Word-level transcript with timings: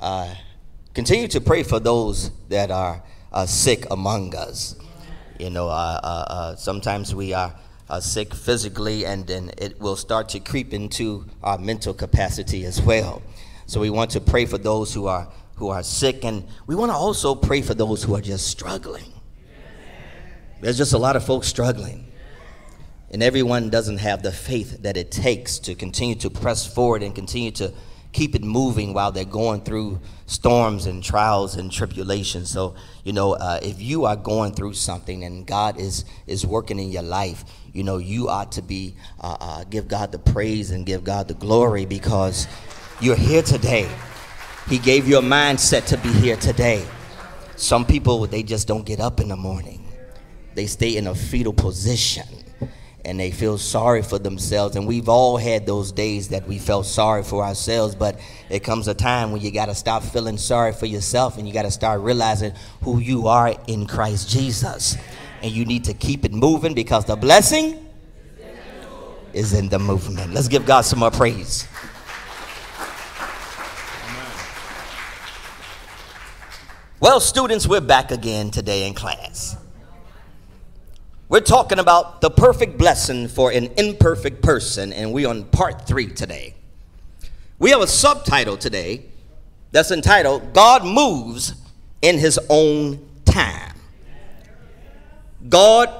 uh, 0.00 0.34
continue 0.94 1.28
to 1.28 1.40
pray 1.40 1.62
for 1.62 1.80
those 1.80 2.30
that 2.48 2.70
are 2.70 3.02
uh, 3.32 3.46
sick 3.46 3.86
among 3.90 4.34
us. 4.34 4.76
You 5.38 5.50
know, 5.50 5.68
uh, 5.68 6.00
uh, 6.02 6.24
uh 6.28 6.56
sometimes 6.56 7.14
we 7.14 7.32
are 7.32 7.54
uh, 7.88 8.00
sick 8.00 8.34
physically, 8.34 9.06
and 9.06 9.26
then 9.26 9.50
it 9.58 9.80
will 9.80 9.96
start 9.96 10.28
to 10.30 10.40
creep 10.40 10.74
into 10.74 11.26
our 11.42 11.58
mental 11.58 11.94
capacity 11.94 12.64
as 12.64 12.82
well. 12.82 13.22
So 13.66 13.80
we 13.80 13.90
want 13.90 14.10
to 14.12 14.20
pray 14.20 14.46
for 14.46 14.58
those 14.58 14.92
who 14.94 15.06
are 15.06 15.28
who 15.56 15.68
are 15.68 15.82
sick, 15.82 16.24
and 16.24 16.46
we 16.66 16.74
want 16.74 16.90
to 16.90 16.96
also 16.96 17.34
pray 17.34 17.62
for 17.62 17.74
those 17.74 18.02
who 18.04 18.14
are 18.14 18.20
just 18.20 18.46
struggling. 18.46 19.12
There's 20.60 20.76
just 20.76 20.92
a 20.92 20.98
lot 20.98 21.16
of 21.16 21.24
folks 21.24 21.46
struggling. 21.48 22.04
And 23.10 23.22
everyone 23.22 23.70
doesn't 23.70 23.98
have 23.98 24.22
the 24.22 24.32
faith 24.32 24.82
that 24.82 24.96
it 24.96 25.10
takes 25.10 25.58
to 25.60 25.74
continue 25.74 26.14
to 26.16 26.28
press 26.28 26.66
forward 26.66 27.02
and 27.02 27.14
continue 27.14 27.50
to 27.52 27.72
keep 28.12 28.34
it 28.34 28.42
moving 28.42 28.94
while 28.94 29.12
they're 29.12 29.24
going 29.24 29.60
through 29.60 30.00
storms 30.26 30.86
and 30.86 31.02
trials 31.02 31.56
and 31.56 31.70
tribulations. 31.70 32.50
So, 32.50 32.74
you 33.04 33.12
know, 33.12 33.34
uh, 33.34 33.60
if 33.62 33.80
you 33.80 34.04
are 34.06 34.16
going 34.16 34.52
through 34.52 34.74
something 34.74 35.24
and 35.24 35.46
God 35.46 35.78
is 35.78 36.04
is 36.26 36.46
working 36.46 36.78
in 36.78 36.90
your 36.90 37.02
life, 37.02 37.44
you 37.72 37.84
know, 37.84 37.98
you 37.98 38.28
ought 38.28 38.52
to 38.52 38.62
be 38.62 38.94
uh, 39.20 39.36
uh, 39.40 39.64
give 39.64 39.88
God 39.88 40.12
the 40.12 40.18
praise 40.18 40.70
and 40.70 40.86
give 40.86 41.04
God 41.04 41.28
the 41.28 41.34
glory 41.34 41.86
because 41.86 42.46
you're 43.00 43.16
here 43.16 43.42
today. 43.42 43.88
He 44.68 44.78
gave 44.78 45.08
you 45.08 45.18
a 45.18 45.22
mindset 45.22 45.86
to 45.86 45.96
be 45.98 46.12
here 46.12 46.36
today. 46.36 46.86
Some 47.56 47.84
people 47.84 48.26
they 48.26 48.42
just 48.42 48.68
don't 48.68 48.84
get 48.84 49.00
up 49.00 49.20
in 49.20 49.28
the 49.28 49.36
morning. 49.36 49.84
They 50.54 50.66
stay 50.66 50.96
in 50.96 51.06
a 51.06 51.14
fetal 51.14 51.52
position 51.52 52.26
and 53.08 53.18
they 53.18 53.30
feel 53.30 53.56
sorry 53.56 54.02
for 54.02 54.18
themselves. 54.18 54.76
And 54.76 54.86
we've 54.86 55.08
all 55.08 55.38
had 55.38 55.64
those 55.64 55.92
days 55.92 56.28
that 56.28 56.46
we 56.46 56.58
felt 56.58 56.84
sorry 56.84 57.22
for 57.22 57.42
ourselves, 57.42 57.94
but 57.94 58.20
it 58.50 58.60
comes 58.60 58.86
a 58.86 58.92
time 58.92 59.32
when 59.32 59.40
you 59.40 59.50
got 59.50 59.66
to 59.66 59.74
stop 59.74 60.02
feeling 60.02 60.36
sorry 60.36 60.72
for 60.74 60.84
yourself 60.84 61.38
and 61.38 61.48
you 61.48 61.54
got 61.54 61.62
to 61.62 61.70
start 61.70 62.02
realizing 62.02 62.52
who 62.82 62.98
you 62.98 63.26
are 63.26 63.56
in 63.66 63.86
Christ 63.86 64.28
Jesus. 64.28 64.98
And 65.40 65.50
you 65.50 65.64
need 65.64 65.84
to 65.84 65.94
keep 65.94 66.26
it 66.26 66.32
moving 66.32 66.74
because 66.74 67.06
the 67.06 67.16
blessing 67.16 67.86
is 69.32 69.54
in 69.54 69.70
the 69.70 69.78
movement. 69.78 70.34
Let's 70.34 70.48
give 70.48 70.66
God 70.66 70.82
some 70.82 70.98
more 70.98 71.10
praise. 71.10 71.66
Well, 77.00 77.20
students, 77.20 77.66
we're 77.66 77.80
back 77.80 78.10
again 78.10 78.50
today 78.50 78.86
in 78.86 78.92
class. 78.92 79.56
We're 81.28 81.40
talking 81.40 81.78
about 81.78 82.22
the 82.22 82.30
perfect 82.30 82.78
blessing 82.78 83.28
for 83.28 83.50
an 83.50 83.66
imperfect 83.76 84.42
person, 84.42 84.94
and 84.94 85.12
we're 85.12 85.28
on 85.28 85.44
part 85.44 85.86
three 85.86 86.06
today. 86.06 86.54
We 87.58 87.70
have 87.70 87.82
a 87.82 87.86
subtitle 87.86 88.56
today 88.56 89.04
that's 89.70 89.90
entitled 89.90 90.54
God 90.54 90.86
Moves 90.86 91.54
in 92.00 92.18
His 92.18 92.40
Own 92.48 93.06
Time. 93.26 93.74
God 95.48 95.90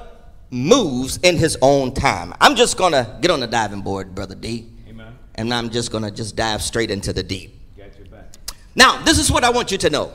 moves 0.49 1.17
in 1.17 1.37
His 1.37 1.57
own 1.61 1.93
time. 1.93 2.33
I'm 2.41 2.55
just 2.55 2.75
going 2.75 2.93
to 2.93 3.17
get 3.21 3.29
on 3.29 3.39
the 3.39 3.47
diving 3.47 3.81
board, 3.81 4.15
Brother 4.15 4.33
D. 4.33 4.67
Amen. 4.87 5.13
And 5.35 5.53
I'm 5.53 5.69
just 5.69 5.91
going 5.91 6.03
to 6.03 6.11
just 6.11 6.35
dive 6.35 6.63
straight 6.63 6.89
into 6.89 7.13
the 7.13 7.21
deep. 7.21 7.55
Now, 8.75 9.01
this 9.03 9.19
is 9.19 9.31
what 9.31 9.43
I 9.43 9.49
want 9.49 9.71
you 9.71 9.77
to 9.79 9.89
know. 9.89 10.11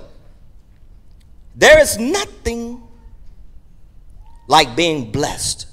There 1.54 1.80
is 1.80 1.98
nothing 1.98 2.82
like 4.46 4.76
being 4.76 5.10
blessed 5.10 5.66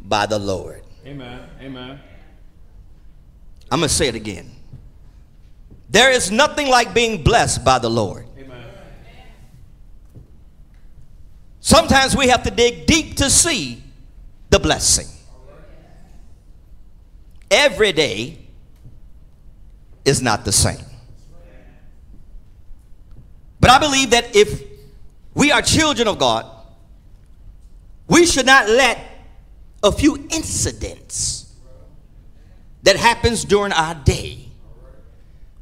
by 0.00 0.26
the 0.26 0.38
Lord. 0.38 0.82
Amen. 1.06 1.48
Amen. 1.60 2.00
I'm 3.70 3.78
going 3.78 3.88
to 3.88 3.94
say 3.94 4.08
it 4.08 4.14
again. 4.14 4.50
There 5.88 6.10
is 6.10 6.30
nothing 6.30 6.68
like 6.68 6.94
being 6.94 7.22
blessed 7.22 7.64
by 7.64 7.78
the 7.78 7.88
Lord. 7.88 8.26
Amen. 8.38 8.64
Sometimes 11.60 12.16
we 12.16 12.28
have 12.28 12.42
to 12.44 12.50
dig 12.50 12.86
deep 12.86 13.16
to 13.16 13.30
see 13.30 13.82
the 14.50 14.58
blessing. 14.58 15.06
Every 17.50 17.92
day 17.92 18.38
is 20.04 20.22
not 20.22 20.44
the 20.44 20.52
same. 20.52 20.84
But 23.60 23.70
I 23.70 23.78
believe 23.78 24.10
that 24.10 24.34
if 24.34 24.62
we 25.34 25.52
are 25.52 25.60
children 25.62 26.08
of 26.08 26.18
God, 26.18 26.46
we 28.10 28.26
should 28.26 28.44
not 28.44 28.68
let 28.68 28.98
a 29.82 29.92
few 29.92 30.16
incidents 30.30 31.54
that 32.82 32.96
happens 32.96 33.44
during 33.44 33.72
our 33.72 33.94
day 33.94 34.48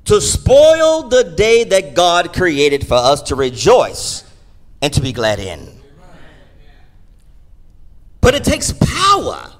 to 0.06 0.20
spoil 0.20 1.08
the 1.08 1.34
day 1.36 1.64
that 1.64 1.94
God 1.94 2.32
created 2.32 2.86
for 2.86 2.94
us 2.94 3.20
to 3.24 3.34
rejoice 3.34 4.24
and 4.80 4.90
to 4.94 5.02
be 5.02 5.12
glad 5.12 5.38
in. 5.38 5.78
But 8.22 8.34
it 8.34 8.44
takes 8.44 8.72
power 8.72 9.52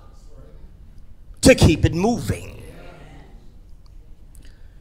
to 1.43 1.55
keep 1.55 1.85
it 1.85 1.95
moving. 1.95 2.63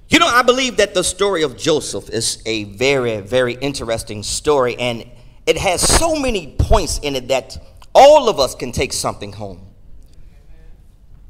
You 0.07 0.19
know, 0.19 0.27
I 0.27 0.43
believe 0.43 0.77
that 0.77 0.93
the 0.93 1.03
story 1.03 1.43
of 1.43 1.57
Joseph 1.57 2.09
is 2.09 2.41
a 2.45 2.63
very, 2.63 3.19
very 3.19 3.55
interesting 3.55 4.23
story, 4.23 4.77
and 4.77 5.05
it 5.45 5.57
has 5.57 5.81
so 5.81 6.15
many 6.15 6.55
points 6.57 6.99
in 6.99 7.17
it 7.17 7.27
that 7.27 7.57
all 7.97 8.29
of 8.29 8.39
us 8.39 8.53
can 8.53 8.71
take 8.71 8.93
something 8.93 9.33
home. 9.33 9.59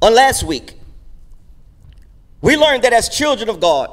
On 0.02 0.14
last 0.14 0.44
week, 0.44 0.74
we 2.42 2.58
learned 2.58 2.84
that 2.84 2.92
as 2.92 3.08
children 3.08 3.50
of 3.50 3.62
God, 3.62 3.90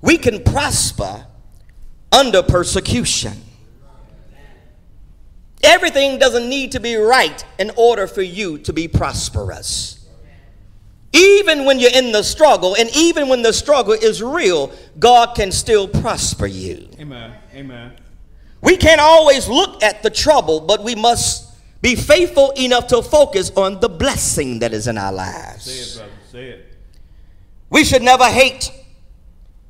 we 0.00 0.16
can 0.18 0.44
prosper 0.44 1.26
under 2.12 2.42
persecution. 2.44 3.32
Everything 5.64 6.18
doesn't 6.18 6.48
need 6.48 6.72
to 6.72 6.80
be 6.80 6.94
right 6.94 7.44
in 7.58 7.72
order 7.76 8.06
for 8.06 8.22
you 8.22 8.58
to 8.58 8.72
be 8.72 8.86
prosperous. 8.86 10.06
Even 11.12 11.64
when 11.64 11.80
you're 11.80 11.94
in 11.94 12.12
the 12.12 12.22
struggle, 12.22 12.76
and 12.76 12.88
even 12.94 13.28
when 13.28 13.42
the 13.42 13.52
struggle 13.52 13.94
is 13.94 14.22
real, 14.22 14.70
God 14.98 15.34
can 15.34 15.50
still 15.50 15.88
prosper 15.88 16.46
you. 16.46 16.88
Amen. 17.00 17.34
Amen. 17.52 17.96
We 18.60 18.76
can't 18.76 19.00
always 19.00 19.48
look 19.48 19.82
at 19.82 20.02
the 20.02 20.10
trouble, 20.10 20.60
but 20.60 20.82
we 20.82 20.94
must 20.94 21.54
be 21.82 21.94
faithful 21.94 22.50
enough 22.56 22.86
to 22.88 23.02
focus 23.02 23.52
on 23.56 23.80
the 23.80 23.88
blessing 23.88 24.60
that 24.60 24.72
is 24.72 24.88
in 24.88 24.98
our 24.98 25.12
lives. 25.12 25.64
Say 25.64 25.78
it, 25.78 25.96
brother. 25.96 26.12
Say 26.30 26.48
it. 26.48 26.66
We 27.70 27.84
should 27.84 28.02
never 28.02 28.24
hate 28.24 28.72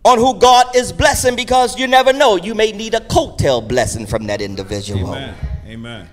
on 0.05 0.19
who 0.19 0.39
God 0.39 0.77
is 0.77 0.93
blessing 0.93 1.35
because 1.35 1.79
you 1.79 1.87
never 1.87 2.13
know. 2.13 2.37
You 2.37 2.55
may 2.55 2.73
need 2.73 2.95
a 2.95 3.01
coattail 3.01 3.67
blessing 3.67 4.07
from 4.07 4.27
that 4.29 4.41
individual. 4.41 5.15
Amen. 5.15 5.35
Amen. 5.67 6.11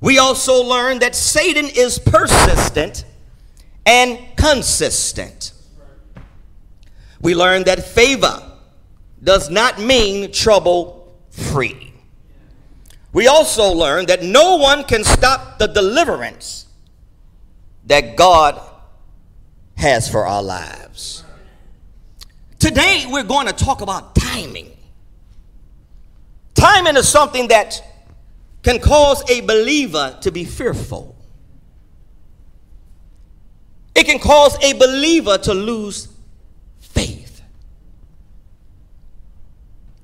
We 0.00 0.18
also 0.18 0.62
learn 0.62 0.98
that 1.00 1.14
Satan 1.14 1.66
is 1.66 1.98
persistent 1.98 3.04
and 3.86 4.18
consistent. 4.36 5.52
We 7.20 7.34
learn 7.34 7.64
that 7.64 7.84
favor 7.84 8.42
does 9.22 9.50
not 9.50 9.78
mean 9.78 10.32
trouble 10.32 11.18
free. 11.30 11.89
We 13.12 13.26
also 13.26 13.72
learn 13.72 14.06
that 14.06 14.22
no 14.22 14.56
one 14.56 14.84
can 14.84 15.02
stop 15.02 15.58
the 15.58 15.66
deliverance 15.66 16.66
that 17.86 18.16
God 18.16 18.60
has 19.76 20.08
for 20.08 20.26
our 20.26 20.42
lives. 20.42 21.24
Today, 22.58 23.06
we're 23.08 23.24
going 23.24 23.46
to 23.46 23.52
talk 23.52 23.80
about 23.80 24.14
timing. 24.14 24.70
Timing 26.54 26.96
is 26.96 27.08
something 27.08 27.48
that 27.48 27.82
can 28.62 28.78
cause 28.78 29.28
a 29.30 29.40
believer 29.40 30.16
to 30.20 30.30
be 30.30 30.44
fearful. 30.44 31.16
It 33.94 34.04
can 34.04 34.18
cause 34.18 34.56
a 34.62 34.74
believer 34.74 35.38
to 35.38 35.54
lose 35.54 36.08
faith. 36.78 37.42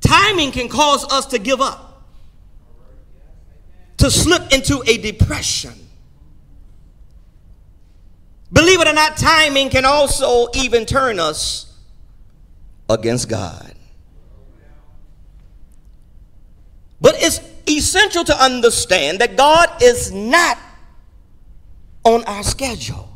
Timing 0.00 0.50
can 0.50 0.68
cause 0.68 1.04
us 1.12 1.26
to 1.26 1.38
give 1.38 1.60
up 1.60 1.85
to 3.98 4.10
slip 4.10 4.52
into 4.52 4.82
a 4.86 4.98
depression. 4.98 5.72
Believe 8.52 8.80
it 8.80 8.88
or 8.88 8.92
not, 8.92 9.16
timing 9.16 9.70
can 9.70 9.84
also 9.84 10.48
even 10.54 10.86
turn 10.86 11.18
us 11.18 11.74
against 12.88 13.28
God. 13.28 13.74
But 17.00 17.16
it's 17.18 17.40
essential 17.68 18.24
to 18.24 18.42
understand 18.42 19.18
that 19.18 19.36
God 19.36 19.82
is 19.82 20.12
not 20.12 20.58
on 22.04 22.24
our 22.24 22.42
schedule. 22.42 23.08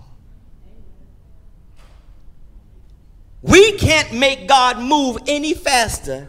We 3.42 3.72
can't 3.72 4.12
make 4.12 4.46
God 4.48 4.78
move 4.78 5.18
any 5.26 5.54
faster 5.54 6.28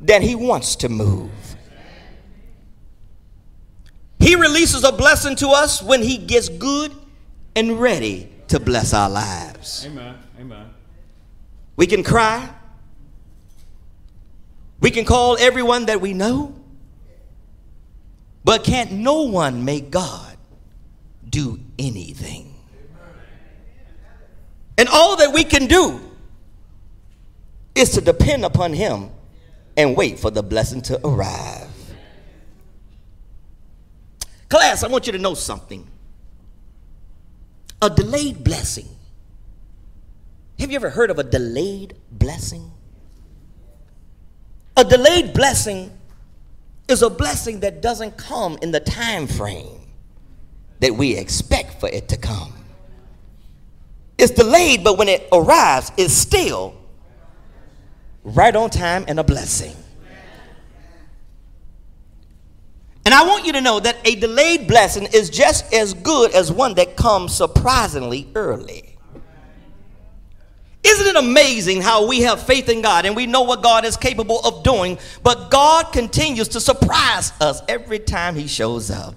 than 0.00 0.22
He 0.22 0.34
wants 0.34 0.76
to 0.76 0.88
move. 0.88 1.30
He 4.28 4.34
releases 4.34 4.84
a 4.84 4.92
blessing 4.92 5.36
to 5.36 5.48
us 5.48 5.82
when 5.82 6.02
He 6.02 6.18
gets 6.18 6.50
good 6.50 6.92
and 7.56 7.80
ready 7.80 8.30
to 8.48 8.60
bless 8.60 8.92
our 8.92 9.08
lives. 9.08 9.86
Amen. 9.86 10.16
Amen. 10.38 10.66
We 11.76 11.86
can 11.86 12.04
cry, 12.04 12.50
We 14.82 14.90
can 14.90 15.06
call 15.06 15.38
everyone 15.40 15.86
that 15.86 16.02
we 16.02 16.12
know, 16.12 16.54
but 18.44 18.64
can't 18.64 18.92
no 18.92 19.22
one 19.22 19.64
make 19.64 19.90
God 19.90 20.36
do 21.26 21.58
anything? 21.78 22.54
And 24.76 24.90
all 24.90 25.16
that 25.16 25.32
we 25.32 25.42
can 25.42 25.66
do 25.68 26.02
is 27.74 27.92
to 27.92 28.02
depend 28.02 28.44
upon 28.44 28.74
Him 28.74 29.08
and 29.74 29.96
wait 29.96 30.18
for 30.18 30.30
the 30.30 30.42
blessing 30.42 30.82
to 30.82 31.00
arrive. 31.02 31.67
Class, 34.48 34.82
I 34.82 34.88
want 34.88 35.06
you 35.06 35.12
to 35.12 35.18
know 35.18 35.34
something. 35.34 35.86
A 37.82 37.90
delayed 37.90 38.42
blessing. 38.42 38.88
Have 40.58 40.70
you 40.70 40.76
ever 40.76 40.90
heard 40.90 41.10
of 41.10 41.18
a 41.18 41.22
delayed 41.24 41.94
blessing? 42.10 42.70
A 44.76 44.84
delayed 44.84 45.34
blessing 45.34 45.96
is 46.88 47.02
a 47.02 47.10
blessing 47.10 47.60
that 47.60 47.82
doesn't 47.82 48.16
come 48.16 48.58
in 48.62 48.72
the 48.72 48.80
time 48.80 49.26
frame 49.26 49.80
that 50.80 50.94
we 50.94 51.16
expect 51.16 51.78
for 51.80 51.88
it 51.88 52.08
to 52.08 52.16
come. 52.16 52.52
It's 54.16 54.32
delayed, 54.32 54.82
but 54.82 54.98
when 54.98 55.08
it 55.08 55.28
arrives, 55.32 55.92
it's 55.96 56.14
still 56.14 56.74
right 58.24 58.54
on 58.54 58.70
time 58.70 59.04
and 59.06 59.20
a 59.20 59.24
blessing. 59.24 59.76
And 63.08 63.14
I 63.14 63.22
want 63.22 63.46
you 63.46 63.54
to 63.54 63.62
know 63.62 63.80
that 63.80 63.96
a 64.06 64.16
delayed 64.16 64.68
blessing 64.68 65.08
is 65.14 65.30
just 65.30 65.72
as 65.72 65.94
good 65.94 66.30
as 66.34 66.52
one 66.52 66.74
that 66.74 66.94
comes 66.94 67.34
surprisingly 67.34 68.28
early. 68.34 68.98
Isn't 70.84 71.06
it 71.06 71.16
amazing 71.16 71.80
how 71.80 72.06
we 72.06 72.20
have 72.20 72.42
faith 72.42 72.68
in 72.68 72.82
God 72.82 73.06
and 73.06 73.16
we 73.16 73.24
know 73.24 73.40
what 73.44 73.62
God 73.62 73.86
is 73.86 73.96
capable 73.96 74.40
of 74.40 74.62
doing, 74.62 74.98
but 75.22 75.50
God 75.50 75.90
continues 75.90 76.48
to 76.48 76.60
surprise 76.60 77.32
us 77.40 77.62
every 77.66 77.98
time 77.98 78.34
He 78.34 78.46
shows 78.46 78.90
up? 78.90 79.14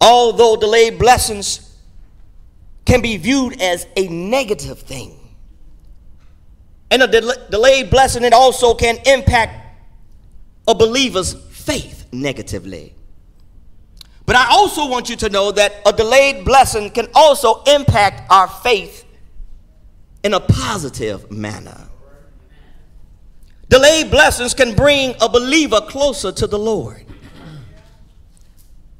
Although 0.00 0.56
delayed 0.56 0.98
blessings 0.98 1.76
can 2.86 3.02
be 3.02 3.18
viewed 3.18 3.62
as 3.62 3.86
a 3.96 4.08
negative 4.08 4.80
thing, 4.80 5.16
and 6.90 7.04
a 7.04 7.06
del- 7.06 7.48
delayed 7.50 7.88
blessing, 7.88 8.24
it 8.24 8.32
also 8.32 8.74
can 8.74 8.98
impact 9.06 9.66
a 10.66 10.74
believer's 10.74 11.36
faith 11.68 12.06
negatively. 12.12 12.94
But 14.24 14.36
I 14.36 14.46
also 14.52 14.88
want 14.88 15.10
you 15.10 15.16
to 15.16 15.28
know 15.28 15.52
that 15.52 15.82
a 15.84 15.92
delayed 15.92 16.46
blessing 16.46 16.88
can 16.90 17.08
also 17.14 17.62
impact 17.64 18.30
our 18.30 18.48
faith 18.48 19.04
in 20.24 20.32
a 20.32 20.40
positive 20.40 21.30
manner. 21.30 21.88
Delayed 23.68 24.10
blessings 24.10 24.54
can 24.54 24.74
bring 24.74 25.14
a 25.20 25.28
believer 25.28 25.82
closer 25.82 26.32
to 26.32 26.46
the 26.46 26.58
Lord. 26.58 27.04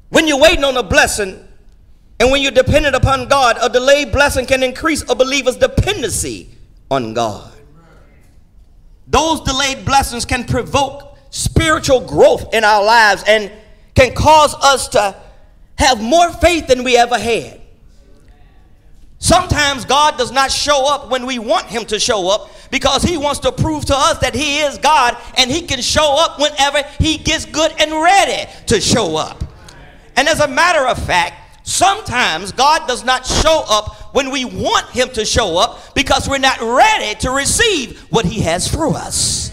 When 0.09 0.27
you're 0.27 0.39
waiting 0.39 0.63
on 0.63 0.77
a 0.77 0.83
blessing 0.83 1.43
and 2.19 2.31
when 2.31 2.43
you're 2.43 2.51
dependent 2.51 2.95
upon 2.95 3.27
God, 3.27 3.57
a 3.59 3.69
delayed 3.69 4.11
blessing 4.11 4.45
can 4.45 4.61
increase 4.61 5.01
a 5.09 5.15
believer's 5.15 5.57
dependency 5.57 6.49
on 6.91 7.15
God. 7.15 7.51
Those 9.07 9.41
delayed 9.41 9.85
blessings 9.85 10.23
can 10.23 10.43
provoke 10.43 11.08
spiritual 11.29 12.01
growth 12.01 12.53
in 12.53 12.63
our 12.63 12.83
lives 12.83 13.23
and 13.27 13.51
can 13.95 14.13
cause 14.13 14.55
us 14.55 14.89
to 14.89 15.15
have 15.77 16.01
more 16.01 16.31
faith 16.33 16.67
than 16.67 16.83
we 16.83 16.97
ever 16.97 17.17
had. 17.17 17.59
Sometimes 19.19 19.83
God 19.83 20.17
does 20.17 20.31
not 20.31 20.49
show 20.49 20.91
up 20.91 21.09
when 21.11 21.25
we 21.25 21.39
want 21.39 21.65
Him 21.65 21.85
to 21.85 21.99
show 21.99 22.29
up 22.29 22.49
because 22.71 23.03
He 23.03 23.17
wants 23.17 23.39
to 23.41 23.51
prove 23.51 23.85
to 23.85 23.95
us 23.95 24.17
that 24.19 24.33
He 24.33 24.59
is 24.59 24.77
God 24.77 25.17
and 25.37 25.51
He 25.51 25.61
can 25.61 25.81
show 25.81 26.15
up 26.17 26.39
whenever 26.39 26.81
He 26.99 27.17
gets 27.17 27.45
good 27.45 27.73
and 27.79 27.91
ready 27.91 28.49
to 28.67 28.79
show 28.79 29.17
up. 29.17 29.43
And 30.15 30.27
as 30.27 30.39
a 30.39 30.47
matter 30.47 30.87
of 30.87 31.03
fact, 31.05 31.67
sometimes 31.67 32.53
God 32.53 32.87
does 32.87 33.03
not 33.03 33.25
show 33.25 33.63
up 33.69 34.15
when 34.15 34.31
we 34.31 34.45
want 34.45 34.89
Him 34.89 35.09
to 35.09 35.25
show 35.25 35.57
up 35.57 35.93
because 35.93 36.29
we're 36.29 36.37
not 36.37 36.59
ready 36.61 37.19
to 37.19 37.31
receive 37.31 37.99
what 38.09 38.25
He 38.25 38.41
has 38.41 38.67
for 38.67 38.87
us. 38.95 39.48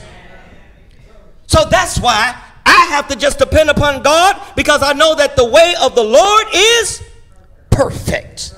So 1.47 1.65
that's 1.65 1.99
why 1.99 2.41
I 2.65 2.87
have 2.91 3.09
to 3.09 3.17
just 3.17 3.39
depend 3.39 3.71
upon 3.71 4.03
God 4.03 4.41
because 4.57 4.83
I 4.83 4.93
know 4.93 5.15
that 5.15 5.37
the 5.37 5.45
way 5.45 5.75
of 5.81 5.95
the 5.95 6.03
Lord 6.03 6.47
is 6.53 7.03
perfect. 7.71 8.55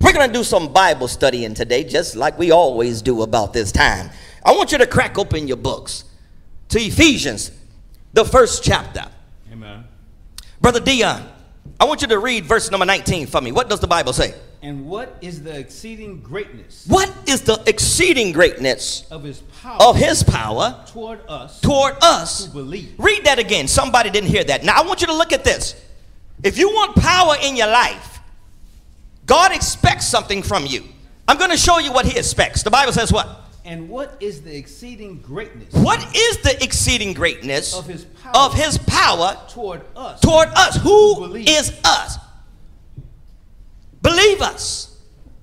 We're 0.00 0.12
going 0.12 0.26
to 0.26 0.32
do 0.32 0.42
some 0.42 0.72
Bible 0.72 1.06
studying 1.06 1.54
today, 1.54 1.84
just 1.84 2.16
like 2.16 2.38
we 2.38 2.50
always 2.50 3.02
do 3.02 3.22
about 3.22 3.52
this 3.52 3.70
time. 3.70 4.10
I 4.44 4.52
want 4.52 4.72
you 4.72 4.78
to 4.78 4.86
crack 4.86 5.16
open 5.16 5.46
your 5.46 5.56
books 5.56 6.04
to 6.70 6.80
Ephesians, 6.80 7.52
the 8.12 8.24
first 8.24 8.64
chapter. 8.64 9.04
Amen. 9.52 9.84
Brother 10.60 10.80
Dion, 10.80 11.28
I 11.78 11.84
want 11.84 12.02
you 12.02 12.08
to 12.08 12.18
read 12.18 12.46
verse 12.46 12.70
number 12.70 12.86
19 12.86 13.28
for 13.28 13.40
me. 13.40 13.52
What 13.52 13.68
does 13.68 13.78
the 13.78 13.86
Bible 13.86 14.12
say? 14.12 14.34
And 14.62 14.86
what 14.86 15.18
is 15.20 15.42
the 15.42 15.58
exceeding 15.58 16.20
greatness 16.20 16.86
What 16.86 17.12
is 17.26 17.42
the 17.42 17.60
exceeding 17.66 18.30
greatness 18.30 19.04
of 19.10 19.24
his 19.24 19.40
power 19.40 19.82
of 19.82 19.96
his 19.96 20.22
power 20.22 20.84
toward 20.86 21.20
us 21.28 21.60
toward 21.60 21.96
us? 22.00 22.46
who 22.46 22.52
believe? 22.52 22.94
Read 22.96 23.24
that 23.24 23.40
again. 23.40 23.66
Somebody 23.66 24.10
didn't 24.10 24.30
hear 24.30 24.44
that. 24.44 24.64
Now 24.64 24.74
I 24.76 24.86
want 24.86 25.00
you 25.00 25.08
to 25.08 25.14
look 25.14 25.32
at 25.32 25.42
this. 25.42 25.74
If 26.44 26.58
you 26.58 26.68
want 26.68 26.96
power 26.96 27.34
in 27.42 27.56
your 27.56 27.66
life, 27.66 28.20
God 29.26 29.52
expects 29.52 30.06
something 30.06 30.42
from 30.42 30.66
you. 30.66 30.84
I'm 31.26 31.38
going 31.38 31.50
to 31.50 31.56
show 31.56 31.78
you 31.78 31.92
what 31.92 32.06
he 32.06 32.18
expects. 32.18 32.62
The 32.62 32.70
Bible 32.70 32.92
says 32.92 33.12
what? 33.12 33.28
And 33.64 33.88
what 33.88 34.16
is 34.20 34.42
the 34.42 34.56
exceeding 34.56 35.20
greatness 35.20 35.72
What 35.72 36.00
is 36.16 36.38
the 36.38 36.62
exceeding 36.62 37.12
greatness 37.12 37.74
of 37.74 37.86
his 37.86 38.04
power 38.04 38.36
of 38.36 38.54
his 38.54 38.78
power 38.78 39.38
toward 39.48 39.82
us 39.96 40.20
toward 40.20 40.48
us? 40.48 40.76
Who 40.82 41.16
Believe. 41.16 41.48
is 41.48 41.72
us? 41.84 42.18
Believers. 44.02 44.96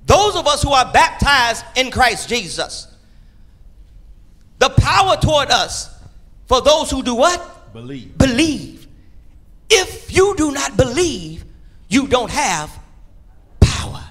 Those 0.05 0.35
of 0.35 0.47
us 0.47 0.61
who 0.61 0.71
are 0.71 0.91
baptized 0.91 1.65
in 1.75 1.91
Christ 1.91 2.29
Jesus. 2.29 2.87
The 4.59 4.69
power 4.69 5.15
toward 5.17 5.49
us 5.49 5.89
for 6.47 6.61
those 6.61 6.91
who 6.91 7.01
do 7.01 7.15
what? 7.15 7.73
believe? 7.73 8.17
Believe. 8.17 8.87
If 9.69 10.13
you 10.15 10.35
do 10.35 10.51
not 10.51 10.75
believe, 10.75 11.45
you 11.87 12.07
don't 12.07 12.31
have 12.31 12.77
power. 13.59 14.03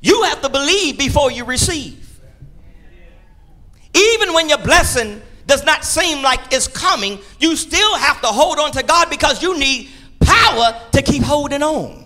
You 0.00 0.22
have 0.24 0.40
to 0.42 0.48
believe 0.48 0.98
before 0.98 1.30
you 1.30 1.44
receive. 1.44 2.20
Even 3.94 4.32
when 4.32 4.48
your 4.48 4.58
blessing 4.58 5.20
does 5.46 5.64
not 5.64 5.84
seem 5.84 6.22
like 6.22 6.52
it's 6.52 6.68
coming, 6.68 7.18
you 7.40 7.56
still 7.56 7.96
have 7.96 8.20
to 8.20 8.28
hold 8.28 8.58
on 8.58 8.70
to 8.72 8.82
God 8.82 9.10
because 9.10 9.42
you 9.42 9.58
need 9.58 9.90
power 10.48 10.80
to 10.92 11.02
keep 11.02 11.22
holding 11.22 11.62
on. 11.62 12.04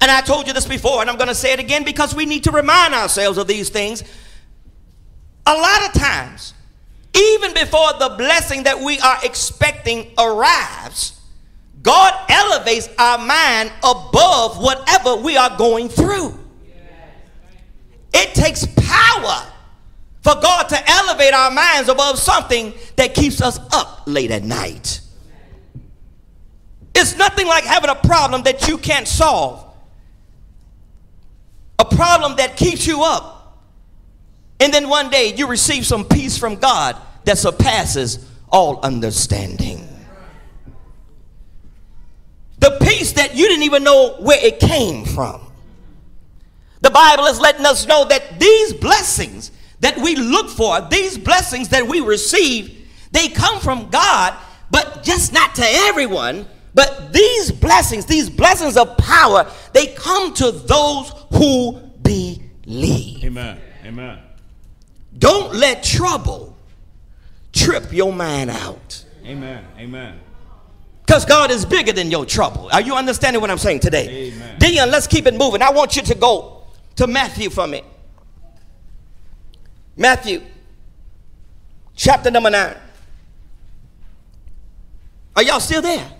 And 0.00 0.10
I 0.10 0.20
told 0.20 0.48
you 0.48 0.52
this 0.52 0.66
before, 0.66 1.00
and 1.00 1.08
I'm 1.08 1.16
going 1.16 1.28
to 1.28 1.34
say 1.34 1.52
it 1.52 1.60
again 1.60 1.84
because 1.84 2.12
we 2.12 2.26
need 2.26 2.44
to 2.44 2.50
remind 2.50 2.92
ourselves 2.92 3.38
of 3.38 3.46
these 3.46 3.68
things. 3.68 4.02
A 5.46 5.54
lot 5.54 5.86
of 5.86 5.92
times, 5.92 6.54
even 7.14 7.54
before 7.54 7.92
the 8.00 8.14
blessing 8.18 8.64
that 8.64 8.80
we 8.80 8.98
are 8.98 9.18
expecting 9.22 10.10
arrives, 10.18 11.20
God 11.82 12.14
elevates 12.28 12.88
our 12.98 13.18
mind 13.18 13.70
above 13.84 14.58
whatever 14.58 15.16
we 15.16 15.36
are 15.36 15.56
going 15.56 15.88
through. 15.88 16.36
It 18.12 18.34
takes 18.34 18.66
power 18.66 19.46
for 20.22 20.34
God 20.34 20.68
to 20.68 20.90
elevate 20.90 21.32
our 21.32 21.50
minds 21.50 21.88
above 21.88 22.18
something 22.18 22.74
that 22.96 23.14
keeps 23.14 23.40
us 23.40 23.58
up 23.72 24.02
late 24.06 24.32
at 24.32 24.42
night. 24.42 25.01
It's 26.94 27.16
nothing 27.16 27.46
like 27.46 27.64
having 27.64 27.90
a 27.90 27.94
problem 27.94 28.42
that 28.42 28.68
you 28.68 28.78
can't 28.78 29.08
solve, 29.08 29.64
a 31.78 31.84
problem 31.84 32.36
that 32.36 32.56
keeps 32.56 32.86
you 32.86 33.02
up. 33.02 33.58
And 34.60 34.72
then 34.72 34.88
one 34.88 35.10
day 35.10 35.34
you 35.34 35.48
receive 35.48 35.84
some 35.86 36.04
peace 36.04 36.38
from 36.38 36.56
God 36.56 36.96
that 37.24 37.38
surpasses 37.38 38.24
all 38.48 38.80
understanding. 38.82 39.88
The 42.58 42.78
peace 42.80 43.12
that 43.14 43.34
you 43.34 43.48
didn't 43.48 43.64
even 43.64 43.82
know 43.82 44.16
where 44.20 44.38
it 44.44 44.60
came 44.60 45.04
from. 45.04 45.40
The 46.80 46.90
Bible 46.90 47.24
is 47.24 47.40
letting 47.40 47.66
us 47.66 47.86
know 47.86 48.04
that 48.04 48.38
these 48.38 48.72
blessings 48.74 49.50
that 49.80 49.98
we 49.98 50.14
look 50.14 50.48
for, 50.48 50.80
these 50.80 51.18
blessings 51.18 51.70
that 51.70 51.86
we 51.86 52.00
receive, 52.00 52.88
they 53.10 53.28
come 53.28 53.58
from 53.58 53.90
God, 53.90 54.36
but 54.70 55.02
just 55.02 55.32
not 55.32 55.56
to 55.56 55.64
everyone. 55.64 56.46
But 56.74 57.12
these 57.12 57.52
blessings, 57.52 58.06
these 58.06 58.30
blessings 58.30 58.76
of 58.76 58.96
power, 58.96 59.50
they 59.72 59.88
come 59.88 60.32
to 60.34 60.50
those 60.50 61.12
who 61.32 61.80
believe. 62.02 63.24
Amen. 63.24 63.60
Amen. 63.84 64.18
Don't 65.18 65.54
let 65.54 65.82
trouble 65.82 66.56
trip 67.52 67.92
your 67.92 68.12
mind 68.12 68.50
out. 68.50 69.04
Amen. 69.24 69.64
Amen. 69.78 70.18
Because 71.04 71.24
God 71.24 71.50
is 71.50 71.66
bigger 71.66 71.92
than 71.92 72.10
your 72.10 72.24
trouble. 72.24 72.70
Are 72.72 72.80
you 72.80 72.94
understanding 72.94 73.40
what 73.42 73.50
I'm 73.50 73.58
saying 73.58 73.80
today? 73.80 74.32
Amen. 74.32 74.58
Dion, 74.58 74.90
let's 74.90 75.06
keep 75.06 75.26
it 75.26 75.34
moving. 75.34 75.60
I 75.60 75.70
want 75.70 75.96
you 75.96 76.02
to 76.02 76.14
go 76.14 76.62
to 76.96 77.06
Matthew 77.06 77.50
for 77.50 77.66
me. 77.66 77.82
Matthew 79.96 80.40
chapter 81.94 82.30
number 82.30 82.50
9. 82.50 82.76
Are 85.36 85.42
y'all 85.42 85.60
still 85.60 85.82
there? 85.82 86.10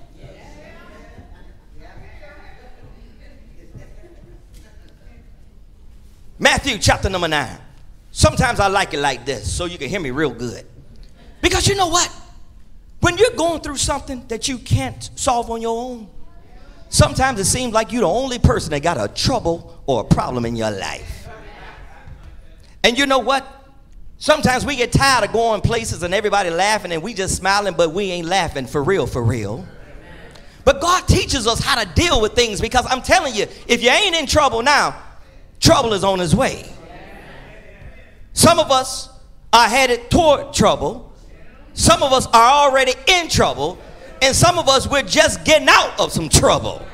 Matthew 6.43 6.77
chapter 6.79 7.09
number 7.09 7.29
9. 7.29 7.57
Sometimes 8.11 8.59
I 8.59 8.67
like 8.67 8.93
it 8.95 8.99
like 8.99 9.25
this 9.25 9.49
so 9.49 9.67
you 9.67 9.79
can 9.79 9.89
hear 9.89 10.01
me 10.01 10.11
real 10.11 10.33
good. 10.35 10.67
Because 11.41 11.69
you 11.69 11.77
know 11.77 11.87
what? 11.87 12.13
When 12.99 13.17
you're 13.17 13.31
going 13.31 13.61
through 13.61 13.77
something 13.77 14.27
that 14.27 14.49
you 14.49 14.59
can't 14.59 15.09
solve 15.15 15.53
on 15.53 15.63
your 15.63 15.81
own, 15.81 16.09
sometimes 16.89 17.39
it 17.39 17.45
seems 17.45 17.73
like 17.73 17.93
you're 17.93 18.01
the 18.01 18.09
only 18.09 18.41
person 18.41 18.73
that 18.73 18.83
got 18.83 18.99
a 19.01 19.07
trouble 19.07 19.85
or 19.87 20.01
a 20.01 20.05
problem 20.05 20.45
in 20.45 20.57
your 20.57 20.73
life. 20.73 21.29
And 22.83 22.99
you 22.99 23.07
know 23.07 23.21
what? 23.21 23.47
Sometimes 24.19 24.67
we 24.67 24.75
get 24.75 24.91
tired 24.91 25.25
of 25.25 25.33
going 25.33 25.61
places 25.61 26.03
and 26.03 26.13
everybody 26.13 26.51
laughing 26.51 26.91
and 26.91 27.05
we 27.05 27.15
just 27.15 27.37
smiling, 27.37 27.75
but 27.77 27.95
we 27.95 28.11
ain't 28.11 28.27
laughing 28.27 28.67
for 28.67 28.83
real, 28.83 29.07
for 29.07 29.23
real. 29.23 29.65
But 30.65 30.81
God 30.81 31.07
teaches 31.07 31.47
us 31.47 31.61
how 31.61 31.81
to 31.81 31.89
deal 31.95 32.21
with 32.21 32.33
things 32.33 32.61
because 32.61 32.85
I'm 32.89 33.01
telling 33.01 33.33
you, 33.33 33.47
if 33.69 33.81
you 33.81 33.91
ain't 33.91 34.17
in 34.17 34.27
trouble 34.27 34.65
now, 34.65 35.01
trouble 35.63 35.95
is 35.95 36.05
on 36.05 36.19
his 36.19 36.37
way. 36.37 36.71
Some 38.35 38.59
of 38.59 38.71
us 38.71 39.09
are 39.53 39.69
headed 39.69 40.11
toward 40.11 40.53
trouble. 40.53 41.13
Some 41.73 42.03
of 42.03 42.13
us 42.13 42.27
are 42.27 42.67
already 42.67 42.93
in 43.07 43.29
trouble. 43.29 43.79
And 44.21 44.37
some 44.37 44.59
of 44.59 44.69
us, 44.69 44.89
we're 44.89 45.03
just 45.03 45.45
getting 45.45 45.69
out 45.69 45.99
of 45.99 46.13
some 46.13 46.29
trouble. 46.29 46.85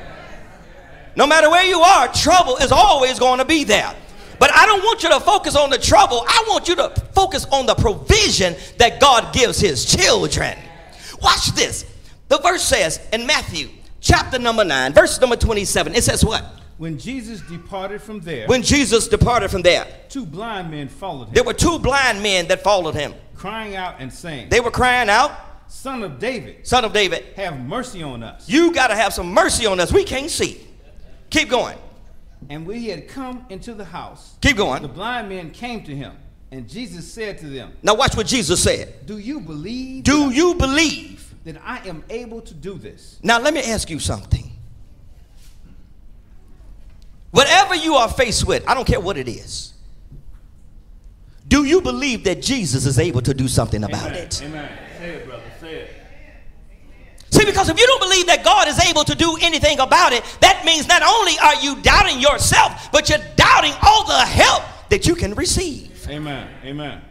No 1.15 1.27
matter 1.27 1.49
where 1.49 1.65
you 1.65 1.79
are, 1.79 2.07
trouble 2.13 2.57
is 2.57 2.71
always 2.71 3.19
going 3.19 3.39
to 3.39 3.45
be 3.45 3.63
there. 3.63 3.93
But 4.39 4.51
I 4.55 4.65
don't 4.65 4.81
want 4.81 5.03
you 5.03 5.09
to 5.09 5.19
focus 5.19 5.55
on 5.55 5.69
the 5.69 5.77
trouble. 5.77 6.23
I 6.27 6.45
want 6.47 6.67
you 6.69 6.75
to 6.77 6.89
focus 7.13 7.45
on 7.51 7.65
the 7.65 7.75
provision 7.75 8.55
that 8.77 9.01
God 9.01 9.33
gives 9.33 9.59
his 9.59 9.83
children. 9.85 10.57
Watch 11.21 11.47
this. 11.55 11.85
The 12.29 12.37
verse 12.37 12.63
says 12.63 13.01
in 13.11 13.25
Matthew 13.25 13.69
chapter 13.99 14.39
number 14.39 14.63
9, 14.63 14.93
verse 14.93 15.19
number 15.19 15.35
27, 15.35 15.93
it 15.95 16.03
says 16.03 16.23
what? 16.23 16.58
When 16.79 16.97
Jesus 16.97 17.41
departed 17.41 18.01
from 18.01 18.21
there, 18.21 18.47
When 18.47 18.63
Jesus 18.63 19.07
departed 19.09 19.51
from 19.51 19.61
there, 19.63 19.85
two 20.07 20.25
blind 20.25 20.71
men 20.71 20.87
followed 20.87 21.27
him, 21.27 21.33
there 21.33 21.43
were 21.43 21.53
two 21.53 21.77
blind 21.77 22.23
men 22.23 22.47
that 22.47 22.63
followed 22.63 22.95
him. 22.95 23.13
crying 23.35 23.75
out 23.75 23.95
and 23.99 24.11
saying, 24.11 24.47
They 24.49 24.61
were 24.61 24.71
crying 24.71 25.09
out, 25.09 25.31
Son 25.67 26.01
of 26.03 26.19
David, 26.19 26.65
Son 26.65 26.85
of 26.85 26.93
David, 26.93 27.25
have 27.35 27.59
mercy 27.59 28.01
on 28.01 28.23
us. 28.23 28.47
you 28.49 28.73
got 28.73 28.87
to 28.87 28.95
have 28.95 29.13
some 29.13 29.27
mercy 29.33 29.65
on 29.65 29.79
us. 29.81 29.91
We 29.91 30.05
can't 30.05 30.31
see. 30.31 30.65
Keep 31.29 31.49
going. 31.49 31.77
And 32.49 32.65
when 32.65 32.79
he 32.79 32.87
had 32.87 33.09
come 33.09 33.45
into 33.49 33.73
the 33.73 33.83
house, 33.83 34.37
Keep 34.41 34.55
going. 34.57 34.81
the 34.81 34.87
blind 34.87 35.27
men 35.27 35.51
came 35.51 35.83
to 35.83 35.93
him, 35.93 36.13
and 36.49 36.67
Jesus 36.69 37.11
said 37.11 37.37
to 37.39 37.47
them, 37.47 37.73
Now, 37.83 37.93
watch 37.95 38.15
what 38.15 38.25
Jesus 38.25 38.63
said. 38.63 39.05
Do 39.05 39.17
you 39.17 39.41
believe 39.41 40.05
Do 40.05 40.31
you 40.31 40.55
believe? 40.55 41.25
that 41.43 41.57
I 41.63 41.85
am 41.87 42.03
able 42.09 42.39
to 42.41 42.53
do 42.53 42.75
this? 42.75 43.19
Now, 43.21 43.37
let 43.39 43.53
me 43.53 43.61
ask 43.63 43.89
you 43.89 43.99
something. 43.99 44.48
Whatever 47.31 47.75
you 47.75 47.95
are 47.95 48.09
faced 48.09 48.47
with, 48.47 48.67
I 48.67 48.73
don't 48.73 48.85
care 48.85 48.99
what 48.99 49.17
it 49.17 49.27
is. 49.27 49.73
Do 51.47 51.63
you 51.63 51.81
believe 51.81 52.23
that 52.25 52.41
Jesus 52.41 52.85
is 52.85 52.99
able 52.99 53.21
to 53.21 53.33
do 53.33 53.47
something 53.47 53.83
about 53.83 54.13
it? 54.13 54.41
Amen. 54.43 54.71
Say 54.99 55.09
it, 55.09 55.25
brother. 55.25 55.43
Say 55.59 55.73
it. 55.75 55.91
See, 57.31 57.45
because 57.45 57.69
if 57.69 57.79
you 57.79 57.85
don't 57.85 58.01
believe 58.01 58.27
that 58.27 58.43
God 58.43 58.67
is 58.67 58.79
able 58.87 59.03
to 59.03 59.15
do 59.15 59.37
anything 59.41 59.79
about 59.79 60.13
it, 60.13 60.23
that 60.41 60.63
means 60.65 60.87
not 60.87 61.03
only 61.03 61.33
are 61.39 61.55
you 61.55 61.81
doubting 61.81 62.19
yourself, 62.19 62.91
but 62.91 63.09
you're 63.09 63.19
doubting 63.35 63.73
all 63.83 64.05
the 64.05 64.25
help 64.25 64.63
that 64.89 65.05
you 65.07 65.15
can 65.15 65.33
receive. 65.35 66.07
Amen. 66.09 66.47
Amen. 66.63 67.01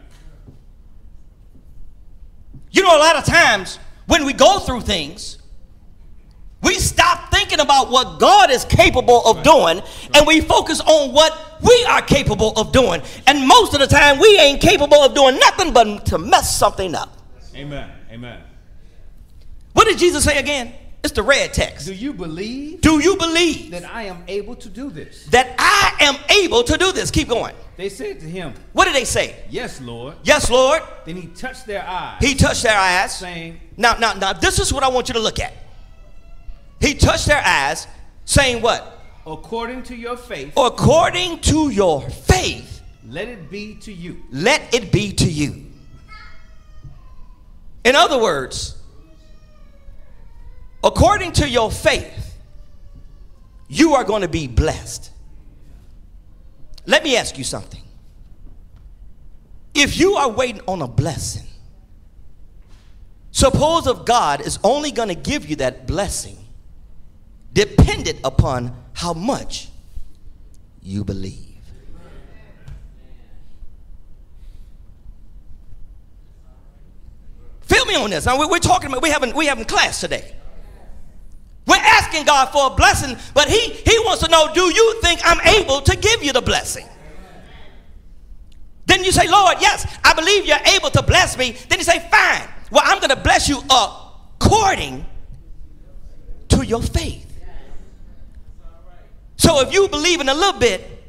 You 2.71 2.83
know, 2.83 2.95
a 2.95 2.99
lot 2.99 3.15
of 3.15 3.25
times 3.25 3.79
when 4.07 4.25
we 4.25 4.33
go 4.33 4.59
through 4.59 4.81
things, 4.81 5.38
we 6.61 6.73
stop 6.75 7.31
thinking 7.31 7.59
about 7.59 7.89
what 7.89 8.19
God 8.19 8.51
is 8.51 8.65
capable 8.65 9.25
of 9.25 9.43
doing 9.43 9.81
and 10.13 10.27
we 10.27 10.41
focus 10.41 10.81
on 10.81 11.13
what 11.13 11.57
we 11.61 11.85
are 11.89 12.01
capable 12.01 12.51
of 12.57 12.71
doing. 12.71 13.01
And 13.27 13.47
most 13.47 13.73
of 13.73 13.79
the 13.79 13.87
time, 13.87 14.19
we 14.19 14.37
ain't 14.39 14.61
capable 14.61 14.97
of 14.97 15.13
doing 15.13 15.39
nothing 15.39 15.71
but 15.73 16.05
to 16.07 16.17
mess 16.17 16.57
something 16.57 16.95
up. 16.95 17.17
Amen. 17.55 17.89
Amen. 18.11 18.41
What 19.73 19.87
did 19.87 19.97
Jesus 19.97 20.23
say 20.23 20.37
again? 20.37 20.73
It's 21.01 21.13
the 21.13 21.23
red 21.23 21.53
text. 21.53 21.87
Do 21.87 21.93
you 21.93 22.11
believe 22.11 22.81
Do 22.81 22.99
you 23.01 23.15
believe 23.15 23.71
that 23.71 23.85
I 23.85 24.03
am 24.03 24.21
able 24.27 24.55
to 24.57 24.67
do 24.69 24.89
this? 24.89 25.27
that 25.27 25.55
I 25.57 25.95
am 26.03 26.15
able 26.43 26.63
to 26.63 26.77
do 26.77 26.91
this? 26.91 27.09
Keep 27.09 27.29
going. 27.29 27.55
They 27.77 27.87
said 27.87 28.19
to 28.19 28.25
him, 28.25 28.53
What 28.73 28.83
did 28.85 28.95
they 28.95 29.05
say? 29.05 29.37
Yes, 29.49 29.79
Lord. 29.79 30.15
Yes, 30.23 30.49
Lord. 30.49 30.81
Then 31.05 31.15
he 31.15 31.27
touched 31.27 31.65
their 31.65 31.87
eyes, 31.87 32.17
He 32.19 32.35
touched 32.35 32.63
their 32.63 32.77
eyes. 32.77 33.17
saying, 33.17 33.61
Now, 33.77 33.93
now, 33.93 34.11
now, 34.13 34.33
this 34.33 34.59
is 34.59 34.73
what 34.73 34.83
I 34.83 34.89
want 34.89 35.07
you 35.07 35.13
to 35.13 35.21
look 35.21 35.39
at. 35.39 35.53
He 36.79 36.93
touched 36.93 37.25
their 37.27 37.41
eyes, 37.45 37.87
saying 38.25 38.61
what? 38.61 38.97
According 39.25 39.83
to 39.83 39.95
your 39.95 40.17
faith, 40.17 40.53
According 40.57 41.39
to 41.41 41.69
your 41.69 42.01
faith, 42.09 42.81
let 43.07 43.27
it 43.27 43.49
be 43.49 43.75
to 43.81 43.91
you. 43.93 44.23
let 44.31 44.73
it 44.73 44.91
be 44.91 45.11
to 45.13 45.29
you. 45.29 45.65
In 47.83 47.95
other 47.95 48.19
words, 48.19 48.77
according 50.83 51.33
to 51.33 51.47
your 51.49 51.71
faith, 51.71 52.37
you 53.67 53.93
are 53.93 54.03
going 54.03 54.21
to 54.21 54.27
be 54.27 54.47
blessed. 54.47 55.11
Let 56.85 57.03
me 57.03 57.15
ask 57.17 57.37
you 57.37 57.43
something. 57.43 57.81
If 59.75 59.99
you 59.99 60.15
are 60.15 60.29
waiting 60.29 60.61
on 60.67 60.81
a 60.81 60.87
blessing, 60.87 61.45
suppose 63.31 63.85
if 63.85 64.05
God 64.05 64.41
is 64.41 64.57
only 64.63 64.91
going 64.91 65.09
to 65.09 65.15
give 65.15 65.47
you 65.47 65.55
that 65.57 65.85
blessing 65.85 66.35
dependent 67.53 68.19
upon 68.23 68.75
how 68.93 69.13
much 69.13 69.69
you 70.81 71.03
believe. 71.03 71.45
Feel 77.61 77.85
me 77.85 77.95
on 77.95 78.09
this. 78.09 78.25
Now 78.25 78.39
we're, 78.39 78.59
talking 78.59 78.89
about 78.89 79.03
we 79.03 79.09
having 79.09 79.35
we 79.35 79.45
having 79.45 79.65
class 79.65 79.99
today. 80.01 80.35
We're 81.67 81.75
asking 81.75 82.25
God 82.25 82.47
for 82.47 82.73
a 82.73 82.75
blessing, 82.75 83.15
but 83.35 83.47
He 83.47 83.59
He 83.59 83.99
wants 83.99 84.23
to 84.23 84.29
know, 84.29 84.51
do 84.53 84.73
you 84.73 84.99
think 85.01 85.21
I'm 85.23 85.39
able 85.41 85.81
to 85.81 85.95
give 85.95 86.23
you 86.23 86.33
the 86.33 86.41
blessing? 86.41 86.87
Then 88.87 89.03
you 89.03 89.11
say, 89.11 89.27
Lord, 89.29 89.57
yes, 89.61 89.85
I 90.03 90.15
believe 90.15 90.47
you're 90.47 90.57
able 90.75 90.89
to 90.89 91.03
bless 91.03 91.37
me. 91.37 91.55
Then 91.69 91.77
you 91.77 91.83
say, 91.85 91.99
fine. 92.09 92.49
Well, 92.71 92.81
I'm 92.83 92.97
going 92.97 93.11
to 93.11 93.15
bless 93.15 93.47
you 93.47 93.61
according 93.69 95.05
to 96.47 96.65
your 96.65 96.81
faith. 96.81 97.28
So 99.49 99.61
if 99.61 99.73
you 99.73 99.87
believe 99.87 100.21
in 100.21 100.29
a 100.29 100.33
little 100.35 100.59
bit, 100.59 101.03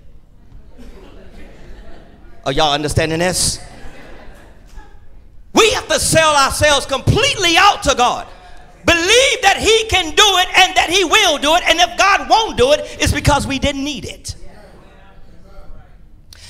are 2.46 2.52
y'all 2.52 2.72
understanding 2.72 3.18
this? 3.18 3.62
We 5.52 5.70
have 5.72 5.86
to 5.88 6.00
sell 6.00 6.34
ourselves 6.34 6.86
completely 6.86 7.58
out 7.58 7.82
to 7.82 7.94
God. 7.94 8.26
Believe 8.86 9.42
that 9.42 9.58
He 9.58 9.86
can 9.90 10.14
do 10.14 10.22
it 10.24 10.48
and 10.58 10.74
that 10.74 10.88
He 10.88 11.04
will 11.04 11.36
do 11.36 11.54
it. 11.54 11.64
And 11.68 11.80
if 11.80 11.98
God 11.98 12.30
won't 12.30 12.56
do 12.56 12.72
it, 12.72 12.80
it's 12.98 13.12
because 13.12 13.46
we 13.46 13.58
didn't 13.58 13.84
need 13.84 14.06
it. 14.06 14.34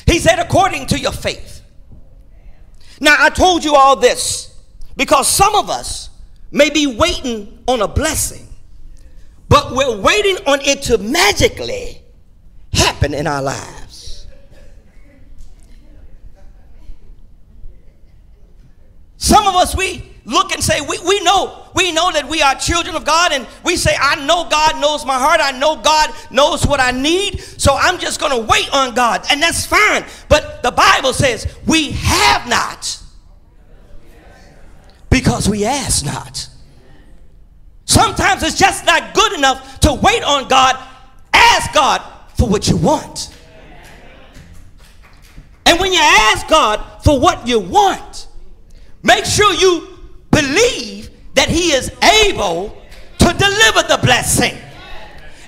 He 0.07 0.21
said, 0.21 0.39
according 0.39 0.87
to 0.87 0.99
your 1.01 1.11
faith. 1.11 1.61
Now, 3.01 3.17
I 3.19 3.31
told 3.31 3.65
you 3.65 3.75
all 3.75 3.97
this 3.97 4.57
because 4.97 5.27
some 5.27 5.57
of 5.57 5.69
us 5.69 6.09
may 6.53 6.71
be 6.71 6.87
waiting 6.87 7.65
on 7.67 7.83
a 7.83 7.89
blessing, 7.89 8.47
but 9.51 9.73
we're 9.73 10.01
waiting 10.01 10.37
on 10.47 10.61
it 10.63 10.81
to 10.83 10.97
magically 10.97 12.01
happen 12.73 13.13
in 13.13 13.27
our 13.27 13.43
lives. 13.43 14.27
Some 19.17 19.47
of 19.47 19.55
us, 19.57 19.77
we 19.77 20.09
look 20.25 20.53
and 20.53 20.63
say, 20.63 20.81
we, 20.81 20.99
we 21.07 21.21
know, 21.23 21.65
we 21.75 21.91
know 21.91 22.13
that 22.13 22.29
we 22.29 22.41
are 22.43 22.55
children 22.55 22.95
of 22.95 23.05
God, 23.05 23.33
and 23.33 23.47
we 23.65 23.77
say, 23.77 23.95
I 24.01 24.25
know 24.25 24.49
God 24.49 24.81
knows 24.81 25.05
my 25.05 25.19
heart, 25.19 25.41
I 25.43 25.51
know 25.51 25.77
God 25.77 26.11
knows 26.31 26.65
what 26.65 26.79
I 26.79 26.93
need, 26.93 27.41
so 27.41 27.77
I'm 27.77 27.99
just 27.99 28.21
gonna 28.21 28.39
wait 28.39 28.73
on 28.73 28.95
God, 28.95 29.27
and 29.31 29.43
that's 29.43 29.67
fine. 29.67 30.05
But 30.29 30.63
the 30.63 30.71
Bible 30.71 31.13
says, 31.13 31.53
we 31.67 31.91
have 31.91 32.49
not 32.49 33.03
because 35.11 35.49
we 35.49 35.65
ask 35.65 36.07
not. 36.07 36.49
Sometimes 37.91 38.45
it's 38.45 38.57
just 38.57 38.87
not 38.87 39.15
good 39.15 39.33
enough 39.33 39.81
to 39.81 39.93
wait 39.93 40.23
on 40.23 40.47
God. 40.47 40.79
Ask 41.35 41.75
God 41.75 42.01
for 42.39 42.49
what 42.49 42.69
you 42.69 42.77
want. 42.77 43.37
And 45.67 45.81
when 45.81 45.93
you 45.93 45.99
ask 46.01 46.47
God 46.47 47.03
for 47.03 47.19
what 47.19 47.49
you 47.49 47.59
want, 47.59 48.29
make 49.03 49.25
sure 49.25 49.53
you 49.55 49.89
believe 50.31 51.11
that 51.35 51.49
He 51.49 51.73
is 51.73 51.91
able 52.29 52.81
to 53.19 53.27
deliver 53.27 53.83
the 53.89 53.99
blessing. 54.05 54.57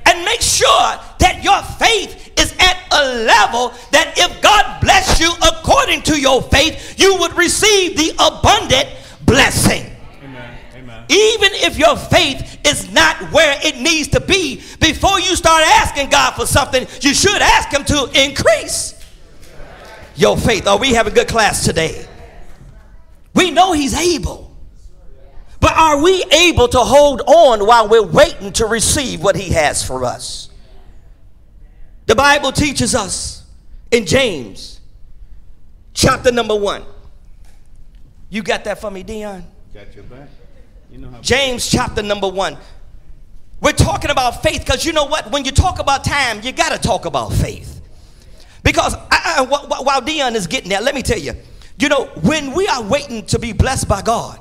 And 0.04 0.24
make 0.24 0.40
sure 0.40 0.98
that 1.20 1.44
your 1.44 1.62
faith 1.62 2.32
is 2.36 2.56
at 2.58 2.76
a 2.90 3.22
level 3.24 3.72
that 3.92 4.14
if 4.16 4.42
God 4.42 4.80
bless 4.80 5.20
you 5.20 5.32
according 5.48 6.02
to 6.02 6.20
your 6.20 6.42
faith, 6.42 6.98
you 6.98 7.18
would 7.20 7.36
receive 7.36 7.96
the 7.96 8.10
abundant 8.18 8.88
blessing. 9.24 9.91
Even 11.12 11.50
if 11.56 11.76
your 11.76 11.94
faith 11.94 12.58
is 12.64 12.90
not 12.90 13.30
where 13.32 13.58
it 13.62 13.78
needs 13.78 14.08
to 14.08 14.20
be, 14.20 14.62
before 14.80 15.20
you 15.20 15.36
start 15.36 15.62
asking 15.62 16.08
God 16.08 16.30
for 16.30 16.46
something, 16.46 16.86
you 17.02 17.12
should 17.12 17.42
ask 17.42 17.68
Him 17.68 17.84
to 17.84 18.10
increase 18.14 18.98
your 20.16 20.38
faith. 20.38 20.66
Are 20.66 20.78
we 20.78 20.94
having 20.94 21.12
a 21.12 21.14
good 21.14 21.28
class 21.28 21.66
today? 21.66 22.06
We 23.34 23.50
know 23.50 23.72
He's 23.72 23.92
able. 23.92 24.56
But 25.60 25.76
are 25.76 26.02
we 26.02 26.24
able 26.32 26.68
to 26.68 26.78
hold 26.78 27.20
on 27.20 27.66
while 27.66 27.88
we're 27.88 28.02
waiting 28.02 28.50
to 28.54 28.66
receive 28.66 29.22
what 29.22 29.36
He 29.36 29.52
has 29.52 29.86
for 29.86 30.06
us? 30.06 30.48
The 32.06 32.14
Bible 32.14 32.52
teaches 32.52 32.94
us 32.94 33.44
in 33.90 34.06
James, 34.06 34.80
chapter 35.92 36.32
number 36.32 36.56
one. 36.56 36.84
You 38.30 38.42
got 38.42 38.64
that 38.64 38.80
for 38.80 38.90
me, 38.90 39.02
Dion? 39.02 39.44
Got 39.74 39.94
your 39.94 40.04
back. 40.04 40.28
James 41.20 41.70
chapter 41.70 42.02
number 42.02 42.28
one. 42.28 42.56
We're 43.60 43.72
talking 43.72 44.10
about 44.10 44.42
faith 44.42 44.64
because 44.64 44.84
you 44.84 44.92
know 44.92 45.04
what? 45.04 45.30
When 45.30 45.44
you 45.44 45.52
talk 45.52 45.78
about 45.78 46.04
time, 46.04 46.40
you 46.42 46.52
got 46.52 46.72
to 46.72 46.78
talk 46.78 47.04
about 47.04 47.32
faith. 47.32 47.80
Because 48.64 48.94
I, 48.94 49.36
I, 49.38 49.44
wh- 49.44 49.66
wh- 49.66 49.84
while 49.86 50.00
Dion 50.00 50.34
is 50.34 50.46
getting 50.46 50.68
there, 50.68 50.80
let 50.80 50.94
me 50.94 51.02
tell 51.02 51.18
you, 51.18 51.34
you 51.78 51.88
know, 51.88 52.06
when 52.22 52.52
we 52.52 52.66
are 52.66 52.82
waiting 52.82 53.24
to 53.26 53.38
be 53.38 53.52
blessed 53.52 53.88
by 53.88 54.02
God, 54.02 54.38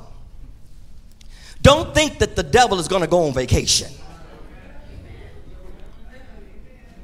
don't 1.62 1.94
think 1.94 2.18
that 2.18 2.34
the 2.34 2.42
devil 2.42 2.80
is 2.80 2.88
going 2.88 3.02
to 3.02 3.08
go 3.08 3.24
on 3.26 3.32
vacation. 3.32 3.88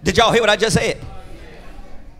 Did 0.02 0.16
y'all 0.16 0.32
hear 0.32 0.40
what 0.40 0.50
I 0.50 0.56
just 0.56 0.74
said? 0.76 1.00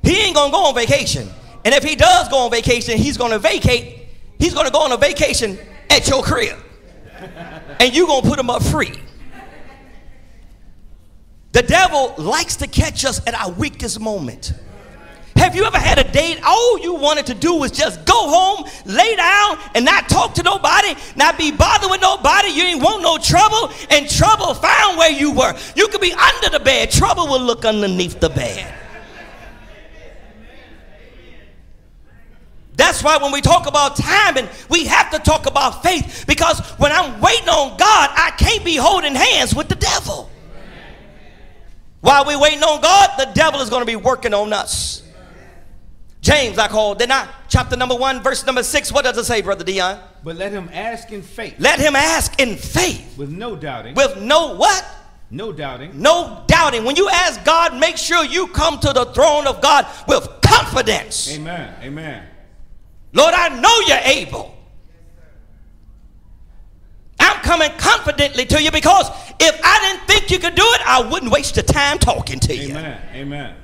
He 0.02 0.20
ain't 0.22 0.34
going 0.34 0.50
to 0.50 0.56
go 0.56 0.64
on 0.66 0.74
vacation. 0.74 1.28
And 1.64 1.74
if 1.74 1.82
he 1.82 1.96
does 1.96 2.28
go 2.28 2.38
on 2.38 2.50
vacation, 2.50 2.96
he's 2.98 3.16
going 3.16 3.32
to 3.32 3.38
vacate. 3.38 4.06
He's 4.38 4.54
going 4.54 4.66
to 4.66 4.72
go 4.72 4.80
on 4.80 4.92
a 4.92 4.96
vacation 4.96 5.58
at 5.90 6.08
your 6.08 6.22
crib. 6.22 6.56
And 7.80 7.94
you're 7.94 8.06
going 8.06 8.22
to 8.22 8.28
put 8.28 8.38
him 8.38 8.50
up 8.50 8.62
free. 8.62 8.92
The 11.52 11.62
devil 11.62 12.14
likes 12.18 12.56
to 12.56 12.66
catch 12.66 13.04
us 13.04 13.26
at 13.26 13.34
our 13.34 13.50
weakest 13.50 14.00
moment. 14.00 14.52
Have 15.36 15.54
you 15.54 15.64
ever 15.64 15.78
had 15.78 15.98
a 15.98 16.10
date? 16.10 16.40
All 16.44 16.78
you 16.80 16.94
wanted 16.94 17.26
to 17.26 17.34
do 17.34 17.54
was 17.54 17.70
just 17.70 18.04
go 18.04 18.28
home, 18.28 18.68
lay 18.84 19.14
down, 19.14 19.58
and 19.74 19.84
not 19.84 20.08
talk 20.08 20.34
to 20.34 20.42
nobody, 20.42 20.94
not 21.16 21.38
be 21.38 21.52
bothered 21.52 21.90
with 21.90 22.00
nobody. 22.00 22.48
You 22.48 22.64
ain't 22.64 22.82
want 22.82 23.02
no 23.02 23.18
trouble, 23.18 23.72
and 23.88 24.10
trouble 24.10 24.52
found 24.54 24.98
where 24.98 25.12
you 25.12 25.32
were. 25.32 25.56
You 25.76 25.86
could 25.88 26.00
be 26.00 26.12
under 26.12 26.50
the 26.50 26.60
bed, 26.60 26.90
trouble 26.90 27.28
will 27.28 27.40
look 27.40 27.64
underneath 27.64 28.18
the 28.18 28.30
bed. 28.30 28.74
That's 32.78 33.02
why 33.02 33.16
when 33.18 33.32
we 33.32 33.40
talk 33.40 33.66
about 33.66 33.96
timing, 33.96 34.48
we 34.70 34.84
have 34.84 35.10
to 35.10 35.18
talk 35.18 35.46
about 35.46 35.82
faith 35.82 36.24
because 36.28 36.60
when 36.78 36.92
I'm 36.92 37.20
waiting 37.20 37.48
on 37.48 37.76
God, 37.76 38.10
I 38.14 38.32
can't 38.38 38.64
be 38.64 38.76
holding 38.76 39.16
hands 39.16 39.52
with 39.54 39.68
the 39.68 39.74
devil. 39.74 40.30
While 42.00 42.24
we're 42.24 42.40
waiting 42.40 42.62
on 42.62 42.80
God, 42.80 43.10
the 43.18 43.32
devil 43.34 43.60
is 43.60 43.68
going 43.68 43.82
to 43.82 43.86
be 43.86 43.96
working 43.96 44.32
on 44.32 44.52
us. 44.52 45.02
James, 46.20 46.56
I 46.56 46.68
called, 46.68 47.00
didn't 47.00 47.12
I? 47.12 47.28
Chapter 47.48 47.76
number 47.76 47.96
one, 47.96 48.22
verse 48.22 48.46
number 48.46 48.62
six. 48.62 48.92
What 48.92 49.04
does 49.04 49.18
it 49.18 49.24
say, 49.24 49.42
Brother 49.42 49.64
Dion? 49.64 49.98
But 50.22 50.36
let 50.36 50.52
him 50.52 50.70
ask 50.72 51.10
in 51.10 51.22
faith, 51.22 51.56
Let 51.58 51.80
him 51.80 51.96
ask 51.96 52.40
in 52.40 52.56
faith 52.56 53.18
with 53.18 53.30
no 53.30 53.56
doubting. 53.56 53.94
with 53.96 54.20
no 54.20 54.54
what? 54.54 54.84
no 55.30 55.52
doubting. 55.52 56.00
No 56.00 56.44
doubting. 56.46 56.84
When 56.84 56.94
you 56.94 57.08
ask 57.08 57.44
God, 57.44 57.76
make 57.76 57.96
sure 57.96 58.24
you 58.24 58.46
come 58.46 58.78
to 58.78 58.92
the 58.92 59.06
throne 59.06 59.48
of 59.48 59.60
God 59.60 59.86
with 60.06 60.28
confidence. 60.42 61.34
Amen. 61.34 61.74
Amen. 61.82 62.27
Lord, 63.12 63.34
I 63.34 63.48
know 63.60 63.80
you're 63.86 64.04
able. 64.04 64.54
I'm 67.20 67.40
coming 67.42 67.70
confidently 67.78 68.46
to 68.46 68.62
you 68.62 68.70
because 68.70 69.08
if 69.40 69.60
I 69.62 69.78
didn't 69.80 70.06
think 70.06 70.30
you 70.30 70.38
could 70.38 70.54
do 70.54 70.62
it, 70.64 70.80
I 70.86 71.08
wouldn't 71.08 71.32
waste 71.32 71.56
your 71.56 71.64
time 71.64 71.98
talking 71.98 72.38
to 72.40 72.56
you. 72.56 72.70
Amen. 72.70 73.00
Amen. 73.12 73.56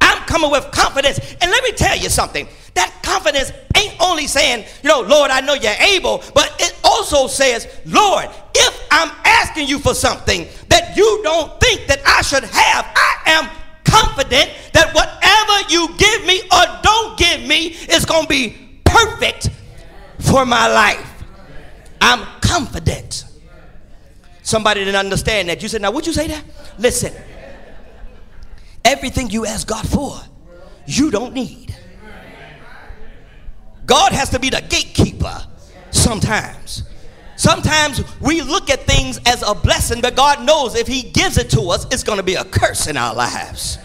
I'm 0.00 0.18
coming 0.24 0.50
with 0.50 0.70
confidence. 0.70 1.18
And 1.40 1.50
let 1.50 1.62
me 1.64 1.72
tell 1.72 1.96
you 1.96 2.08
something. 2.08 2.48
That 2.74 2.92
confidence 3.02 3.52
ain't 3.76 3.94
only 4.00 4.26
saying, 4.26 4.64
you 4.82 4.88
know, 4.88 5.00
Lord, 5.00 5.30
I 5.30 5.40
know 5.40 5.54
you're 5.54 5.72
able, 5.72 6.22
but 6.34 6.54
it 6.58 6.78
also 6.84 7.26
says, 7.26 7.66
Lord, 7.86 8.28
if 8.54 8.86
I'm 8.90 9.10
asking 9.24 9.68
you 9.68 9.78
for 9.78 9.94
something 9.94 10.46
that 10.68 10.96
you 10.96 11.20
don't 11.22 11.58
think 11.60 11.86
that 11.86 12.00
I 12.06 12.22
should 12.22 12.44
have, 12.44 12.86
I 12.94 13.16
am 13.26 13.48
confident 13.84 14.50
that 14.76 14.94
whatever 14.94 15.72
you 15.72 15.88
give 15.96 16.26
me 16.26 16.42
or 16.52 16.80
don't 16.82 17.18
give 17.18 17.40
me 17.48 17.68
is 17.68 18.04
going 18.04 18.24
to 18.24 18.28
be 18.28 18.54
perfect 18.84 19.48
for 20.18 20.44
my 20.44 20.68
life. 20.68 21.24
I'm 21.98 22.26
confident. 22.42 23.24
Somebody 24.42 24.80
didn't 24.80 24.96
understand 24.96 25.48
that. 25.48 25.62
You 25.62 25.68
said, 25.68 25.80
now 25.80 25.92
would 25.92 26.06
you 26.06 26.12
say 26.12 26.26
that? 26.28 26.44
Listen. 26.78 27.14
Everything 28.84 29.30
you 29.30 29.46
ask 29.46 29.66
God 29.66 29.88
for, 29.88 30.20
you 30.86 31.10
don't 31.10 31.32
need. 31.32 31.74
God 33.86 34.12
has 34.12 34.28
to 34.30 34.38
be 34.38 34.50
the 34.50 34.62
gatekeeper 34.68 35.42
sometimes. 35.90 36.82
Sometimes 37.36 38.02
we 38.20 38.42
look 38.42 38.68
at 38.68 38.80
things 38.82 39.20
as 39.26 39.42
a 39.42 39.54
blessing, 39.54 40.02
but 40.02 40.14
God 40.14 40.44
knows 40.44 40.74
if 40.74 40.86
He 40.86 41.02
gives 41.02 41.38
it 41.38 41.48
to 41.50 41.62
us, 41.62 41.86
it's 41.86 42.02
going 42.02 42.18
to 42.18 42.22
be 42.22 42.34
a 42.34 42.44
curse 42.44 42.86
in 42.86 42.96
our 42.96 43.14
lives. 43.14 43.78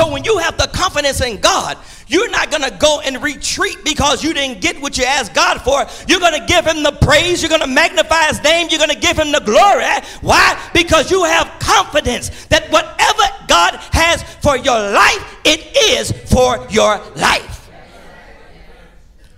So 0.00 0.10
when 0.10 0.24
you 0.24 0.38
have 0.38 0.56
the 0.56 0.66
confidence 0.68 1.20
in 1.20 1.42
God, 1.42 1.76
you're 2.06 2.30
not 2.30 2.50
going 2.50 2.62
to 2.62 2.70
go 2.70 3.02
and 3.04 3.22
retreat 3.22 3.76
because 3.84 4.24
you 4.24 4.32
didn't 4.32 4.62
get 4.62 4.80
what 4.80 4.96
you 4.96 5.04
asked 5.04 5.34
God 5.34 5.60
for. 5.60 5.84
You're 6.08 6.20
going 6.20 6.40
to 6.40 6.46
give 6.46 6.64
Him 6.64 6.82
the 6.82 6.92
praise. 6.92 7.42
You're 7.42 7.50
going 7.50 7.60
to 7.60 7.66
magnify 7.66 8.28
His 8.28 8.42
name. 8.42 8.68
You're 8.70 8.78
going 8.78 8.88
to 8.88 8.98
give 8.98 9.18
Him 9.18 9.30
the 9.30 9.40
glory. 9.40 9.84
Why? 10.22 10.58
Because 10.72 11.10
you 11.10 11.24
have 11.24 11.52
confidence 11.60 12.46
that 12.46 12.70
whatever 12.70 13.46
God 13.46 13.74
has 13.92 14.22
for 14.40 14.56
your 14.56 14.80
life, 14.90 15.36
it 15.44 15.76
is 15.76 16.12
for 16.32 16.66
your 16.70 16.98
life. 17.16 17.70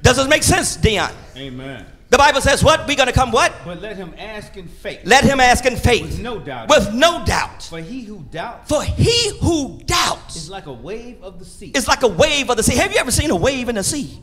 Does 0.00 0.16
this 0.16 0.28
make 0.28 0.44
sense, 0.44 0.76
Dion? 0.76 1.10
Amen. 1.36 1.91
The 2.12 2.18
Bible 2.18 2.42
says 2.42 2.62
what? 2.62 2.86
We're 2.86 2.94
going 2.94 3.06
to 3.06 3.12
come 3.14 3.30
what? 3.32 3.54
But 3.64 3.80
let 3.80 3.96
him 3.96 4.14
ask 4.18 4.54
in 4.58 4.68
faith. 4.68 5.00
Let 5.04 5.24
him 5.24 5.40
ask 5.40 5.64
in 5.64 5.76
faith. 5.76 6.02
With 6.02 6.20
no 6.20 6.38
doubt. 6.40 6.68
With 6.68 6.92
no 6.92 7.24
doubt. 7.24 7.62
For 7.62 7.80
he 7.80 8.04
who 8.04 8.18
doubts 8.30 8.68
For 8.68 8.84
he 8.84 9.30
who 9.38 9.80
doubts 9.86 10.36
is 10.36 10.50
like 10.50 10.66
a 10.66 10.72
wave 10.74 11.22
of 11.22 11.38
the 11.38 11.46
sea. 11.46 11.72
is 11.74 11.88
like 11.88 12.02
a 12.02 12.08
wave 12.08 12.50
of 12.50 12.58
the 12.58 12.62
sea. 12.62 12.76
Have 12.76 12.92
you 12.92 12.98
ever 12.98 13.10
seen 13.10 13.30
a 13.30 13.34
wave 13.34 13.70
in 13.70 13.76
the 13.76 13.82
sea? 13.82 14.20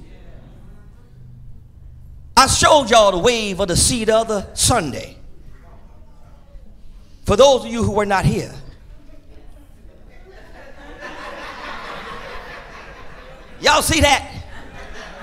I 2.37 2.45
showed 2.45 2.91
y'all 2.91 3.11
the 3.11 3.17
wave 3.17 3.59
of 3.59 3.67
the 3.67 3.75
sea 3.75 4.05
the 4.05 4.15
other 4.15 4.47
Sunday. 4.53 5.17
For 7.25 7.35
those 7.35 7.65
of 7.65 7.71
you 7.71 7.83
who 7.83 7.93
were 7.93 8.05
not 8.05 8.23
here, 8.23 8.53
y'all 13.59 13.81
see 13.81 14.01
that? 14.01 14.31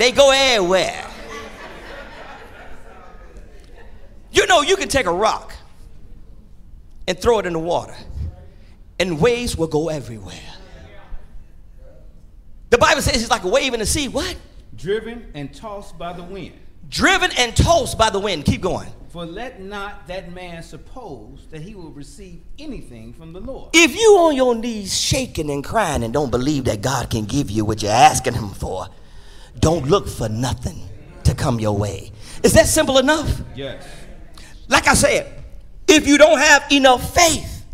They 0.01 0.11
go 0.11 0.33
everywhere. 0.33 1.06
You 4.37 4.47
know, 4.47 4.61
you 4.63 4.77
can 4.77 4.89
take 4.89 5.07
a 5.07 5.13
rock 5.13 5.55
and 7.09 7.19
throw 7.19 7.39
it 7.39 7.47
in 7.47 7.55
the 7.55 7.59
water, 7.59 7.97
and 9.01 9.21
waves 9.21 9.57
will 9.57 9.67
go 9.67 9.89
everywhere. 9.89 10.35
The 12.71 12.79
Bible 12.79 13.01
says 13.01 13.23
it's 13.23 13.31
like 13.31 13.45
a 13.45 13.49
wave 13.49 13.73
in 13.75 13.81
the 13.81 13.87
sea. 13.87 14.09
What? 14.09 14.37
driven 14.77 15.27
and 15.35 15.55
tossed 15.55 15.99
by 15.99 16.13
the 16.13 16.23
wind. 16.23 16.55
Driven 16.89 17.31
and 17.39 17.57
tossed 17.57 17.99
by 17.99 18.11
the 18.11 18.21
wind. 18.21 18.45
Keep 18.45 18.61
going. 18.61 18.89
For 19.09 19.25
let 19.25 19.61
not 19.61 20.07
that 20.09 20.33
man 20.33 20.63
suppose 20.63 21.47
that 21.51 21.63
he 21.63 21.75
will 21.75 21.91
receive 21.91 22.43
anything 22.59 23.15
from 23.15 23.33
the 23.33 23.41
Lord. 23.41 23.71
If 23.73 23.97
you 23.97 24.17
on 24.19 24.37
your 24.37 24.55
knees 24.55 24.99
shaking 24.99 25.51
and 25.51 25.65
crying 25.65 26.03
and 26.03 26.13
don't 26.13 26.31
believe 26.31 26.65
that 26.65 26.83
God 26.83 27.11
can 27.11 27.25
give 27.25 27.51
you 27.51 27.65
what 27.65 27.83
you're 27.83 27.91
asking 27.91 28.35
him 28.35 28.51
for, 28.51 28.89
don't 29.59 29.87
look 29.87 30.07
for 30.07 30.29
nothing 30.29 30.83
to 31.25 31.35
come 31.35 31.59
your 31.59 31.77
way. 31.77 32.13
Is 32.43 32.53
that 32.53 32.67
simple 32.67 32.99
enough? 32.99 33.41
Yes. 33.55 33.87
Like 34.69 34.89
I 34.89 34.95
said, 34.95 35.33
if 35.87 36.07
you 36.07 36.19
don't 36.19 36.39
have 36.39 36.65
enough 36.71 37.15
faith 37.15 37.65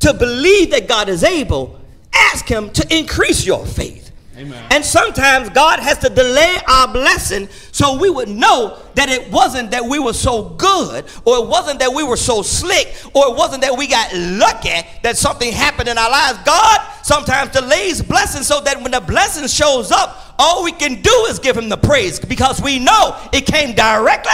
to 0.00 0.14
believe 0.14 0.70
that 0.70 0.88
God 0.88 1.08
is 1.08 1.22
able, 1.22 1.78
ask 2.14 2.46
him 2.48 2.70
to 2.70 2.96
increase 2.96 3.44
your 3.44 3.66
faith. 3.66 4.10
Amen. 4.36 4.64
And 4.70 4.82
sometimes 4.82 5.50
God 5.50 5.80
has 5.80 5.98
to 5.98 6.08
delay 6.08 6.56
our 6.66 6.88
blessing 6.90 7.46
so 7.72 7.98
we 7.98 8.08
would 8.08 8.30
know 8.30 8.78
that 8.94 9.10
it 9.10 9.30
wasn't 9.30 9.70
that 9.72 9.84
we 9.84 9.98
were 9.98 10.14
so 10.14 10.50
good, 10.50 11.04
or 11.26 11.36
it 11.36 11.46
wasn't 11.46 11.78
that 11.80 11.92
we 11.92 12.02
were 12.02 12.16
so 12.16 12.40
slick, 12.40 12.94
or 13.12 13.28
it 13.28 13.36
wasn't 13.36 13.60
that 13.60 13.76
we 13.76 13.86
got 13.86 14.14
lucky 14.14 14.88
that 15.02 15.18
something 15.18 15.52
happened 15.52 15.90
in 15.90 15.98
our 15.98 16.10
lives. 16.10 16.38
God 16.46 16.80
sometimes 17.02 17.50
delays 17.50 18.00
blessings 18.00 18.46
so 18.46 18.62
that 18.62 18.80
when 18.80 18.92
the 18.92 19.00
blessing 19.00 19.46
shows 19.46 19.92
up, 19.92 20.34
all 20.38 20.64
we 20.64 20.72
can 20.72 21.02
do 21.02 21.26
is 21.28 21.38
give 21.38 21.54
him 21.54 21.68
the 21.68 21.76
praise 21.76 22.18
because 22.18 22.62
we 22.62 22.78
know 22.78 23.20
it 23.34 23.44
came 23.44 23.74
directly 23.74 24.32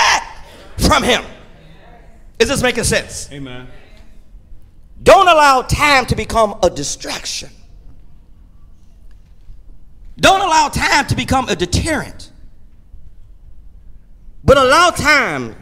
from 0.87 1.03
him. 1.03 1.25
Is 2.39 2.49
this 2.49 2.63
making 2.63 2.85
sense? 2.85 3.31
Amen. 3.33 3.69
Don't 5.03 5.29
allow 5.29 5.63
time 5.63 6.07
to 6.07 6.17
become 6.17 6.59
a 6.63 6.71
distraction. 6.71 7.51
Don't 10.19 10.41
allow 10.41 10.69
time 10.69 11.07
to 11.07 11.15
become 11.15 11.49
a 11.49 11.57
deterrent, 11.57 12.33
but 14.43 14.57
allow 14.57 14.91
time 14.91 15.55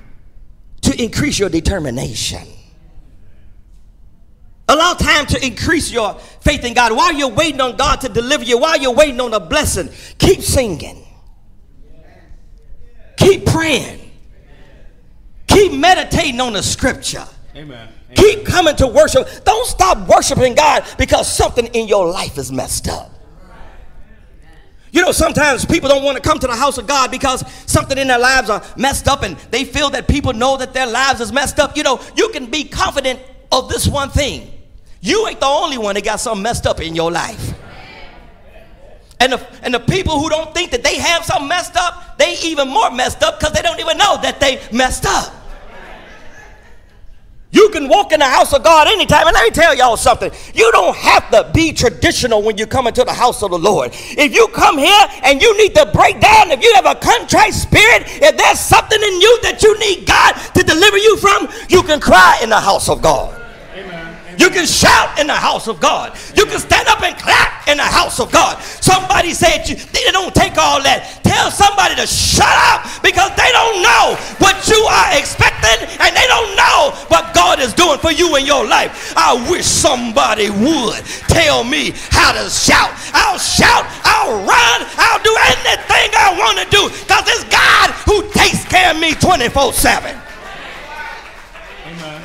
to 0.83 1.03
increase 1.03 1.39
your 1.39 1.49
determination. 1.49 2.47
Allow 4.69 4.95
time 4.95 5.27
to 5.27 5.45
increase 5.45 5.91
your 5.91 6.15
faith 6.41 6.65
in 6.65 6.73
God. 6.73 6.93
While 6.93 7.13
you're 7.13 7.29
waiting 7.29 7.61
on 7.61 7.77
God 7.77 8.01
to 8.03 8.09
deliver 8.09 8.45
you, 8.45 8.59
while 8.59 8.79
you're 8.79 8.95
waiting 8.95 9.21
on 9.21 9.35
a 9.35 9.41
blessing, 9.41 9.91
keep 10.19 10.41
singing. 10.41 11.05
Keep 13.17 13.47
praying. 13.47 14.04
Keep 15.55 15.73
meditating 15.73 16.41
on 16.41 16.53
the 16.53 16.63
scripture. 16.63 17.25
Amen. 17.55 17.89
Keep 18.17 18.45
coming 18.45 18.75
to 18.77 18.87
worship. 18.89 19.29
Don't 19.45 19.67
stop 19.67 20.09
worshiping 20.09 20.55
God 20.55 20.85
because 20.99 21.33
something 21.33 21.67
in 21.67 21.87
your 21.87 22.09
life 22.11 22.39
is 22.39 22.51
messed 22.51 22.89
up. 22.89 23.11
You 24.91 25.03
know, 25.03 25.13
sometimes 25.13 25.65
people 25.65 25.89
don't 25.89 26.05
want 26.05 26.17
to 26.17 26.23
come 26.23 26.39
to 26.39 26.47
the 26.47 26.55
house 26.55 26.79
of 26.79 26.87
God 26.87 27.11
because 27.11 27.45
something 27.67 27.99
in 27.99 28.07
their 28.07 28.19
lives 28.19 28.49
are 28.51 28.63
messed 28.77 29.09
up 29.09 29.23
and 29.23 29.37
they 29.51 29.65
feel 29.65 29.91
that 29.91 30.07
people 30.07 30.33
know 30.33 30.57
that 30.57 30.73
their 30.73 30.87
lives 30.87 31.21
is 31.21 31.33
messed 31.33 31.59
up. 31.59 31.77
You 31.77 31.83
know, 31.83 32.01
you 32.17 32.29
can 32.29 32.47
be 32.47 32.65
confident 32.65 33.21
of 33.51 33.69
this 33.69 33.89
one 33.89 34.11
thing. 34.11 34.51
You 35.01 35.27
ain't 35.27 35.41
the 35.41 35.47
only 35.47 35.79
one 35.79 35.97
that 35.97 36.05
got 36.05 36.21
something 36.21 36.43
messed 36.43 36.67
up 36.67 36.81
in 36.81 36.95
your 36.95 37.11
life. 37.11 37.55
And 39.21 39.33
the, 39.33 39.47
and 39.63 39.73
the 39.73 39.81
people 39.81 40.19
who 40.21 40.29
don't 40.29 40.53
think 40.55 40.71
that 40.73 40.83
they 40.83 40.97
have 40.99 41.25
something 41.25 41.49
messed 41.49 41.77
up, 41.77 42.19
they 42.19 42.37
even 42.45 42.69
more 42.69 42.91
messed 42.91 43.23
up 43.23 43.39
because 43.39 43.53
they 43.53 43.63
don't 43.63 43.81
even 43.81 43.99
know 43.99 44.21
that 44.23 44.41
they 44.41 44.61
messed 44.73 45.07
up. 45.07 45.44
You 47.55 47.69
can 47.69 47.89
walk 47.89 48.11
in 48.11 48.19
the 48.19 48.27
house 48.27 48.53
of 48.53 48.65
God 48.65 48.89
anytime. 48.89 49.29
And 49.29 49.35
let 49.35 49.45
me 49.45 49.51
tell 49.51 49.77
y'all 49.77 49.97
something. 49.97 50.33
You 50.55 50.73
don't 50.73 50.97
have 50.97 51.31
to 51.31 51.49
be 51.55 51.73
traditional 51.73 52.43
when 52.43 52.59
you 52.59 52.67
come 52.67 52.89
into 52.89 53.05
the 53.05 53.13
house 53.13 53.45
of 53.45 53.53
the 53.53 53.59
Lord. 53.59 53.93
If 53.95 54.35
you 54.35 54.49
come 54.49 54.77
here 54.77 55.07
and 55.23 55.41
you 55.41 55.57
need 55.57 55.73
to 55.77 55.87
break 55.95 56.19
down, 56.21 56.51
if 56.51 56.61
you 56.61 56.73
have 56.75 56.87
a 56.87 56.97
contrite 56.97 57.55
spirit, 57.55 58.03
if 58.07 58.37
there's 58.37 58.59
something 58.59 59.01
in 59.01 59.21
you 59.21 59.39
that 59.43 59.63
you 59.63 59.79
need 59.79 60.05
God 60.05 60.33
to 60.55 60.65
deliver 60.65 60.99
you 60.99 61.17
from, 61.19 61.49
you 61.69 61.83
can 61.85 62.01
cry 62.01 62.41
in 62.43 62.51
the 62.51 62.59
house 62.59 62.89
of 62.89 63.01
God. 63.01 63.41
You 64.39 64.51
can 64.51 64.67
shout 64.67 65.19
in 65.19 65.27
the 65.27 65.35
house 65.35 65.69
of 65.69 65.79
God. 65.79 66.19
You 66.35 66.45
can 66.47 66.59
stand 66.59 66.89
up 66.89 67.03
and 67.03 67.17
clap 67.17 67.69
in 67.69 67.79
the 67.79 67.85
house 67.85 68.19
of 68.19 68.33
God. 68.33 68.61
Somebody 68.63 69.33
said 69.33 69.69
you, 69.69 69.77
they 69.77 70.11
don't 70.11 70.35
take 70.35 70.59
all 70.59 70.83
that. 70.83 71.23
Tell 71.23 71.51
somebody 71.51 71.95
to 71.97 72.07
shut 72.07 72.51
up 72.75 72.83
because 73.03 73.31
they 73.39 73.51
don't 73.53 73.83
know 73.83 74.19
what 74.39 74.59
you 74.67 74.81
are 74.91 75.19
expecting 75.19 75.87
and 76.03 76.11
they 76.15 76.27
don't 76.27 76.51
know 76.54 76.54
what 77.15 77.33
God 77.33 77.61
is 77.61 77.73
doing 77.73 77.99
for 78.01 78.11
you 78.11 78.35
in 78.35 78.45
your 78.45 78.67
life. 78.67 79.15
I 79.17 79.39
wish 79.49 79.65
somebody 79.65 80.51
would 80.51 80.99
tell 81.31 81.63
me 81.63 81.95
how 82.11 82.35
to 82.35 82.51
shout. 82.51 82.91
I'll 83.15 83.39
shout, 83.39 83.87
I'll 84.03 84.43
run, 84.43 84.79
I'll 84.99 85.23
do 85.23 85.31
anything 85.55 86.11
I 86.11 86.35
want 86.35 86.59
to 86.59 86.67
do 86.75 86.91
because 86.91 87.23
it's 87.31 87.47
God 87.47 87.95
who 88.03 88.27
takes 88.35 88.67
care 88.67 88.91
of 88.91 88.99
me 88.99 89.15
24 89.15 89.73
7. 89.73 90.11
Amen. 91.87 92.23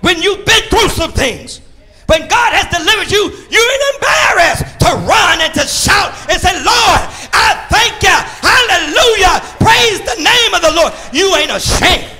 when 0.00 0.20
you've 0.20 0.44
been 0.44 0.62
through 0.68 0.90
some 0.90 1.12
things. 1.12 1.62
When 2.06 2.28
God 2.28 2.52
has 2.52 2.68
delivered 2.68 3.08
you, 3.08 3.32
you 3.48 3.62
ain't 3.64 3.84
embarrassed 3.96 4.78
to 4.84 4.92
run 5.08 5.40
and 5.40 5.54
to 5.56 5.64
shout 5.64 6.12
and 6.28 6.36
say, 6.36 6.52
Lord, 6.60 7.00
I 7.32 7.64
thank 7.72 7.96
you. 8.04 8.12
Hallelujah. 8.44 9.40
Praise 9.56 10.04
the 10.04 10.20
name 10.20 10.52
of 10.52 10.60
the 10.60 10.72
Lord. 10.76 10.92
You 11.16 11.34
ain't 11.40 11.50
ashamed. 11.50 12.12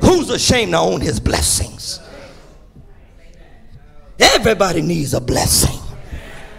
Who's 0.00 0.30
ashamed 0.30 0.72
to 0.72 0.78
own 0.78 1.00
his 1.00 1.20
blessings? 1.20 2.00
Everybody 4.18 4.82
needs 4.82 5.14
a 5.14 5.20
blessing. 5.20 5.80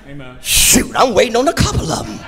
Amen. 0.08 0.38
Shoot, 0.42 0.96
I'm 0.96 1.14
waiting 1.14 1.36
on 1.36 1.48
a 1.48 1.54
couple 1.54 1.92
of 1.92 2.08
them. 2.08 2.20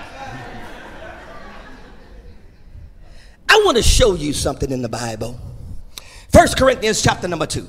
I 3.49 3.61
want 3.65 3.77
to 3.77 3.83
show 3.83 4.15
you 4.15 4.33
something 4.33 4.71
in 4.71 4.81
the 4.81 4.89
Bible. 4.89 5.39
First 6.31 6.57
Corinthians 6.57 7.01
chapter 7.01 7.27
number 7.27 7.45
2, 7.45 7.67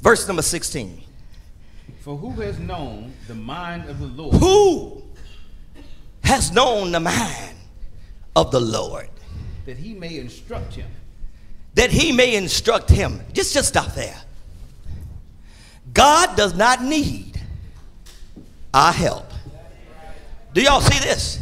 verse 0.00 0.26
number 0.26 0.42
16. 0.42 1.02
For 2.00 2.16
who 2.16 2.30
has 2.40 2.58
known 2.58 3.12
the 3.28 3.34
mind 3.34 3.88
of 3.88 3.98
the 4.00 4.06
Lord? 4.06 4.36
Who 4.36 5.02
has 6.22 6.52
known 6.52 6.92
the 6.92 7.00
mind 7.00 7.56
of 8.34 8.50
the 8.50 8.60
Lord? 8.60 9.10
That 9.66 9.76
he 9.76 9.94
may 9.94 10.18
instruct 10.18 10.74
him. 10.74 10.90
That 11.74 11.90
he 11.90 12.12
may 12.12 12.36
instruct 12.36 12.88
him. 12.88 13.20
Just, 13.32 13.54
just 13.54 13.68
stop 13.68 13.94
there. 13.94 14.16
God 15.92 16.36
does 16.36 16.54
not 16.54 16.82
need 16.82 17.40
our 18.72 18.92
help. 18.92 19.30
Do 20.52 20.62
y'all 20.62 20.80
see 20.80 20.98
this? 21.00 21.40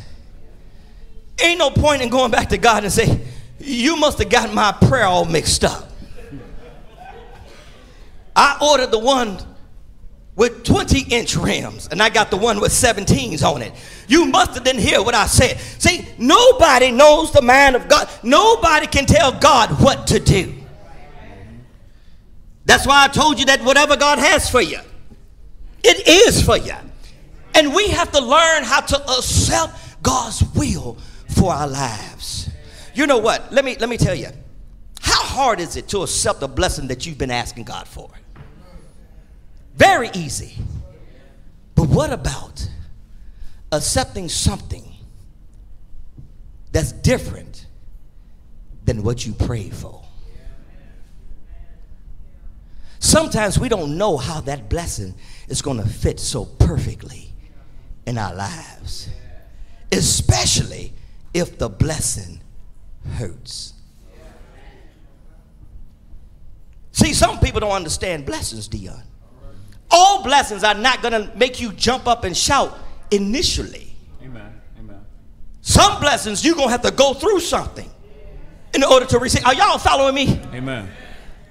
Ain't 1.42 1.58
no 1.58 1.70
point 1.70 2.02
in 2.02 2.08
going 2.08 2.30
back 2.30 2.50
to 2.50 2.58
God 2.58 2.84
and 2.84 2.92
say, 2.92 3.20
you 3.58 3.96
must 3.96 4.18
have 4.18 4.28
got 4.28 4.52
my 4.52 4.72
prayer 4.72 5.04
all 5.04 5.24
mixed 5.24 5.64
up. 5.64 5.90
I 8.34 8.58
ordered 8.60 8.90
the 8.90 8.98
one 8.98 9.38
with 10.36 10.64
20 10.64 11.14
inch 11.14 11.36
rims 11.36 11.88
and 11.88 12.02
I 12.02 12.08
got 12.08 12.30
the 12.30 12.36
one 12.36 12.60
with 12.60 12.72
17s 12.72 13.42
on 13.42 13.62
it. 13.62 13.72
You 14.08 14.26
must 14.26 14.54
have 14.54 14.64
didn't 14.64 14.82
hear 14.82 15.02
what 15.02 15.14
I 15.14 15.26
said. 15.26 15.58
See, 15.58 16.06
nobody 16.18 16.90
knows 16.90 17.32
the 17.32 17.42
mind 17.42 17.76
of 17.76 17.88
God. 17.88 18.08
Nobody 18.22 18.86
can 18.86 19.06
tell 19.06 19.32
God 19.32 19.80
what 19.80 20.06
to 20.08 20.18
do. 20.18 20.54
That's 22.64 22.86
why 22.86 23.04
I 23.04 23.08
told 23.08 23.38
you 23.38 23.46
that 23.46 23.62
whatever 23.62 23.96
God 23.96 24.18
has 24.18 24.48
for 24.48 24.60
you, 24.60 24.78
it 25.82 26.06
is 26.06 26.42
for 26.44 26.56
you. 26.56 26.74
And 27.54 27.74
we 27.74 27.88
have 27.88 28.12
to 28.12 28.20
learn 28.20 28.64
how 28.64 28.80
to 28.80 29.02
accept 29.18 30.02
God's 30.02 30.42
will 30.54 30.96
for 31.28 31.52
our 31.52 31.68
lives. 31.68 32.50
You 32.94 33.06
know 33.06 33.18
what? 33.18 33.52
Let 33.52 33.64
me 33.64 33.76
let 33.78 33.88
me 33.88 33.96
tell 33.96 34.14
you. 34.14 34.28
How 35.00 35.22
hard 35.22 35.58
is 35.58 35.76
it 35.76 35.88
to 35.88 36.02
accept 36.02 36.40
the 36.40 36.48
blessing 36.48 36.88
that 36.88 37.06
you've 37.06 37.18
been 37.18 37.30
asking 37.30 37.64
God 37.64 37.88
for? 37.88 38.08
Very 39.74 40.10
easy. 40.14 40.56
But 41.74 41.88
what 41.88 42.12
about 42.12 42.68
accepting 43.72 44.28
something 44.28 44.84
that's 46.70 46.92
different 46.92 47.66
than 48.84 49.02
what 49.02 49.26
you 49.26 49.32
prayed 49.32 49.74
for? 49.74 50.04
Sometimes 52.98 53.58
we 53.58 53.68
don't 53.68 53.98
know 53.98 54.16
how 54.16 54.40
that 54.42 54.68
blessing 54.68 55.14
is 55.48 55.60
going 55.60 55.78
to 55.78 55.88
fit 55.88 56.20
so 56.20 56.44
perfectly 56.44 57.32
in 58.06 58.16
our 58.16 58.34
lives, 58.34 59.08
especially 59.90 60.92
if 61.34 61.58
the 61.58 61.68
blessing 61.68 62.40
hurts. 63.14 63.74
See, 66.92 67.12
some 67.12 67.40
people 67.40 67.58
don't 67.60 67.72
understand 67.72 68.24
blessings, 68.24 68.68
Dion. 68.68 69.02
All 69.90 70.22
blessings 70.22 70.62
are 70.62 70.74
not 70.74 71.02
going 71.02 71.12
to 71.12 71.36
make 71.36 71.60
you 71.60 71.72
jump 71.72 72.06
up 72.06 72.24
and 72.24 72.36
shout 72.36 72.78
initially. 73.12 73.94
Amen. 74.22 74.52
Amen. 74.78 75.00
Some 75.60 76.00
blessings 76.00 76.44
you're 76.44 76.54
to 76.56 76.68
have 76.68 76.82
to 76.82 76.90
go 76.90 77.14
through 77.14 77.40
something 77.40 77.88
in 78.74 78.82
order 78.82 79.06
to 79.06 79.18
receive. 79.18 79.44
Are 79.44 79.54
y'all 79.54 79.78
following 79.78 80.14
me? 80.14 80.40
Amen. 80.52 80.88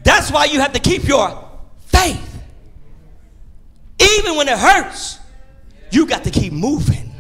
That's 0.04 0.32
why 0.32 0.46
you 0.46 0.60
have 0.60 0.74
to 0.74 0.80
keep 0.80 1.08
your 1.08 1.50
faith. 1.86 2.28
Even 4.00 4.36
when 4.36 4.48
it 4.48 4.58
hurts, 4.58 5.20
you 5.92 6.06
got 6.06 6.24
to 6.24 6.32
keep 6.32 6.54
moving. 6.54 7.14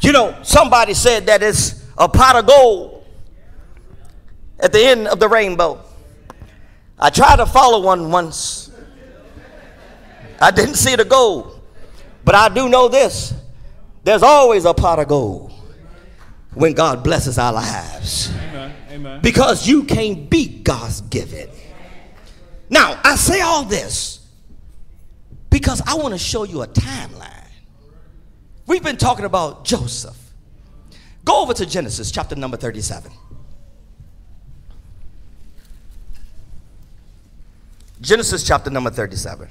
You 0.00 0.12
know, 0.12 0.38
somebody 0.42 0.94
said 0.94 1.26
that 1.26 1.42
it's 1.42 1.84
a 1.98 2.08
pot 2.08 2.36
of 2.36 2.46
gold 2.46 3.04
at 4.58 4.72
the 4.72 4.82
end 4.82 5.08
of 5.08 5.18
the 5.18 5.28
rainbow. 5.28 5.82
I 6.98 7.10
tried 7.10 7.36
to 7.36 7.46
follow 7.46 7.80
one 7.80 8.10
once. 8.10 8.70
I 10.40 10.50
didn't 10.50 10.76
see 10.76 10.96
the 10.96 11.04
gold. 11.04 11.59
But 12.30 12.36
I 12.36 12.48
do 12.48 12.68
know 12.68 12.86
this 12.86 13.34
there's 14.04 14.22
always 14.22 14.64
a 14.64 14.72
pot 14.72 15.00
of 15.00 15.08
gold 15.08 15.50
when 16.54 16.74
God 16.74 17.02
blesses 17.02 17.38
our 17.38 17.52
lives. 17.52 18.30
Amen. 18.30 18.72
Amen. 18.88 19.20
Because 19.20 19.66
you 19.66 19.82
can't 19.82 20.30
beat 20.30 20.62
God's 20.62 21.00
giving. 21.00 21.48
Now, 22.68 23.00
I 23.02 23.16
say 23.16 23.40
all 23.40 23.64
this 23.64 24.24
because 25.50 25.82
I 25.84 25.96
want 25.96 26.14
to 26.14 26.18
show 26.18 26.44
you 26.44 26.62
a 26.62 26.68
timeline. 26.68 27.50
We've 28.64 28.84
been 28.84 28.96
talking 28.96 29.24
about 29.24 29.64
Joseph. 29.64 30.16
Go 31.24 31.42
over 31.42 31.52
to 31.52 31.66
Genesis 31.66 32.12
chapter 32.12 32.36
number 32.36 32.56
37. 32.56 33.10
Genesis 38.00 38.46
chapter 38.46 38.70
number 38.70 38.90
37. 38.90 39.50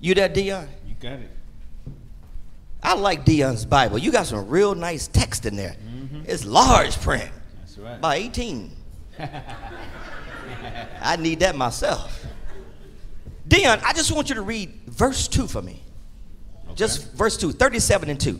You 0.00 0.14
there, 0.14 0.28
Dion? 0.28 0.68
You 0.86 0.94
got 1.00 1.18
it. 1.20 1.30
I 2.82 2.94
like 2.94 3.24
Dion's 3.24 3.64
Bible. 3.64 3.98
You 3.98 4.12
got 4.12 4.26
some 4.26 4.48
real 4.48 4.74
nice 4.74 5.08
text 5.08 5.46
in 5.46 5.56
there. 5.56 5.76
Mm-hmm. 5.88 6.22
It's 6.26 6.44
large 6.44 7.00
print, 7.00 7.30
That's 7.60 7.78
right. 7.78 7.96
about 7.98 8.16
18. 8.16 8.70
I 11.00 11.16
need 11.16 11.40
that 11.40 11.56
myself. 11.56 12.24
Dion, 13.48 13.80
I 13.84 13.92
just 13.92 14.12
want 14.12 14.28
you 14.28 14.34
to 14.36 14.42
read 14.42 14.72
verse 14.86 15.28
2 15.28 15.46
for 15.46 15.62
me. 15.62 15.82
Just 16.74 17.12
verse 17.14 17.36
2, 17.36 17.52
37 17.52 18.10
and 18.10 18.20
2. 18.20 18.38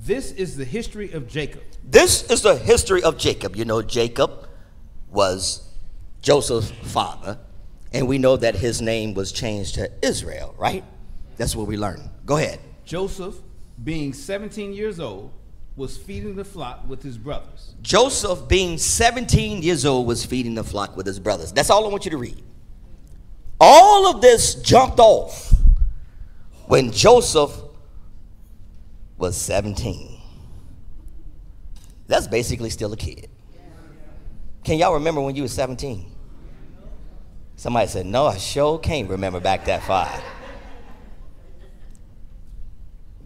This 0.00 0.32
is 0.32 0.56
the 0.56 0.64
history 0.64 1.12
of 1.12 1.28
Jacob. 1.28 1.62
This 1.84 2.30
is 2.30 2.42
the 2.42 2.56
history 2.56 3.02
of 3.02 3.18
Jacob. 3.18 3.54
You 3.54 3.64
know, 3.64 3.82
Jacob 3.82 4.48
was 5.10 5.68
Joseph's 6.22 6.70
father, 6.70 7.38
and 7.92 8.06
we 8.06 8.18
know 8.18 8.36
that 8.36 8.54
his 8.54 8.80
name 8.80 9.14
was 9.14 9.32
changed 9.32 9.74
to 9.76 9.90
Israel, 10.02 10.54
right? 10.58 10.84
That's 11.36 11.56
what 11.56 11.66
we 11.66 11.76
learn. 11.76 12.10
Go 12.26 12.36
ahead. 12.36 12.60
Joseph, 12.84 13.36
being 13.82 14.12
17 14.12 14.72
years 14.72 15.00
old, 15.00 15.32
was 15.76 15.96
feeding 15.96 16.36
the 16.36 16.44
flock 16.44 16.86
with 16.88 17.02
his 17.02 17.16
brothers. 17.16 17.74
Joseph, 17.80 18.48
being 18.48 18.76
17 18.76 19.62
years 19.62 19.86
old, 19.86 20.06
was 20.06 20.24
feeding 20.24 20.54
the 20.54 20.64
flock 20.64 20.96
with 20.96 21.06
his 21.06 21.18
brothers. 21.18 21.52
That's 21.52 21.70
all 21.70 21.86
I 21.86 21.88
want 21.88 22.04
you 22.04 22.10
to 22.10 22.18
read. 22.18 22.42
All 23.60 24.14
of 24.14 24.20
this 24.20 24.56
jumped 24.56 24.98
off 24.98 25.52
when 26.66 26.92
Joseph 26.92 27.52
was 29.18 29.36
17. 29.36 30.20
That's 32.06 32.26
basically 32.26 32.70
still 32.70 32.92
a 32.92 32.96
kid. 32.96 33.28
Can 34.64 34.78
y'all 34.78 34.94
remember 34.94 35.20
when 35.20 35.36
you 35.36 35.42
were 35.42 35.48
17? 35.48 36.09
Somebody 37.60 37.88
said, 37.88 38.06
No, 38.06 38.24
I 38.24 38.38
sure 38.38 38.78
can't 38.78 39.10
remember 39.10 39.38
back 39.38 39.66
that 39.66 39.82
far. 39.82 40.08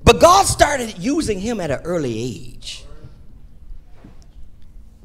But 0.02 0.20
God 0.20 0.44
started 0.46 0.98
using 0.98 1.38
him 1.38 1.60
at 1.60 1.70
an 1.70 1.78
early 1.84 2.18
age. 2.18 2.84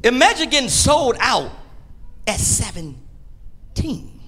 Imagine 0.03 0.49
getting 0.49 0.67
sold 0.67 1.15
out 1.19 1.51
at 2.25 2.39
17. 2.39 4.19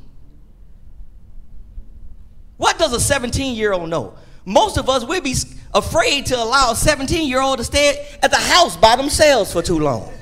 What 2.57 2.77
does 2.77 2.93
a 2.93 2.99
17 2.99 3.55
year 3.55 3.73
old 3.73 3.89
know? 3.89 4.13
Most 4.45 4.77
of 4.77 4.87
us 4.87 5.03
would 5.03 5.23
be 5.23 5.33
afraid 5.73 6.27
to 6.27 6.37
allow 6.37 6.73
a 6.73 6.75
17 6.75 7.27
year 7.27 7.41
old 7.41 7.57
to 7.57 7.63
stay 7.63 8.07
at 8.21 8.29
the 8.29 8.37
house 8.37 8.77
by 8.77 8.95
themselves 8.97 9.51
for 9.51 9.63
too 9.63 9.79
long. 9.79 10.13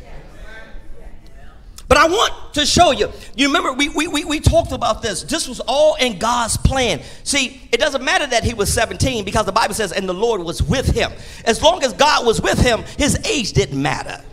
But 1.89 1.97
I 1.97 2.07
want 2.07 2.53
to 2.53 2.67
show 2.67 2.91
you. 2.91 3.11
You 3.35 3.47
remember, 3.47 3.73
we, 3.73 3.89
we, 3.89 4.07
we, 4.07 4.23
we 4.23 4.39
talked 4.39 4.71
about 4.71 5.01
this. 5.01 5.23
This 5.23 5.47
was 5.47 5.59
all 5.61 5.95
in 5.95 6.19
God's 6.19 6.55
plan. 6.55 7.01
See, 7.23 7.59
it 7.71 7.79
doesn't 7.79 8.03
matter 8.03 8.27
that 8.27 8.43
he 8.43 8.53
was 8.53 8.71
17 8.71 9.25
because 9.25 9.47
the 9.47 9.51
Bible 9.51 9.73
says, 9.73 9.91
and 9.91 10.07
the 10.07 10.13
Lord 10.13 10.41
was 10.43 10.61
with 10.61 10.85
him. 10.85 11.11
As 11.45 11.63
long 11.63 11.83
as 11.83 11.93
God 11.93 12.27
was 12.27 12.41
with 12.41 12.59
him, 12.59 12.83
his 12.99 13.17
age 13.27 13.53
didn't 13.53 13.81
matter. 13.81 14.23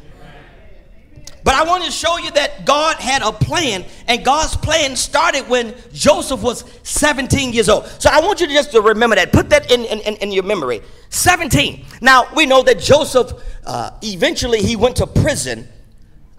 But 1.45 1.55
I 1.55 1.65
want 1.65 1.85
to 1.85 1.91
show 1.91 2.19
you 2.19 2.31
that 2.33 2.67
God 2.67 2.97
had 2.97 3.23
a 3.23 3.33
plan, 3.33 3.87
and 4.07 4.23
God's 4.23 4.57
plan 4.57 4.95
started 4.95 5.49
when 5.49 5.75
Joseph 5.95 6.43
was 6.43 6.63
17 6.83 7.55
years 7.55 7.71
old. 7.71 7.87
So 7.87 8.11
I 8.13 8.21
want 8.21 8.41
you 8.41 8.49
to 8.49 8.53
just 8.53 8.73
to 8.73 8.83
remember 8.83 9.17
that. 9.17 9.33
Put 9.33 9.49
that 9.51 9.73
in, 9.73 9.85
in, 9.85 10.17
in 10.17 10.31
your 10.31 10.43
memory. 10.43 10.83
17. 11.09 11.87
Now, 12.03 12.27
we 12.35 12.45
know 12.45 12.63
that 12.65 12.81
Joseph, 12.81 13.33
uh, 13.65 13.93
eventually 14.03 14.61
he 14.61 14.77
went 14.77 14.97
to 14.97 15.07
prison 15.07 15.69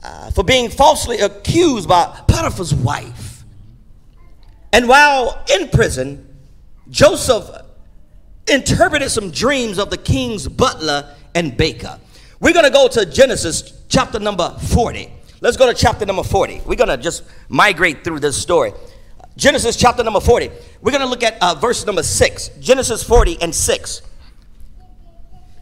uh, 0.07 0.31
for 0.31 0.43
being 0.43 0.69
falsely 0.69 1.19
accused 1.19 1.87
by 1.89 2.05
Potiphar's 2.27 2.73
wife. 2.73 3.43
And 4.71 4.87
while 4.87 5.43
in 5.53 5.69
prison, 5.69 6.37
Joseph 6.89 7.49
interpreted 8.47 9.11
some 9.11 9.31
dreams 9.31 9.77
of 9.77 9.89
the 9.89 9.97
king's 9.97 10.47
butler 10.47 11.13
and 11.35 11.57
baker. 11.57 11.99
We're 12.39 12.53
going 12.53 12.65
to 12.65 12.71
go 12.71 12.87
to 12.87 13.05
Genesis 13.05 13.83
chapter 13.89 14.19
number 14.19 14.49
40. 14.49 15.11
Let's 15.41 15.57
go 15.57 15.67
to 15.67 15.73
chapter 15.73 16.05
number 16.05 16.23
40. 16.23 16.61
We're 16.65 16.75
going 16.75 16.87
to 16.87 16.97
just 16.97 17.23
migrate 17.49 18.03
through 18.03 18.21
this 18.21 18.37
story. 18.41 18.71
Genesis 19.35 19.75
chapter 19.75 20.03
number 20.03 20.21
40. 20.21 20.49
We're 20.81 20.91
going 20.91 21.03
to 21.03 21.09
look 21.09 21.23
at 21.23 21.41
uh, 21.41 21.55
verse 21.55 21.85
number 21.85 22.03
6. 22.03 22.49
Genesis 22.59 23.03
40 23.03 23.41
and 23.41 23.53
6. 23.53 24.01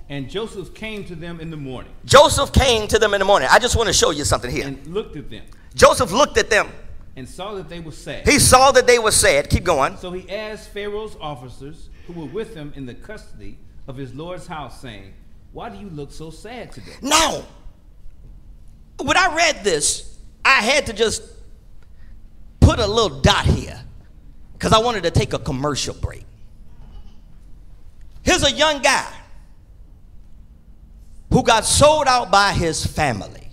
And 0.07 0.29
Joseph 0.29 0.73
came 0.73 1.03
to 1.05 1.15
them 1.15 1.39
in 1.39 1.49
the 1.49 1.57
morning 1.57 1.91
Joseph 2.05 2.51
came 2.51 2.87
to 2.89 2.99
them 2.99 3.13
in 3.13 3.19
the 3.19 3.25
morning. 3.25 3.47
I 3.51 3.57
just 3.59 3.75
want 3.75 3.87
to 3.87 3.93
show 3.93 4.11
you 4.11 4.23
something 4.23 4.51
here. 4.51 4.67
and 4.67 4.85
looked 4.87 5.15
at 5.15 5.29
them 5.29 5.43
Joseph 5.73 6.11
looked 6.11 6.37
at 6.37 6.49
them. 6.49 6.69
and 7.15 7.27
saw 7.27 7.53
that 7.55 7.69
they 7.69 7.79
were 7.79 7.91
sad. 7.91 8.27
He 8.27 8.39
saw 8.39 8.71
that 8.71 8.87
they 8.87 8.99
were 8.99 9.11
sad. 9.11 9.49
Keep 9.49 9.63
going. 9.63 9.97
So 9.97 10.11
he 10.11 10.29
asked 10.29 10.69
Pharaoh's 10.69 11.17
officers 11.19 11.89
who 12.07 12.13
were 12.13 12.27
with 12.27 12.53
him 12.55 12.71
in 12.75 12.85
the 12.85 12.93
custody 12.93 13.57
of 13.87 13.97
his 13.97 14.13
Lord's 14.13 14.47
house, 14.47 14.81
saying, 14.81 15.13
Why 15.53 15.69
do 15.69 15.77
you 15.77 15.89
look 15.89 16.11
so 16.11 16.29
sad 16.29 16.71
today? 16.71 16.91
Now, 17.01 17.43
when 19.01 19.17
I 19.17 19.35
read 19.35 19.63
this, 19.63 20.17
I 20.43 20.61
had 20.61 20.85
to 20.87 20.93
just 20.93 21.23
put 22.59 22.79
a 22.79 22.87
little 22.87 23.21
dot 23.21 23.45
here 23.45 23.81
because 24.53 24.71
I 24.73 24.79
wanted 24.79 25.03
to 25.03 25.11
take 25.11 25.33
a 25.33 25.39
commercial 25.39 25.93
break. 25.93 26.25
Here's 28.23 28.43
a 28.43 28.51
young 28.51 28.81
guy 28.81 29.11
who 31.31 31.43
got 31.43 31.65
sold 31.65 32.07
out 32.07 32.31
by 32.31 32.53
his 32.53 32.85
family, 32.85 33.49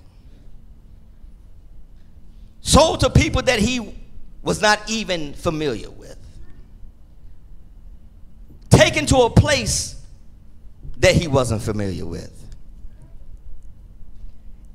sold 2.61 3.01
to 3.01 3.11
people 3.11 3.43
that 3.43 3.59
he 3.59 3.95
was 4.43 4.61
not 4.61 4.81
even 4.89 5.33
familiar 5.35 5.91
with, 5.91 6.19
taken 8.71 9.07
to 9.07 9.17
a 9.17 9.31
place 9.31 10.01
that 10.99 11.15
he 11.15 11.29
wasn't 11.29 11.63
familiar 11.63 12.07
with. 12.07 12.31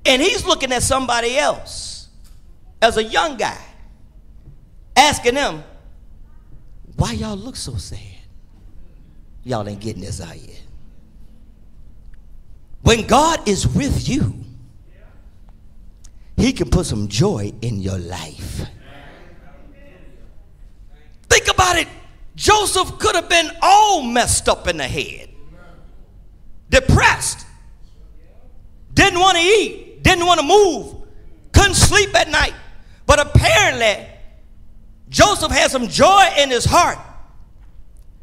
And 0.05 0.21
he's 0.21 0.45
looking 0.45 0.71
at 0.71 0.83
somebody 0.83 1.37
else 1.37 2.07
as 2.81 2.97
a 2.97 3.03
young 3.03 3.37
guy, 3.37 3.61
asking 4.95 5.35
them, 5.35 5.63
Why 6.95 7.13
y'all 7.13 7.35
look 7.35 7.55
so 7.55 7.75
sad? 7.75 7.99
Y'all 9.43 9.67
ain't 9.67 9.79
getting 9.79 10.01
this 10.01 10.21
out 10.21 10.37
yet. 10.37 10.61
When 12.81 13.05
God 13.05 13.47
is 13.47 13.67
with 13.67 14.07
you, 14.07 14.33
He 16.35 16.53
can 16.53 16.69
put 16.69 16.85
some 16.85 17.07
joy 17.07 17.51
in 17.61 17.79
your 17.79 17.97
life. 17.97 18.65
Think 21.29 21.47
about 21.49 21.77
it. 21.77 21.87
Joseph 22.35 22.99
could 22.99 23.15
have 23.15 23.29
been 23.29 23.49
all 23.61 24.03
messed 24.03 24.47
up 24.47 24.67
in 24.67 24.77
the 24.77 24.83
head, 24.83 25.29
depressed, 26.69 27.45
didn't 28.93 29.19
want 29.19 29.37
to 29.37 29.43
eat, 29.43 30.03
didn't 30.03 30.25
want 30.25 30.39
to 30.39 30.45
move, 30.45 30.95
couldn't 31.51 31.73
sleep 31.73 32.15
at 32.15 32.29
night. 32.29 32.53
But 33.07 33.19
apparently, 33.19 34.05
Joseph 35.09 35.51
had 35.51 35.71
some 35.71 35.87
joy 35.87 36.25
in 36.37 36.49
his 36.49 36.65
heart 36.65 36.99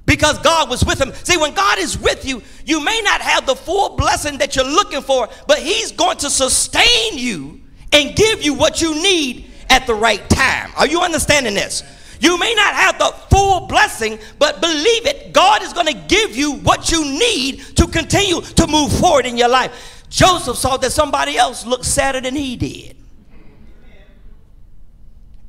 because 0.07 0.39
God 0.41 0.69
was 0.69 0.85
with 0.85 1.01
him. 1.01 1.13
See, 1.25 1.37
when 1.37 1.55
God 1.55 1.79
is 1.79 1.99
with 1.99 2.25
you, 2.25 2.43
you 2.65 2.85
may 2.85 3.01
not 3.03 3.21
have 3.21 3.47
the 3.47 3.57
full 3.57 3.97
blessing 3.97 4.39
that 4.39 4.55
you're 4.55 4.65
looking 4.65 5.03
for, 5.03 5.29
but 5.47 5.59
He's 5.59 5.93
going 5.93 6.19
to 6.19 6.31
sustain 6.31 7.17
you 7.19 7.61
and 7.93 8.15
give 8.15 8.43
you 8.43 8.55
what 8.55 8.83
you 8.83 8.95
need 8.95 9.51
at 9.71 9.87
the 9.87 9.95
right 9.95 10.29
time. 10.29 10.73
Are 10.77 10.87
you 10.87 11.01
understanding 11.01 11.55
this? 11.55 11.83
You 12.21 12.39
may 12.39 12.55
not 12.55 12.75
have 12.75 12.99
the 12.99 13.15
full 13.31 13.67
blessing, 13.67 14.19
but 14.39 14.61
believe 14.61 15.07
it, 15.07 15.33
God 15.33 15.63
is 15.63 15.73
going 15.73 15.87
to 15.87 15.95
give 16.09 16.37
you 16.37 16.55
what 16.55 16.91
you 16.91 17.05
need 17.05 17.61
to 17.77 17.87
continue 17.87 18.41
to 18.41 18.67
move 18.67 18.93
forward 18.99 19.27
in 19.27 19.37
your 19.37 19.49
life. 19.49 20.05
Joseph 20.09 20.57
saw 20.57 20.77
that 20.77 20.93
somebody 20.93 21.37
else 21.37 21.67
looked 21.67 21.85
sadder 21.85 22.21
than 22.21 22.37
he 22.37 22.57
did. 22.57 22.97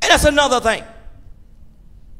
And 0.02 0.12
that's 0.12 0.26
another 0.26 0.60
thing. 0.60 0.84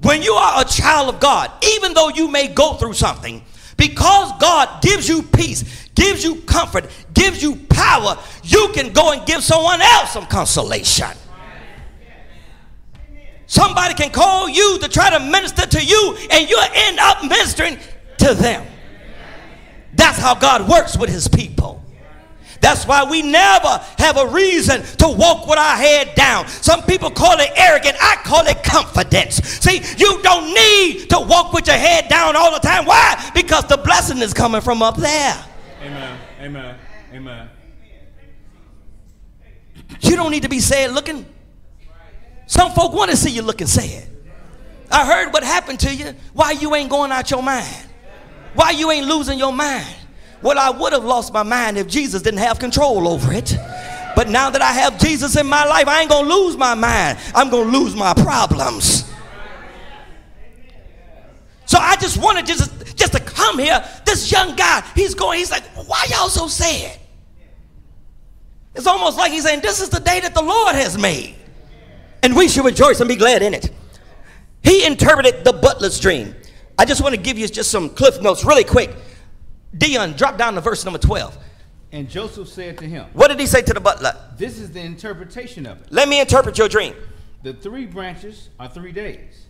When 0.02 0.22
you 0.22 0.34
are 0.34 0.62
a 0.62 0.66
child 0.66 1.14
of 1.14 1.20
God, 1.20 1.52
even 1.64 1.94
though 1.94 2.10
you 2.10 2.28
may 2.28 2.48
go 2.48 2.74
through 2.74 2.94
something, 2.94 3.42
because 3.78 4.32
God 4.40 4.82
gives 4.82 5.08
you 5.08 5.24
peace, 5.24 5.90
gives 5.96 6.24
you 6.24 6.42
comfort, 6.42 6.86
gives 7.14 7.42
you 7.42 7.56
power, 7.70 8.18
you 8.44 8.70
can 8.74 8.94
go 8.94 9.12
and 9.12 9.26
give 9.26 9.44
someone 9.44 9.82
else 9.82 10.12
some 10.12 10.26
consolation. 10.26 11.10
Somebody 13.48 13.94
can 13.94 14.10
call 14.12 14.50
you 14.50 14.80
to 14.80 14.90
try 14.90 15.10
to 15.12 15.20
minister 15.20 15.66
to 15.68 15.84
you, 15.84 16.18
and 16.32 16.50
you'll 16.50 16.62
end 16.74 17.00
up 17.00 17.24
ministering 17.24 17.78
to 18.18 18.34
them. 18.34 18.66
That's 19.94 20.18
how 20.18 20.36
God 20.36 20.68
works 20.68 20.98
with 20.98 21.10
his 21.10 21.28
people. 21.28 21.85
That's 22.66 22.88
why 22.88 23.04
we 23.04 23.22
never 23.22 23.80
have 24.00 24.18
a 24.18 24.26
reason 24.26 24.82
to 24.98 25.08
walk 25.08 25.46
with 25.46 25.60
our 25.60 25.78
head 25.78 26.16
down. 26.16 26.48
Some 26.48 26.82
people 26.82 27.12
call 27.12 27.40
it 27.40 27.52
arrogant. 27.56 27.96
I 28.02 28.16
call 28.24 28.44
it 28.48 28.64
confidence. 28.64 29.36
See, 29.36 29.84
you 29.98 30.20
don't 30.24 30.52
need 30.52 31.08
to 31.12 31.20
walk 31.20 31.54
with 31.54 31.68
your 31.68 31.76
head 31.76 32.08
down 32.10 32.36
all 32.36 32.52
the 32.52 32.58
time. 32.58 32.86
Why? 32.86 33.24
Because 33.36 33.68
the 33.68 33.78
blessing 33.78 34.18
is 34.18 34.34
coming 34.34 34.62
from 34.62 34.82
up 34.82 34.98
there. 34.98 35.46
Amen. 35.84 36.20
Amen. 36.42 36.80
Amen. 37.14 37.50
You 40.00 40.16
don't 40.16 40.32
need 40.32 40.42
to 40.42 40.50
be 40.50 40.60
sad 40.60 40.90
looking. 40.90 41.24
Some 42.48 42.72
folk 42.72 42.94
want 42.94 43.12
to 43.12 43.18
see 43.18 43.30
you 43.30 43.44
looking 43.44 43.68
sad. 43.68 44.08
I 44.90 45.06
heard 45.06 45.32
what 45.32 45.44
happened 45.44 45.82
to 45.82 45.94
you. 45.94 46.16
Why 46.34 46.54
you 46.54 46.74
ain't 46.74 46.90
going 46.90 47.12
out 47.12 47.30
your 47.30 47.44
mind? 47.44 47.86
Why 48.56 48.72
you 48.72 48.90
ain't 48.90 49.06
losing 49.06 49.38
your 49.38 49.54
mind? 49.54 49.86
Well, 50.46 50.60
I 50.60 50.70
would 50.70 50.94
have 50.94 51.04
lost 51.04 51.34
my 51.34 51.42
mind 51.42 51.76
if 51.76 51.88
Jesus 51.88 52.22
didn't 52.22 52.38
have 52.38 52.60
control 52.60 53.08
over 53.08 53.34
it. 53.34 53.58
But 54.16 54.30
now 54.30 54.52
that 54.52 54.62
I 54.62 54.74
have 54.74 55.00
Jesus 55.00 55.36
in 55.36 55.48
my 55.48 55.66
life, 55.66 55.88
I 55.88 56.02
ain't 56.02 56.10
gonna 56.12 56.30
lose 56.30 56.56
my 56.56 56.76
mind. 56.76 57.18
I'm 57.34 57.50
gonna 57.50 57.72
lose 57.72 57.96
my 57.96 58.14
problems. 58.14 59.12
So 61.66 61.80
I 61.80 61.96
just 61.96 62.22
wanted 62.22 62.46
just, 62.46 62.96
just 62.96 63.14
to 63.14 63.20
come 63.20 63.58
here. 63.58 63.84
This 64.06 64.32
young 64.32 64.56
guy, 64.56 64.84
he's 64.94 65.16
going, 65.16 65.40
he's 65.40 65.50
like, 65.50 65.64
why 65.88 66.06
y'all 66.12 66.30
so 66.30 66.48
sad? 66.48 67.00
It's 68.76 68.86
almost 68.86 69.18
like 69.18 69.32
he's 69.32 69.46
saying, 69.46 69.62
This 69.62 69.82
is 69.82 69.90
the 69.90 70.00
day 70.00 70.20
that 70.20 70.36
the 70.36 70.44
Lord 70.44 70.76
has 70.76 70.96
made. 70.96 71.34
And 72.22 72.36
we 72.36 72.50
should 72.50 72.66
rejoice 72.66 73.00
and 73.00 73.08
be 73.08 73.16
glad 73.16 73.42
in 73.42 73.56
it. 73.56 73.72
He 74.62 74.86
interpreted 74.86 75.44
the 75.44 75.54
butler's 75.54 76.00
dream. 76.00 76.36
I 76.78 76.86
just 76.86 77.02
want 77.02 77.16
to 77.16 77.20
give 77.20 77.40
you 77.40 77.48
just 77.48 77.72
some 77.72 77.90
cliff 77.90 78.22
notes 78.22 78.46
really 78.46 78.64
quick. 78.64 78.96
Dion, 79.78 80.14
drop 80.14 80.38
down 80.38 80.56
to 80.56 80.62
verse 80.62 80.84
number 80.86 81.00
12. 81.00 81.38
And 81.92 82.10
Joseph 82.10 82.50
said 82.50 82.78
to 82.80 82.86
him, 82.86 83.06
What 83.14 83.30
did 83.30 83.40
he 83.40 83.48
say 83.48 83.62
to 83.62 83.74
the 83.74 83.80
butler? 83.80 84.14
This 84.38 84.60
is 84.60 84.72
the 84.72 84.82
interpretation 84.82 85.66
of 85.66 85.82
it. 85.82 85.88
Let 85.92 86.10
me 86.10 86.20
interpret 86.20 86.58
your 86.58 86.68
dream. 86.68 86.94
The 87.44 87.54
three 87.54 87.86
branches 87.86 88.50
are 88.60 88.68
three 88.68 88.92
days. 88.92 89.46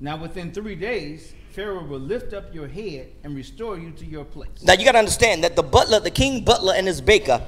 Now, 0.00 0.16
within 0.16 0.52
three 0.52 0.76
days, 0.76 1.34
Pharaoh 1.50 1.84
will 1.84 2.00
lift 2.00 2.32
up 2.32 2.52
your 2.52 2.66
head 2.66 3.12
and 3.22 3.36
restore 3.36 3.78
you 3.78 3.92
to 3.92 4.04
your 4.04 4.24
place. 4.24 4.62
Now 4.62 4.72
you 4.72 4.84
got 4.84 4.92
to 4.92 4.98
understand 4.98 5.44
that 5.44 5.54
the 5.54 5.62
butler, 5.62 6.00
the 6.00 6.10
king 6.10 6.44
butler 6.44 6.74
and 6.74 6.86
his 6.86 7.00
baker, 7.00 7.40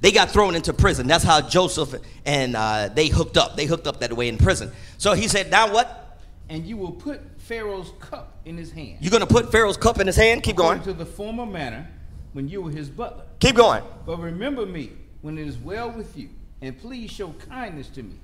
they 0.00 0.10
got 0.10 0.30
thrown 0.30 0.56
into 0.56 0.72
prison. 0.72 1.06
That's 1.06 1.22
how 1.22 1.40
Joseph 1.40 1.94
and 2.24 2.56
uh, 2.56 2.88
they 2.88 3.06
hooked 3.06 3.36
up. 3.36 3.56
They 3.56 3.66
hooked 3.66 3.86
up 3.86 4.00
that 4.00 4.12
way 4.12 4.28
in 4.28 4.38
prison. 4.38 4.72
So 4.98 5.12
he 5.12 5.28
said, 5.28 5.50
Now 5.52 5.72
what? 5.72 6.20
And 6.48 6.66
you 6.66 6.76
will 6.76 6.90
put 6.90 7.38
Pharaoh's 7.42 7.92
cup 7.98 8.38
in 8.44 8.56
his 8.56 8.70
hand. 8.70 8.98
You're 9.00 9.10
going 9.10 9.26
to 9.26 9.26
put 9.26 9.50
Pharaoh's 9.50 9.76
cup 9.76 9.98
in 9.98 10.06
his 10.06 10.14
hand? 10.14 10.44
Keep 10.44 10.56
going. 10.56 10.80
To 10.82 10.92
the 10.92 11.04
former 11.04 11.44
manner 11.44 11.88
when 12.32 12.48
you 12.48 12.62
were 12.62 12.70
his 12.70 12.88
butler. 12.88 13.24
Keep 13.40 13.56
going. 13.56 13.82
But 14.06 14.20
remember 14.20 14.64
me 14.64 14.92
when 15.22 15.36
it 15.36 15.48
is 15.48 15.58
well 15.58 15.90
with 15.90 16.16
you, 16.16 16.28
and 16.60 16.78
please 16.78 17.10
show 17.10 17.34
kindness 17.50 17.88
to 17.90 18.02
me. 18.04 18.14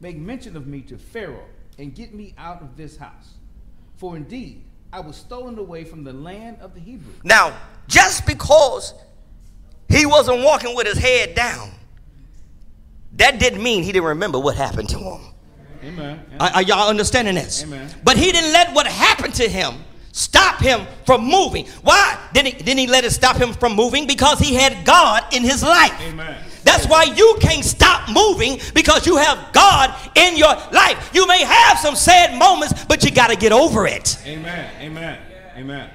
Make 0.00 0.16
mention 0.16 0.56
of 0.56 0.68
me 0.68 0.80
to 0.82 0.96
Pharaoh, 0.96 1.44
and 1.76 1.92
get 1.92 2.14
me 2.14 2.34
out 2.38 2.62
of 2.62 2.76
this 2.76 2.96
house. 2.96 3.34
For 3.96 4.16
indeed, 4.16 4.62
I 4.92 5.00
was 5.00 5.16
stolen 5.16 5.58
away 5.58 5.82
from 5.82 6.04
the 6.04 6.12
land 6.12 6.58
of 6.60 6.74
the 6.74 6.80
Hebrews. 6.80 7.16
Now, 7.24 7.56
just 7.88 8.26
because 8.26 8.94
he 9.88 10.06
wasn't 10.06 10.44
walking 10.44 10.76
with 10.76 10.86
his 10.86 10.98
head 10.98 11.34
down, 11.34 11.72
that 13.16 13.40
didn't 13.40 13.62
mean 13.62 13.82
he 13.82 13.90
didn't 13.90 14.08
remember 14.08 14.38
what 14.38 14.54
happened 14.54 14.88
to 14.90 14.98
him. 14.98 15.34
Amen. 15.84 16.20
Are, 16.40 16.50
are 16.50 16.62
y'all 16.62 16.88
understanding 16.88 17.34
this? 17.34 17.62
Amen. 17.62 17.88
But 18.04 18.16
he 18.16 18.32
didn't 18.32 18.52
let 18.52 18.74
what 18.74 18.86
happened 18.86 19.34
to 19.34 19.48
him 19.48 19.74
stop 20.12 20.60
him 20.60 20.86
from 21.06 21.24
moving. 21.24 21.66
Why 21.82 22.18
didn't 22.32 22.54
he, 22.54 22.62
didn't 22.62 22.78
he 22.78 22.86
let 22.86 23.04
it 23.04 23.12
stop 23.12 23.36
him 23.36 23.52
from 23.52 23.74
moving? 23.74 24.06
Because 24.06 24.38
he 24.38 24.54
had 24.54 24.84
God 24.84 25.24
in 25.32 25.42
his 25.42 25.62
life. 25.62 25.92
Amen. 26.00 26.36
That's 26.64 26.86
why 26.86 27.04
you 27.04 27.36
can't 27.40 27.64
stop 27.64 28.10
moving 28.10 28.58
because 28.74 29.06
you 29.06 29.16
have 29.16 29.52
God 29.52 29.94
in 30.16 30.36
your 30.36 30.54
life. 30.72 31.10
You 31.14 31.26
may 31.26 31.44
have 31.44 31.78
some 31.78 31.94
sad 31.94 32.38
moments, 32.38 32.84
but 32.84 33.04
you 33.04 33.10
got 33.10 33.28
to 33.28 33.36
get 33.36 33.52
over 33.52 33.86
it. 33.86 34.18
Amen. 34.26 34.70
Amen. 34.80 35.18
Amen. 35.56 35.90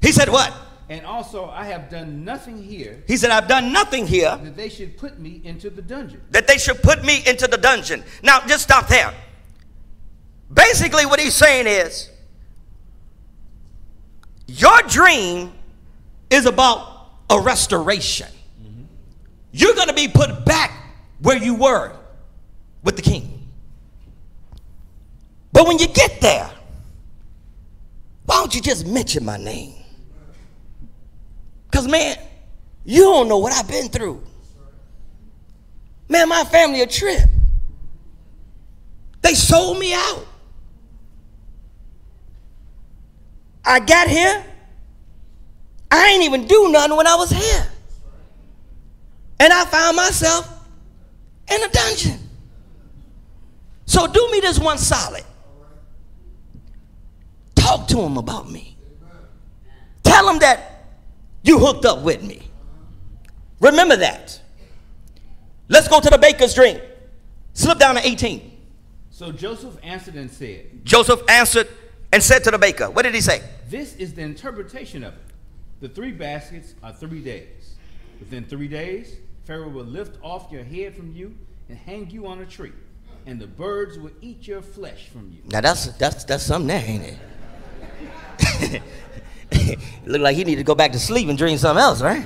He 0.00 0.12
said, 0.12 0.28
What? 0.28 0.52
And 0.88 1.04
also, 1.04 1.46
I 1.50 1.64
have 1.66 1.90
done 1.90 2.24
nothing 2.24 2.62
here 2.62 3.02
He 3.08 3.16
said, 3.16 3.30
I've 3.30 3.48
done 3.48 3.72
nothing 3.72 4.06
here 4.06 4.38
that 4.42 4.56
they 4.56 4.68
should 4.68 4.96
put 4.96 5.18
me 5.18 5.40
into 5.44 5.68
the 5.68 5.82
dungeon. 5.82 6.20
that 6.30 6.46
they 6.46 6.58
should 6.58 6.80
put 6.82 7.04
me 7.04 7.22
into 7.26 7.48
the 7.48 7.56
dungeon. 7.58 8.04
Now, 8.22 8.40
just 8.46 8.62
stop 8.62 8.86
there. 8.86 9.12
Basically, 10.52 11.04
what 11.04 11.18
he's 11.18 11.34
saying 11.34 11.66
is, 11.66 12.10
your 14.46 14.80
dream 14.82 15.52
is 16.30 16.46
about 16.46 17.08
a 17.30 17.40
restoration. 17.40 18.28
Mm-hmm. 18.62 18.84
You're 19.50 19.74
going 19.74 19.88
to 19.88 19.94
be 19.94 20.06
put 20.06 20.44
back 20.44 20.70
where 21.20 21.36
you 21.36 21.56
were 21.56 21.96
with 22.84 22.94
the 22.94 23.02
king. 23.02 23.48
But 25.52 25.66
when 25.66 25.78
you 25.78 25.88
get 25.88 26.20
there, 26.20 26.48
why 28.26 28.36
don't 28.36 28.54
you 28.54 28.60
just 28.60 28.86
mention 28.86 29.24
my 29.24 29.36
name? 29.36 29.74
Because, 31.70 31.88
man, 31.88 32.16
you 32.84 33.02
don't 33.02 33.28
know 33.28 33.38
what 33.38 33.52
I've 33.52 33.68
been 33.68 33.88
through. 33.88 34.22
Man, 36.08 36.28
my 36.28 36.44
family 36.44 36.82
a 36.82 36.86
trip. 36.86 37.28
They 39.22 39.34
sold 39.34 39.78
me 39.78 39.92
out. 39.92 40.24
I 43.64 43.80
got 43.80 44.08
here. 44.08 44.44
I 45.90 46.08
ain't 46.10 46.22
even 46.22 46.46
do 46.46 46.70
nothing 46.70 46.96
when 46.96 47.06
I 47.06 47.16
was 47.16 47.30
here. 47.30 47.66
And 49.40 49.52
I 49.52 49.64
found 49.64 49.96
myself 49.96 50.48
in 51.50 51.62
a 51.62 51.68
dungeon. 51.68 52.18
So 53.86 54.06
do 54.06 54.28
me 54.30 54.40
this 54.40 54.58
one 54.58 54.78
solid. 54.78 55.24
Talk 57.54 57.88
to 57.88 57.98
him 57.98 58.16
about 58.16 58.50
me. 58.50 58.76
Tell 60.04 60.28
him 60.28 60.38
that 60.38 60.75
you 61.46 61.58
hooked 61.58 61.84
up 61.84 62.02
with 62.02 62.22
me. 62.22 62.42
Remember 63.60 63.96
that. 63.96 64.40
Let's 65.68 65.88
go 65.88 66.00
to 66.00 66.10
the 66.10 66.18
baker's 66.18 66.54
dream. 66.54 66.78
Slip 67.54 67.78
down 67.78 67.94
to 67.94 68.06
18. 68.06 68.52
So 69.10 69.32
Joseph 69.32 69.78
answered 69.82 70.16
and 70.16 70.30
said, 70.30 70.84
Joseph 70.84 71.22
answered 71.28 71.68
and 72.12 72.22
said 72.22 72.44
to 72.44 72.50
the 72.50 72.58
baker, 72.58 72.90
What 72.90 73.02
did 73.02 73.14
he 73.14 73.20
say? 73.20 73.42
This 73.68 73.96
is 73.96 74.12
the 74.12 74.22
interpretation 74.22 75.02
of 75.02 75.14
it. 75.14 75.20
The 75.80 75.88
three 75.88 76.12
baskets 76.12 76.74
are 76.82 76.92
three 76.92 77.22
days. 77.22 77.76
Within 78.20 78.44
three 78.44 78.68
days, 78.68 79.16
Pharaoh 79.44 79.68
will 79.68 79.84
lift 79.84 80.18
off 80.22 80.50
your 80.50 80.64
head 80.64 80.96
from 80.96 81.12
you 81.12 81.34
and 81.68 81.78
hang 81.78 82.10
you 82.10 82.26
on 82.26 82.40
a 82.40 82.46
tree, 82.46 82.72
and 83.26 83.40
the 83.40 83.46
birds 83.46 83.98
will 83.98 84.10
eat 84.20 84.46
your 84.46 84.62
flesh 84.62 85.08
from 85.08 85.30
you. 85.32 85.42
Now 85.50 85.60
that's 85.60 85.86
that's 85.98 86.24
that's 86.24 86.44
something 86.44 86.68
there, 86.68 86.84
ain't 86.84 87.18
it? 88.50 88.82
Look 90.06 90.22
like 90.22 90.36
he 90.36 90.44
need 90.44 90.56
to 90.56 90.64
go 90.64 90.74
back 90.74 90.92
to 90.92 90.98
sleep 91.00 91.28
and 91.28 91.36
dream 91.36 91.58
something 91.58 91.82
else, 91.82 92.00
right? 92.00 92.24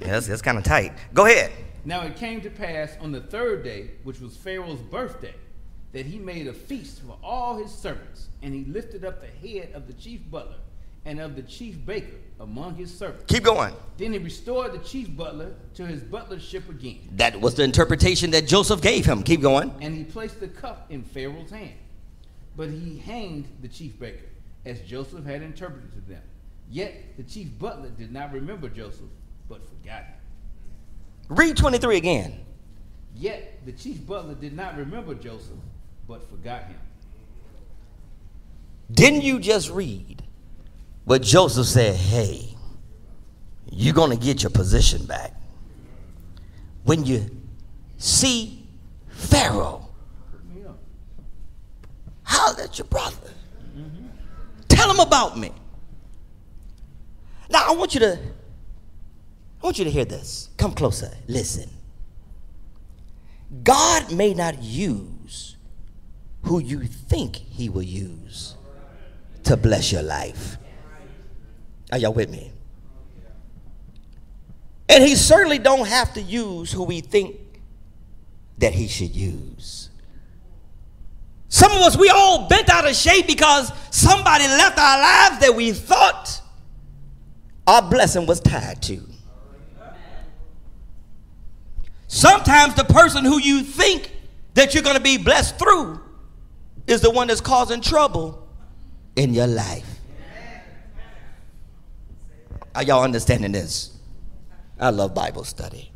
Yeah, 0.00 0.06
that's, 0.12 0.26
that's 0.26 0.42
kind 0.42 0.56
of 0.56 0.64
tight. 0.64 0.92
Go 1.12 1.26
ahead. 1.26 1.50
Now 1.84 2.02
it 2.02 2.16
came 2.16 2.40
to 2.42 2.50
pass 2.50 2.96
on 3.00 3.10
the 3.12 3.20
third 3.20 3.64
day, 3.64 3.90
which 4.04 4.20
was 4.20 4.36
Pharaoh's 4.36 4.80
birthday, 4.80 5.34
that 5.92 6.06
he 6.06 6.18
made 6.18 6.46
a 6.46 6.52
feast 6.52 7.02
for 7.02 7.16
all 7.24 7.56
his 7.56 7.72
servants, 7.72 8.28
and 8.42 8.54
he 8.54 8.64
lifted 8.64 9.04
up 9.04 9.20
the 9.20 9.48
head 9.48 9.70
of 9.74 9.86
the 9.86 9.94
chief 9.94 10.20
butler 10.30 10.56
and 11.06 11.18
of 11.18 11.34
the 11.34 11.42
chief 11.42 11.84
baker 11.84 12.16
among 12.38 12.74
his 12.76 12.96
servants. 12.96 13.24
Keep 13.26 13.44
going. 13.44 13.74
Then 13.96 14.12
he 14.12 14.18
restored 14.18 14.72
the 14.72 14.78
chief 14.78 15.14
butler 15.16 15.54
to 15.74 15.86
his 15.86 16.02
butlership 16.02 16.68
again, 16.68 17.00
That 17.12 17.40
was 17.40 17.54
the 17.54 17.64
interpretation 17.64 18.30
that 18.32 18.46
Joseph 18.46 18.80
gave 18.82 19.06
him. 19.06 19.22
Keep 19.22 19.40
going. 19.40 19.74
and 19.80 19.94
he 19.94 20.04
placed 20.04 20.38
the 20.40 20.48
cup 20.48 20.86
in 20.90 21.02
Pharaoh's 21.02 21.50
hand. 21.50 21.74
But 22.56 22.68
he 22.70 22.98
hanged 22.98 23.48
the 23.62 23.68
chief 23.68 23.98
baker, 23.98 24.26
as 24.66 24.80
Joseph 24.82 25.24
had 25.24 25.42
interpreted 25.42 25.90
to 25.92 26.00
them. 26.02 26.22
Yet 26.70 27.16
the 27.16 27.24
chief 27.24 27.58
butler 27.58 27.90
did 27.90 28.12
not 28.12 28.32
remember 28.32 28.68
Joseph, 28.68 29.10
but 29.48 29.60
forgot 29.68 30.04
him. 30.04 30.14
Read 31.28 31.56
23 31.56 31.96
again. 31.96 32.34
Yet 33.16 33.64
the 33.66 33.72
chief 33.72 34.06
butler 34.06 34.34
did 34.34 34.54
not 34.54 34.76
remember 34.76 35.14
Joseph, 35.14 35.58
but 36.06 36.28
forgot 36.30 36.62
him. 36.64 36.76
Didn't 38.92 39.22
you 39.22 39.38
just 39.40 39.70
read 39.70 40.22
what 41.04 41.22
Joseph 41.22 41.66
said? 41.66 41.96
Hey, 41.96 42.54
you're 43.70 43.94
going 43.94 44.16
to 44.16 44.24
get 44.24 44.42
your 44.42 44.50
position 44.50 45.04
back. 45.06 45.32
When 46.84 47.04
you 47.04 47.26
see 47.98 48.66
Pharaoh, 49.08 49.88
Put 50.32 50.56
me 50.56 50.64
up. 50.66 50.78
holler 52.22 52.62
at 52.64 52.78
your 52.78 52.86
brother. 52.86 53.16
Tell 54.68 54.90
him 54.90 55.00
about 55.00 55.38
me. 55.38 55.52
Now 57.50 57.64
I 57.68 57.72
want 57.72 57.94
you 57.94 58.00
to 58.00 58.18
I 59.62 59.66
want 59.66 59.78
you 59.78 59.84
to 59.84 59.90
hear 59.90 60.04
this. 60.04 60.48
Come 60.56 60.72
closer. 60.72 61.10
Listen. 61.28 61.68
God 63.62 64.12
may 64.12 64.32
not 64.32 64.62
use 64.62 65.56
who 66.44 66.60
you 66.60 66.84
think 66.84 67.36
he 67.36 67.68
will 67.68 67.82
use 67.82 68.54
to 69.44 69.56
bless 69.56 69.92
your 69.92 70.02
life. 70.02 70.56
Are 71.92 71.98
y'all 71.98 72.12
with 72.12 72.30
me? 72.30 72.52
And 74.88 75.04
he 75.04 75.14
certainly 75.14 75.58
don't 75.58 75.86
have 75.86 76.14
to 76.14 76.22
use 76.22 76.72
who 76.72 76.84
we 76.84 77.00
think 77.00 77.36
that 78.58 78.72
he 78.72 78.88
should 78.88 79.14
use. 79.14 79.90
Some 81.48 81.72
of 81.72 81.78
us, 81.78 81.96
we 81.96 82.08
all 82.08 82.48
bent 82.48 82.70
out 82.70 82.88
of 82.88 82.94
shape 82.94 83.26
because 83.26 83.72
somebody 83.90 84.44
left 84.44 84.78
our 84.78 84.98
lives 85.00 85.40
that 85.40 85.54
we 85.54 85.72
thought 85.72 86.39
our 87.70 87.82
blessing 87.82 88.26
was 88.26 88.40
tied 88.40 88.82
to. 88.82 89.00
Sometimes 92.08 92.74
the 92.74 92.82
person 92.82 93.24
who 93.24 93.38
you 93.38 93.62
think 93.62 94.12
that 94.54 94.74
you're 94.74 94.82
going 94.82 94.96
to 94.96 95.02
be 95.02 95.16
blessed 95.16 95.56
through 95.56 96.00
is 96.88 97.00
the 97.00 97.10
one 97.12 97.28
that's 97.28 97.40
causing 97.40 97.80
trouble 97.80 98.48
in 99.14 99.32
your 99.32 99.46
life. 99.46 99.86
Are 102.74 102.82
y'all 102.82 103.04
understanding 103.04 103.52
this? 103.52 103.96
I 104.80 104.90
love 104.90 105.14
Bible 105.14 105.44
study. 105.44 105.92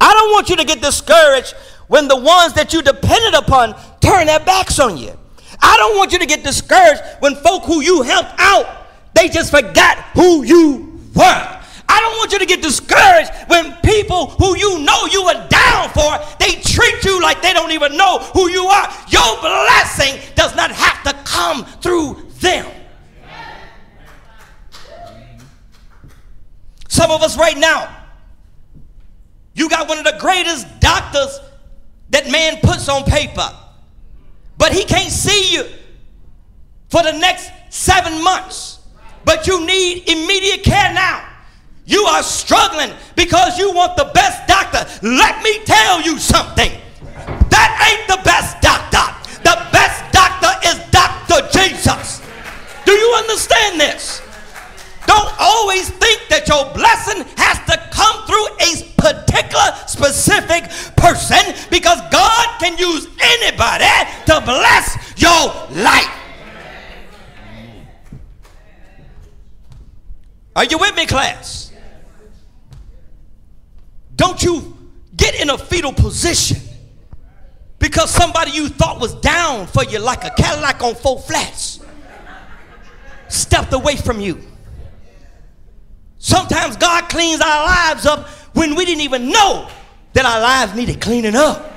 I 0.00 0.14
don't 0.14 0.30
want 0.30 0.50
you 0.50 0.56
to 0.56 0.64
get 0.64 0.80
discouraged 0.80 1.54
when 1.88 2.06
the 2.06 2.16
ones 2.16 2.52
that 2.52 2.72
you 2.72 2.80
depended 2.80 3.34
upon 3.34 3.74
turn 4.00 4.28
their 4.28 4.38
backs 4.38 4.78
on 4.78 4.98
you. 4.98 5.18
I 5.60 5.76
don't 5.78 5.96
want 5.96 6.12
you 6.12 6.20
to 6.20 6.26
get 6.26 6.44
discouraged 6.44 7.02
when 7.18 7.34
folk 7.34 7.64
who 7.64 7.80
you 7.80 8.02
helped 8.02 8.34
out, 8.38 8.83
they 9.14 9.28
just 9.28 9.50
forgot 9.50 9.98
who 10.14 10.42
you 10.42 11.00
were. 11.14 11.60
I 11.88 12.00
don't 12.00 12.16
want 12.16 12.32
you 12.32 12.38
to 12.38 12.46
get 12.46 12.62
discouraged 12.62 13.30
when 13.46 13.72
people 13.84 14.26
who 14.26 14.56
you 14.56 14.80
know 14.80 15.06
you 15.06 15.24
were 15.24 15.46
down 15.48 15.90
for, 15.90 16.18
they 16.40 16.60
treat 16.62 17.04
you 17.04 17.20
like 17.20 17.42
they 17.42 17.52
don't 17.52 17.72
even 17.72 17.96
know 17.96 18.18
who 18.32 18.50
you 18.50 18.64
are. 18.66 18.92
Your 19.08 19.40
blessing 19.40 20.18
does 20.34 20.56
not 20.56 20.70
have 20.70 21.02
to 21.04 21.12
come 21.24 21.64
through 21.80 22.26
them. 22.40 22.66
Some 26.88 27.10
of 27.10 27.22
us 27.22 27.36
right 27.36 27.56
now, 27.58 27.94
you 29.54 29.68
got 29.68 29.88
one 29.88 29.98
of 29.98 30.04
the 30.04 30.16
greatest 30.18 30.80
doctors 30.80 31.40
that 32.10 32.30
man 32.30 32.58
puts 32.62 32.88
on 32.88 33.04
paper, 33.04 33.50
but 34.56 34.72
he 34.72 34.84
can't 34.84 35.10
see 35.10 35.54
you 35.54 35.64
for 36.88 37.02
the 37.02 37.12
next 37.12 37.50
seven 37.70 38.22
months. 38.22 38.73
But 39.24 39.46
you 39.46 39.64
need 39.66 40.08
immediate 40.08 40.62
care 40.62 40.92
now. 40.92 41.24
You 41.86 42.02
are 42.04 42.22
struggling 42.22 42.92
because 43.14 43.58
you 43.58 43.72
want 43.72 43.96
the 43.96 44.10
best 44.14 44.46
doctor. 44.48 44.86
Let 45.06 45.42
me 45.42 45.58
tell 45.64 46.00
you 46.00 46.18
something. 46.18 46.72
That 47.50 47.70
ain't 47.84 48.08
the 48.08 48.22
best 48.24 48.60
doctor. 48.60 49.04
The 49.44 49.56
best 49.70 50.00
doctor 50.12 50.52
is 50.64 50.80
Dr. 50.90 51.46
Jesus. 51.52 52.22
Do 52.86 52.92
you 52.92 53.14
understand 53.16 53.80
this? 53.80 54.22
Don't 55.06 55.28
always 55.38 55.90
think 55.90 56.20
that 56.30 56.48
your 56.48 56.64
blessing 56.72 57.24
has 57.36 57.60
to 57.68 57.76
come 57.92 58.24
through 58.24 58.48
a 58.64 58.70
particular 58.96 59.76
specific 59.86 60.72
person 60.96 61.54
because 61.70 62.00
God 62.10 62.46
can 62.58 62.78
use 62.78 63.06
anybody 63.20 63.92
to 64.26 64.40
bless 64.40 64.96
your 65.20 65.52
life. 65.84 66.23
Are 70.56 70.64
you 70.64 70.78
with 70.78 70.94
me, 70.96 71.06
class? 71.06 71.72
Don't 74.16 74.42
you 74.42 74.76
get 75.16 75.40
in 75.40 75.50
a 75.50 75.58
fetal 75.58 75.92
position 75.92 76.58
because 77.78 78.10
somebody 78.10 78.52
you 78.52 78.68
thought 78.68 79.00
was 79.00 79.14
down 79.16 79.66
for 79.66 79.84
you 79.84 79.98
like 79.98 80.24
a 80.24 80.30
Cadillac 80.30 80.82
on 80.82 80.94
four 80.94 81.18
flats 81.18 81.80
stepped 83.28 83.72
away 83.72 83.96
from 83.96 84.20
you. 84.20 84.40
Sometimes 86.18 86.76
God 86.76 87.08
cleans 87.08 87.40
our 87.40 87.64
lives 87.66 88.06
up 88.06 88.28
when 88.54 88.74
we 88.74 88.84
didn't 88.84 89.02
even 89.02 89.30
know 89.30 89.68
that 90.14 90.24
our 90.24 90.40
lives 90.40 90.74
needed 90.74 91.00
cleaning 91.00 91.36
up. 91.36 91.72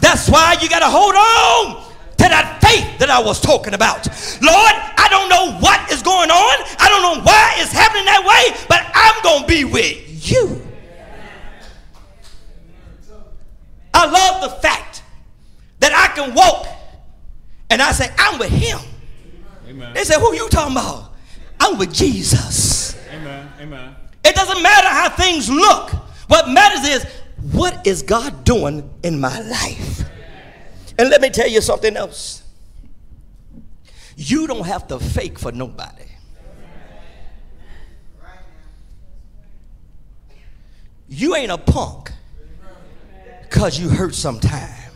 That's 0.00 0.28
why 0.28 0.56
you 0.60 0.68
got 0.68 0.80
to 0.80 0.90
hold 0.90 1.14
on 1.14 1.82
to 2.18 2.28
that 2.28 2.58
faith 2.60 2.98
that 2.98 3.08
I 3.08 3.20
was 3.20 3.40
talking 3.40 3.74
about. 3.74 4.06
Lord, 4.42 4.74
I 4.98 5.08
don't 5.10 5.28
know 5.28 5.58
what 5.58 5.90
is 5.90 6.02
going 6.02 6.30
on. 6.30 6.56
I 6.78 6.88
don't 6.88 7.02
know 7.02 7.22
why 7.22 7.54
it's 7.56 7.72
happening 7.72 8.04
that 8.04 8.24
way, 8.26 8.66
but 8.68 8.84
I'm 8.94 9.22
going 9.22 9.42
to 9.42 9.48
be 9.48 9.64
with 9.64 10.30
you. 10.30 10.62
I 13.94 14.04
love 14.04 14.42
the 14.42 14.60
fact 14.60 15.02
that 15.80 15.92
I 15.94 16.14
can 16.14 16.34
walk 16.34 16.66
and 17.70 17.80
I 17.80 17.92
say, 17.92 18.12
I'm 18.18 18.38
with 18.38 18.50
him. 18.50 18.78
Amen. 19.66 19.94
They 19.94 20.04
say, 20.04 20.20
Who 20.20 20.34
you 20.34 20.48
talking 20.48 20.65
about? 20.76 21.14
I'm 21.58 21.78
with 21.78 21.92
Jesus. 21.92 22.96
Amen. 23.10 23.48
Amen. 23.60 23.96
It 24.24 24.34
doesn't 24.34 24.62
matter 24.62 24.88
how 24.88 25.08
things 25.10 25.48
look. 25.48 25.90
What 26.28 26.50
matters 26.50 26.88
is, 26.88 27.04
what 27.52 27.86
is 27.86 28.02
God 28.02 28.44
doing 28.44 28.88
in 29.02 29.18
my 29.20 29.40
life? 29.40 30.02
And 30.98 31.08
let 31.08 31.20
me 31.20 31.30
tell 31.30 31.48
you 31.48 31.60
something 31.60 31.96
else. 31.96 32.42
You 34.16 34.46
don't 34.46 34.66
have 34.66 34.88
to 34.88 34.98
fake 34.98 35.38
for 35.38 35.52
nobody. 35.52 36.04
You 41.08 41.36
ain't 41.36 41.52
a 41.52 41.58
punk 41.58 42.10
because 43.42 43.78
you 43.78 43.88
hurt 43.88 44.14
sometime. 44.14 44.92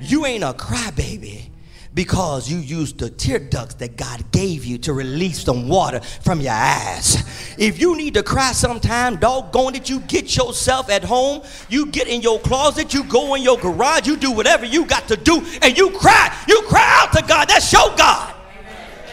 You 0.00 0.26
ain't 0.26 0.42
a 0.42 0.52
crybaby 0.52 1.50
because 1.94 2.50
you 2.50 2.58
used 2.58 2.98
the 2.98 3.08
tear 3.08 3.38
ducts 3.38 3.74
that 3.74 3.96
God 3.96 4.30
gave 4.32 4.64
you 4.64 4.78
to 4.78 4.92
release 4.92 5.44
some 5.44 5.68
water 5.68 6.00
from 6.00 6.40
your 6.40 6.52
eyes. 6.52 7.54
If 7.56 7.78
you 7.78 7.96
need 7.96 8.14
to 8.14 8.22
cry 8.22 8.52
sometime, 8.52 9.16
doggone 9.16 9.76
it, 9.76 9.88
you 9.88 10.00
get 10.00 10.36
yourself 10.36 10.90
at 10.90 11.04
home, 11.04 11.42
you 11.68 11.86
get 11.86 12.08
in 12.08 12.20
your 12.20 12.40
closet, 12.40 12.92
you 12.92 13.04
go 13.04 13.34
in 13.34 13.42
your 13.42 13.58
garage, 13.58 14.08
you 14.08 14.16
do 14.16 14.32
whatever 14.32 14.66
you 14.66 14.84
got 14.86 15.06
to 15.08 15.16
do, 15.16 15.40
and 15.62 15.78
you 15.78 15.90
cry. 15.90 16.36
You 16.48 16.62
cry 16.62 17.02
out 17.02 17.12
to 17.12 17.24
God. 17.26 17.48
That's 17.48 17.72
your 17.72 17.94
God. 17.96 18.34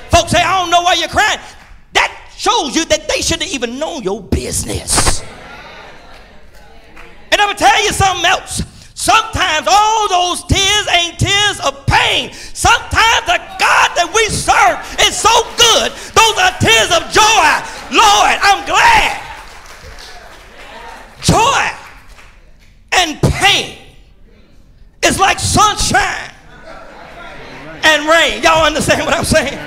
Folks 0.09 0.31
say, 0.31 0.41
I 0.41 0.59
don't 0.59 0.71
know 0.71 0.81
why 0.81 0.95
you're 0.95 1.07
crying. 1.07 1.39
That 1.93 2.31
shows 2.35 2.75
you 2.75 2.83
that 2.85 3.07
they 3.07 3.21
shouldn't 3.21 3.53
even 3.53 3.77
know 3.77 3.99
your 3.99 4.21
business. 4.23 5.21
And 7.31 7.39
I'm 7.39 7.47
gonna 7.47 7.59
tell 7.59 7.83
you 7.83 7.91
something 7.91 8.25
else. 8.25 8.70
Sometimes 9.01 9.65
all 9.67 10.07
those 10.09 10.43
tears 10.43 10.87
ain't 10.93 11.17
tears 11.17 11.59
of 11.61 11.87
pain. 11.87 12.31
Sometimes 12.53 13.25
the 13.25 13.41
God 13.57 13.89
that 13.97 14.05
we 14.13 14.29
serve 14.29 14.77
is 15.01 15.17
so 15.17 15.33
good. 15.57 15.89
Those 16.13 16.37
are 16.37 16.53
tears 16.61 16.93
of 16.93 17.09
joy. 17.09 17.49
Lord, 17.89 18.37
I'm 18.45 18.61
glad. 18.69 19.17
Joy 21.25 21.65
and 22.91 23.19
pain 23.23 23.79
is 25.01 25.17
like 25.19 25.39
sunshine 25.39 26.35
and 27.81 28.07
rain. 28.07 28.43
Y'all 28.43 28.67
understand 28.67 29.03
what 29.03 29.15
I'm 29.15 29.25
saying? 29.25 29.57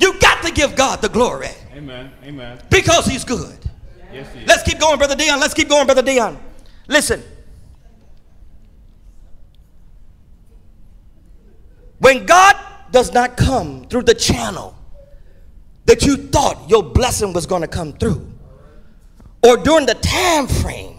You 0.00 0.18
got 0.18 0.42
to 0.42 0.50
give 0.50 0.74
God 0.74 1.02
the 1.02 1.08
glory. 1.08 1.50
Amen. 1.72 2.10
Amen. 2.24 2.58
Because 2.68 3.06
he's 3.06 3.22
good. 3.22 3.56
Yes, 4.12 4.26
he 4.34 4.44
Let's 4.44 4.64
keep 4.64 4.80
going, 4.80 4.98
Brother 4.98 5.14
Dion. 5.14 5.38
Let's 5.38 5.54
keep 5.54 5.68
going, 5.68 5.86
Brother 5.86 6.02
Dion. 6.02 6.36
Listen. 6.88 7.22
When 11.98 12.26
God 12.26 12.56
does 12.90 13.12
not 13.12 13.36
come 13.36 13.86
through 13.86 14.02
the 14.02 14.14
channel 14.14 14.76
that 15.86 16.02
you 16.02 16.16
thought 16.16 16.68
your 16.68 16.82
blessing 16.82 17.32
was 17.32 17.46
going 17.46 17.62
to 17.62 17.68
come 17.68 17.92
through, 17.92 18.30
or 19.42 19.56
during 19.56 19.86
the 19.86 19.94
time 19.94 20.46
frame 20.46 20.98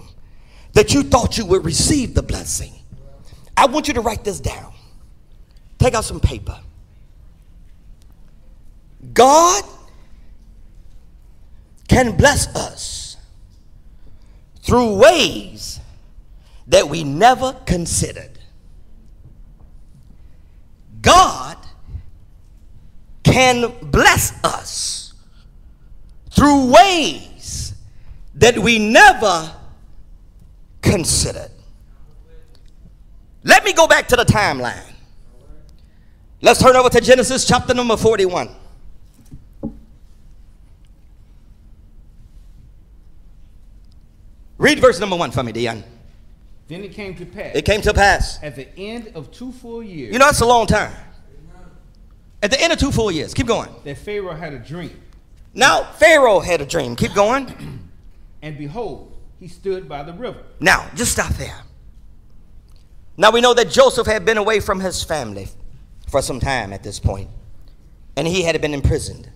that 0.74 0.94
you 0.94 1.04
thought 1.04 1.38
you 1.38 1.46
would 1.46 1.66
receive 1.66 2.14
the 2.14 2.24
blessing, 2.24 2.74
I 3.56 3.66
want 3.66 3.88
you 3.88 3.94
to 3.96 4.02
write 4.02 4.24
this 4.24 4.40
down. 4.40 4.74
Take 5.80 5.94
out 5.94 6.06
some 6.06 6.20
paper. 6.20 6.60
God 9.14 9.64
can 11.88 12.18
bless 12.18 12.48
us 12.56 13.18
through 14.62 14.98
ways 14.98 15.80
that 16.68 16.90
we 16.90 17.04
never 17.04 17.54
considered. 17.66 18.37
God 21.08 21.56
can 23.24 23.74
bless 23.82 24.44
us 24.44 25.14
through 26.32 26.70
ways 26.70 27.74
that 28.36 28.60
we 28.60 28.78
never 28.78 29.54
considered. 30.82 31.50
Let 33.46 33.64
me 33.64 33.72
go 33.72 33.88
back 33.88 34.10
to 34.10 34.18
the 34.18 34.26
timeline. 34.26 34.92
Let's 36.42 36.62
turn 36.62 36.76
over 36.76 36.90
to 36.90 37.00
Genesis 37.00 37.48
chapter 37.48 37.74
number 37.74 37.96
41. 37.96 38.50
Read 44.58 44.80
verse 44.80 45.00
number 45.00 45.16
one 45.16 45.32
for 45.32 45.42
me, 45.42 45.54
Dion. 45.54 45.86
Then 46.68 46.84
it 46.84 46.94
came 46.94 47.16
to 47.16 47.26
pass. 47.26 47.56
It 47.56 47.66
came 47.66 47.82
to 47.82 47.94
pass. 47.94 48.44
At 48.44 48.56
the 48.56 48.68
end 48.78 49.12
of 49.16 49.32
two 49.32 49.52
full 49.52 49.82
years. 49.82 50.12
You 50.12 50.20
know, 50.20 50.26
that's 50.26 50.42
a 50.42 50.46
long 50.46 50.68
time. 50.68 50.94
At 52.44 52.52
the 52.52 52.62
end 52.62 52.74
of 52.74 52.80
two 52.80 52.92
full 52.92 53.10
years. 53.10 53.34
Keep 53.34 53.48
going. 53.48 53.70
That 53.84 53.98
Pharaoh 53.98 54.36
had 54.36 54.54
a 54.54 54.60
dream. 54.60 55.02
Now, 55.54 55.84
Pharaoh 55.84 56.40
had 56.40 56.62
a 56.62 56.66
dream. 56.66 56.96
Keep 56.96 57.14
going. 57.14 57.90
and 58.42 58.58
behold, 58.58 59.18
he 59.40 59.48
stood 59.48 59.88
by 59.88 60.04
the 60.04 60.14
river. 60.14 60.44
Now, 60.60 60.90
just 60.96 61.14
stop 61.14 61.32
there. 61.34 61.62
Now, 63.16 63.32
we 63.32 63.42
know 63.42 63.54
that 63.54 63.70
Joseph 63.72 64.06
had 64.06 64.26
been 64.26 64.38
away 64.38 64.60
from 64.60 64.80
his 64.80 65.04
family 65.04 65.48
for 66.10 66.22
some 66.22 66.40
time 66.40 66.74
at 66.74 66.84
this 66.84 67.00
point, 67.00 67.30
and 68.16 68.28
he 68.28 68.44
had 68.44 68.60
been 68.62 68.74
imprisoned. 68.74 69.30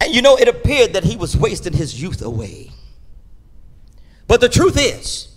And 0.00 0.12
you 0.12 0.22
know, 0.22 0.36
it 0.36 0.48
appeared 0.48 0.94
that 0.94 1.04
he 1.04 1.16
was 1.16 1.36
wasting 1.36 1.74
his 1.74 2.02
youth 2.02 2.22
away. 2.22 2.72
But 4.26 4.40
the 4.40 4.48
truth 4.48 4.76
is, 4.76 5.31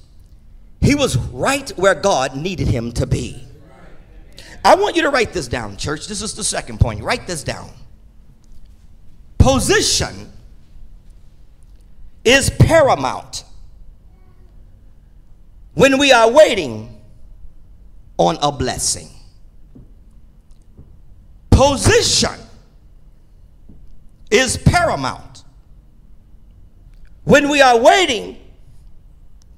he 0.86 0.94
was 0.94 1.18
right 1.18 1.68
where 1.72 1.96
God 1.96 2.38
needed 2.38 2.68
him 2.68 2.92
to 2.94 3.08
be. 3.08 3.44
I 4.64 4.76
want 4.76 4.96
you 4.96 5.02
to 5.02 5.10
write 5.10 5.34
this 5.34 5.48
down, 5.48 5.78
church. 5.78 6.08
This 6.08 6.22
is 6.22 6.36
the 6.36 6.44
second 6.44 6.80
point. 6.80 7.04
Write 7.04 7.28
this 7.28 7.44
down. 7.44 7.70
position 9.38 10.32
is 12.24 12.50
paramount 12.50 13.44
when 15.76 16.00
we 16.00 16.12
are 16.12 16.32
waiting 16.32 17.00
on 18.18 18.38
a 18.42 18.52
blessing. 18.52 19.10
Position 21.52 22.40
is 24.32 24.58
paramount 24.58 25.44
when 27.24 27.50
we 27.50 27.62
are 27.62 27.80
waiting 27.80 28.38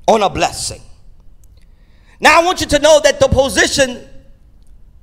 on 0.08 0.22
a 0.22 0.30
blessing. 0.30 0.82
Now, 2.20 2.42
I 2.42 2.46
want 2.46 2.62
you 2.62 2.68
to 2.68 2.80
know 2.80 3.00
that 3.04 3.20
the 3.20 3.28
position 3.28 4.08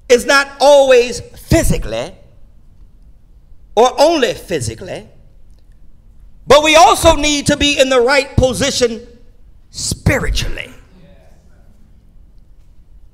is 0.08 0.26
not 0.26 0.48
always 0.60 1.20
physically 1.20 2.14
or 3.76 4.00
only 4.00 4.34
physically, 4.34 5.08
but 6.46 6.62
we 6.62 6.76
also 6.76 7.14
need 7.16 7.46
to 7.46 7.56
be 7.56 7.78
in 7.78 7.88
the 7.88 8.00
right 8.00 8.36
position 8.36 9.06
spiritually. 9.70 10.70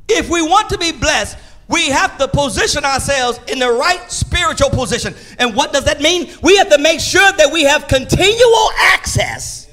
If 0.09 0.29
we 0.29 0.43
want 0.43 0.69
to 0.71 0.79
be 0.79 0.93
blessed, 0.93 1.39
we 1.69 1.89
have 1.89 2.19
to 2.19 2.27
position 2.27 2.85
ourselves 2.85 3.39
in 3.47 3.61
the 3.61 3.71
right 3.71 4.11
spiritual 4.11 4.71
position. 4.71 5.15
And 5.39 5.55
what 5.55 5.73
does 5.73 5.85
that 5.85 6.01
mean? 6.01 6.35
We 6.43 6.57
have 6.57 6.69
to 6.71 6.79
make 6.79 6.99
sure 6.99 7.31
that 7.33 7.53
we 7.53 7.63
have 7.63 7.87
continual 7.87 8.71
access 8.77 9.69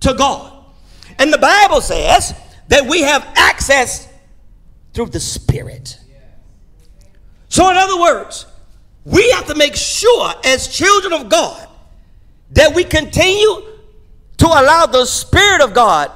to 0.00 0.14
God. 0.14 0.64
And 1.18 1.32
the 1.32 1.38
Bible 1.38 1.80
says 1.80 2.34
that 2.68 2.86
we 2.86 3.02
have 3.02 3.26
access 3.36 4.08
through 4.92 5.06
the 5.06 5.20
Spirit. 5.20 5.98
So, 7.48 7.70
in 7.70 7.76
other 7.76 8.00
words, 8.00 8.46
we 9.04 9.30
have 9.32 9.46
to 9.46 9.54
make 9.54 9.74
sure 9.76 10.32
as 10.44 10.68
children 10.68 11.12
of 11.12 11.28
God 11.28 11.68
that 12.52 12.74
we 12.74 12.84
continue 12.84 13.62
to 14.38 14.46
allow 14.46 14.86
the 14.86 15.04
Spirit 15.04 15.60
of 15.60 15.74
God 15.74 16.10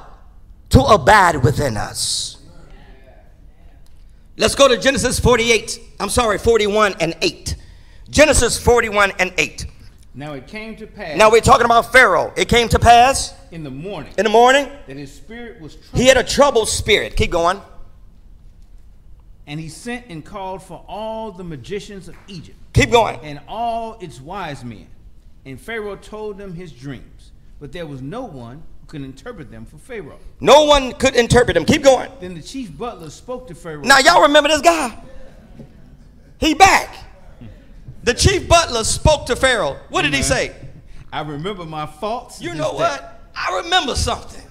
to 0.71 0.81
abide 0.81 1.43
within 1.43 1.77
us. 1.77 2.39
Let's 4.37 4.55
go 4.55 4.69
to 4.69 4.77
Genesis 4.77 5.19
48. 5.19 5.81
I'm 5.99 6.11
sorry, 6.11 6.39
41 6.39 6.95
and 7.01 7.17
8. 7.23 7.57
Genesis 8.11 8.59
41 8.59 9.13
and 9.19 9.33
8. 9.39 9.67
Now 10.15 10.35
it 10.35 10.47
came 10.47 10.77
to 10.77 10.87
pass. 10.87 11.17
Now 11.17 11.31
we're 11.31 11.41
talking 11.41 11.65
about 11.65 11.93
Pharaoh. 11.93 12.33
It 12.37 12.49
came 12.49 12.69
to 12.69 12.79
pass 12.79 13.35
in 13.57 13.65
the 13.65 13.71
morning. 13.71 14.13
In 14.19 14.25
the 14.25 14.31
morning. 14.31 14.69
That 14.87 14.99
his 14.99 15.13
spirit 15.13 15.61
was 15.63 15.75
troubled. 15.75 16.01
He 16.01 16.07
had 16.07 16.19
a 16.19 16.23
troubled 16.23 16.69
spirit. 16.69 17.17
Keep 17.17 17.31
going. 17.31 17.61
And 19.47 19.59
he 19.59 19.71
sent 19.71 20.07
and 20.09 20.23
called 20.23 20.63
for 20.63 20.85
all 20.87 21.33
the 21.33 21.43
magicians 21.43 22.07
of 22.07 22.17
Egypt. 22.29 22.59
Keep 22.75 22.91
going. 22.91 23.19
And 23.23 23.41
all 23.49 23.97
its 24.01 24.21
wise 24.21 24.63
men. 24.63 24.87
And 25.47 25.59
Pharaoh 25.59 25.97
told 25.97 26.37
them 26.37 26.53
his 26.53 26.71
dreams. 26.71 27.33
But 27.59 27.73
there 27.73 27.87
was 27.87 28.03
no 28.03 28.25
one 28.25 28.63
who 28.81 28.87
could 28.89 29.03
interpret 29.03 29.51
them 29.51 29.65
for 29.65 29.79
Pharaoh. 29.79 30.19
No 30.41 30.65
one 30.65 30.93
could 30.93 31.17
interpret 31.17 31.55
them. 31.55 31.65
Keep 31.65 31.85
going. 31.85 32.11
Then 32.21 32.35
the 32.35 32.43
chief 32.43 32.77
butler 32.77 33.09
spoke 33.09 33.49
to 33.49 33.55
Pharaoh. 33.55 33.83
Now, 33.83 34.01
y'all 34.01 34.23
remember 34.23 34.51
this 34.51 34.61
guy? 34.61 35.03
He 36.39 36.53
back. 36.53 36.95
The 38.03 38.13
chief 38.13 38.47
butler 38.47 38.85
spoke 38.85 39.25
to 39.27 39.37
Pharaoh. 39.37 39.79
What 39.89 40.03
did 40.03 40.13
he 40.13 40.23
say? 40.23 40.55
I 41.11 41.23
remember 41.23 41.65
my 41.65 41.87
faults. 41.87 42.43
You 42.43 42.55
know 42.55 42.73
what? 42.73 43.16
I 43.37 43.61
remember 43.63 43.95
something. 43.95 44.43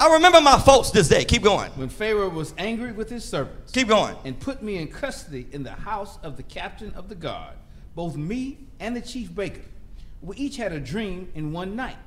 I 0.00 0.12
remember 0.14 0.40
my 0.40 0.58
faults 0.58 0.90
this 0.90 1.08
day. 1.08 1.24
Keep 1.24 1.42
going. 1.42 1.70
When 1.72 1.88
Pharaoh 1.88 2.28
was 2.28 2.54
angry 2.58 2.90
with 2.90 3.08
his 3.08 3.24
servants. 3.24 3.70
Keep 3.70 3.88
going. 3.88 4.16
And 4.24 4.40
put 4.40 4.62
me 4.62 4.78
in 4.78 4.88
custody 4.88 5.46
in 5.52 5.62
the 5.62 5.70
house 5.70 6.18
of 6.24 6.36
the 6.36 6.42
captain 6.42 6.92
of 6.94 7.08
the 7.08 7.14
guard, 7.14 7.54
both 7.94 8.16
me 8.16 8.58
and 8.80 8.96
the 8.96 9.00
chief 9.00 9.32
baker. 9.32 9.62
We 10.20 10.36
each 10.36 10.56
had 10.56 10.72
a 10.72 10.80
dream 10.80 11.30
in 11.34 11.52
one 11.52 11.76
night. 11.76 11.98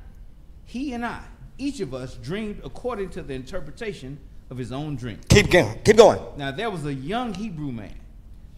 He 0.65 0.93
and 0.93 1.05
I, 1.05 1.21
each 1.57 1.79
of 1.79 1.93
us 1.93 2.15
dreamed 2.15 2.61
according 2.65 3.11
to 3.11 3.21
the 3.21 3.33
interpretation 3.33 4.17
of 4.49 4.57
his 4.57 4.71
own 4.71 4.95
dream. 4.95 5.21
Keep 5.29 5.51
going. 5.51 5.79
Keep 5.83 5.97
going. 5.97 6.19
Now 6.38 6.51
there 6.51 6.69
was 6.69 6.86
a 6.86 6.93
young 6.93 7.33
Hebrew 7.33 7.71
man 7.71 7.95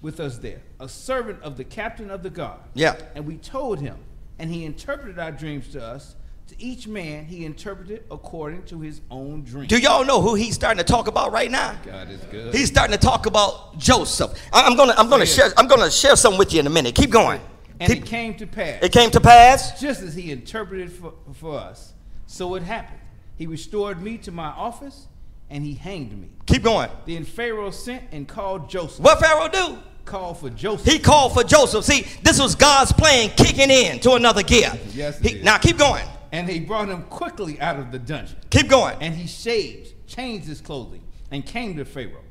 with 0.02 0.20
us 0.20 0.38
there, 0.38 0.62
a 0.80 0.88
servant 0.88 1.42
of 1.44 1.58
the 1.58 1.64
captain 1.64 2.10
of 2.10 2.24
the 2.24 2.30
guard. 2.30 2.62
Yeah. 2.74 2.96
And 3.14 3.26
we 3.26 3.38
told 3.38 3.80
him, 3.80 3.98
and 4.40 4.52
he 4.52 4.66
interpreted 4.66 5.20
our 5.20 5.32
dreams 5.32 5.70
to 5.74 5.84
us 5.84 6.16
to 6.48 6.62
each 6.62 6.88
man 6.88 7.26
he 7.26 7.46
interpreted 7.46 8.06
according 8.10 8.64
to 8.64 8.80
his 8.80 9.02
own 9.12 9.44
dream. 9.44 9.68
Do 9.68 9.78
y'all 9.78 10.06
know 10.06 10.22
who 10.22 10.36
he's 10.36 10.56
starting 10.56 10.78
to 10.78 10.84
talk 10.84 11.08
about 11.08 11.32
right 11.32 11.52
now? 11.52 11.78
God 11.86 12.10
is 12.10 12.22
good. 12.22 12.54
He's 12.54 12.70
starting 12.70 12.94
to 12.94 13.00
talk 13.00 13.26
about 13.26 13.78
Joseph. 13.78 14.32
I'm 14.54 14.78
gonna 14.78 14.94
I'm 14.98 15.10
gonna 15.10 15.26
share 15.26 15.52
I'm 15.58 15.68
gonna 15.68 15.92
share 15.92 16.16
something 16.16 16.40
with 16.40 16.54
you 16.54 16.62
in 16.62 16.68
a 16.68 16.70
minute. 16.70 16.96
Keep 16.96 17.10
going. 17.10 17.42
And 17.80 17.92
Keep, 17.92 18.04
it 18.04 18.06
came 18.08 18.34
to 18.36 18.48
pass. 18.48 18.82
It 18.82 18.92
came 18.92 19.12
to 19.12 19.22
pass. 19.22 19.80
Just 19.80 20.02
as 20.02 20.16
he 20.16 20.32
interpreted 20.32 20.92
for, 20.92 21.14
for 21.34 21.60
us, 21.60 21.94
so 22.26 22.56
it 22.56 22.64
happened. 22.64 23.00
He 23.36 23.46
restored 23.46 24.02
me 24.02 24.18
to 24.20 24.32
my 24.32 24.48
office 24.48 25.08
and 25.50 25.64
he 25.64 25.74
hanged 25.74 26.20
me. 26.20 26.30
Keep 26.46 26.64
going. 26.64 26.90
Then 27.06 27.24
Pharaoh 27.24 27.72
sent 27.72 28.04
and 28.12 28.28
called 28.28 28.70
Joseph. 28.70 29.04
What 29.04 29.20
Pharaoh 29.20 29.48
do? 29.50 29.78
Called 30.06 30.40
for 30.40 30.50
Joseph. 30.50 30.92
He 30.92 30.98
called 30.98 31.34
for 31.34 31.44
Joseph. 31.44 31.84
See, 31.84 32.08
this 32.24 32.40
was 32.40 32.56
God's 32.56 32.94
plan 32.94 33.30
kicking 33.32 33.70
in 33.70 34.00
to 34.00 34.14
another 34.14 34.42
gear. 34.42 34.72
Yes. 34.94 35.20
He, 35.20 35.42
now 35.42 35.58
keep 35.58 35.78
going. 35.78 36.06
And 36.32 36.50
he 36.50 36.60
brought 36.60 36.90
him 36.90 37.04
quickly 37.04 37.60
out 37.62 37.80
of 37.80 37.92
the 37.92 38.00
dungeon. 38.00 38.38
Keep 38.50 38.70
going. 38.70 38.98
And 39.02 39.16
he 39.16 39.28
shaved, 39.28 40.08
changed 40.08 40.48
his 40.48 40.62
clothing, 40.62 41.04
and 41.32 41.46
came 41.46 41.78
to 41.78 41.86
Pharaoh. 41.86 42.24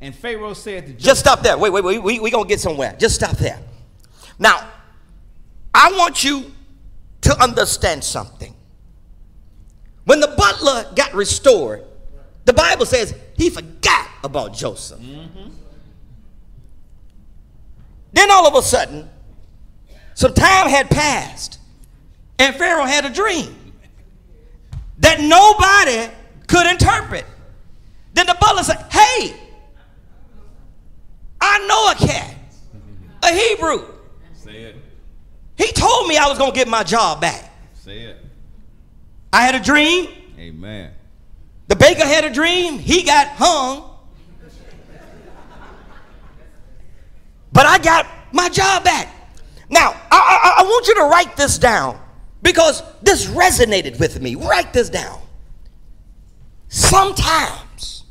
And 0.00 0.14
Pharaoh 0.14 0.54
said 0.54 0.86
to 0.86 0.92
Joseph, 0.92 1.04
Just 1.04 1.20
stop 1.20 1.42
there. 1.42 1.56
Wait, 1.56 1.70
wait, 1.70 1.84
wait. 1.84 2.02
We're 2.02 2.22
we 2.22 2.30
going 2.30 2.44
to 2.44 2.48
get 2.48 2.60
somewhere. 2.60 2.96
Just 2.98 3.14
stop 3.14 3.36
there. 3.36 3.60
Now, 4.38 4.68
I 5.74 5.92
want 5.96 6.24
you 6.24 6.52
to 7.22 7.42
understand 7.42 8.02
something. 8.02 8.54
When 10.04 10.20
the 10.20 10.34
butler 10.36 10.86
got 10.96 11.14
restored, 11.14 11.84
the 12.44 12.52
Bible 12.52 12.86
says 12.86 13.14
he 13.36 13.50
forgot 13.50 14.08
about 14.24 14.54
Joseph. 14.54 15.00
Mm-hmm. 15.00 15.50
Then 18.12 18.30
all 18.30 18.46
of 18.46 18.54
a 18.54 18.62
sudden, 18.62 19.08
some 20.14 20.34
time 20.34 20.68
had 20.68 20.90
passed, 20.90 21.58
and 22.42 22.56
Pharaoh 22.56 22.84
had 22.84 23.04
a 23.04 23.10
dream 23.10 23.54
that 24.98 25.20
nobody 25.20 26.12
could 26.48 26.66
interpret. 26.66 27.24
Then 28.14 28.26
the 28.26 28.36
butler 28.40 28.64
said, 28.64 28.84
Hey, 28.90 29.36
I 31.40 31.66
know 31.66 31.92
a 31.92 32.08
cat, 32.08 32.34
a 33.22 33.32
Hebrew. 33.32 33.84
Say 34.34 34.62
it. 34.62 34.76
He 35.56 35.70
told 35.70 36.08
me 36.08 36.16
I 36.16 36.26
was 36.28 36.36
going 36.36 36.50
to 36.50 36.56
get 36.56 36.66
my 36.66 36.82
job 36.82 37.20
back. 37.20 37.48
Say 37.74 38.00
it. 38.00 38.16
I 39.32 39.42
had 39.42 39.54
a 39.54 39.60
dream. 39.60 40.08
Amen. 40.36 40.90
The 41.68 41.76
baker 41.76 42.04
had 42.04 42.24
a 42.24 42.30
dream. 42.30 42.78
He 42.78 43.04
got 43.04 43.28
hung. 43.28 43.88
But 47.52 47.66
I 47.66 47.78
got 47.78 48.08
my 48.32 48.48
job 48.48 48.82
back. 48.82 49.14
Now, 49.70 49.90
I, 49.90 49.96
I, 50.10 50.54
I 50.58 50.62
want 50.64 50.88
you 50.88 50.94
to 50.96 51.02
write 51.02 51.36
this 51.36 51.56
down 51.56 52.01
because 52.42 52.82
this 53.02 53.26
resonated 53.26 53.98
with 53.98 54.20
me. 54.20 54.34
Write 54.34 54.72
this 54.72 54.88
down. 54.88 55.20
Sometimes 56.68 58.04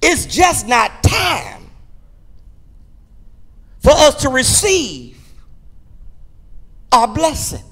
it's 0.00 0.26
just 0.26 0.66
not 0.66 1.02
time 1.02 1.70
for 3.80 3.90
us 3.92 4.22
to 4.22 4.28
receive 4.28 5.18
our 6.92 7.08
blessing. 7.08 7.64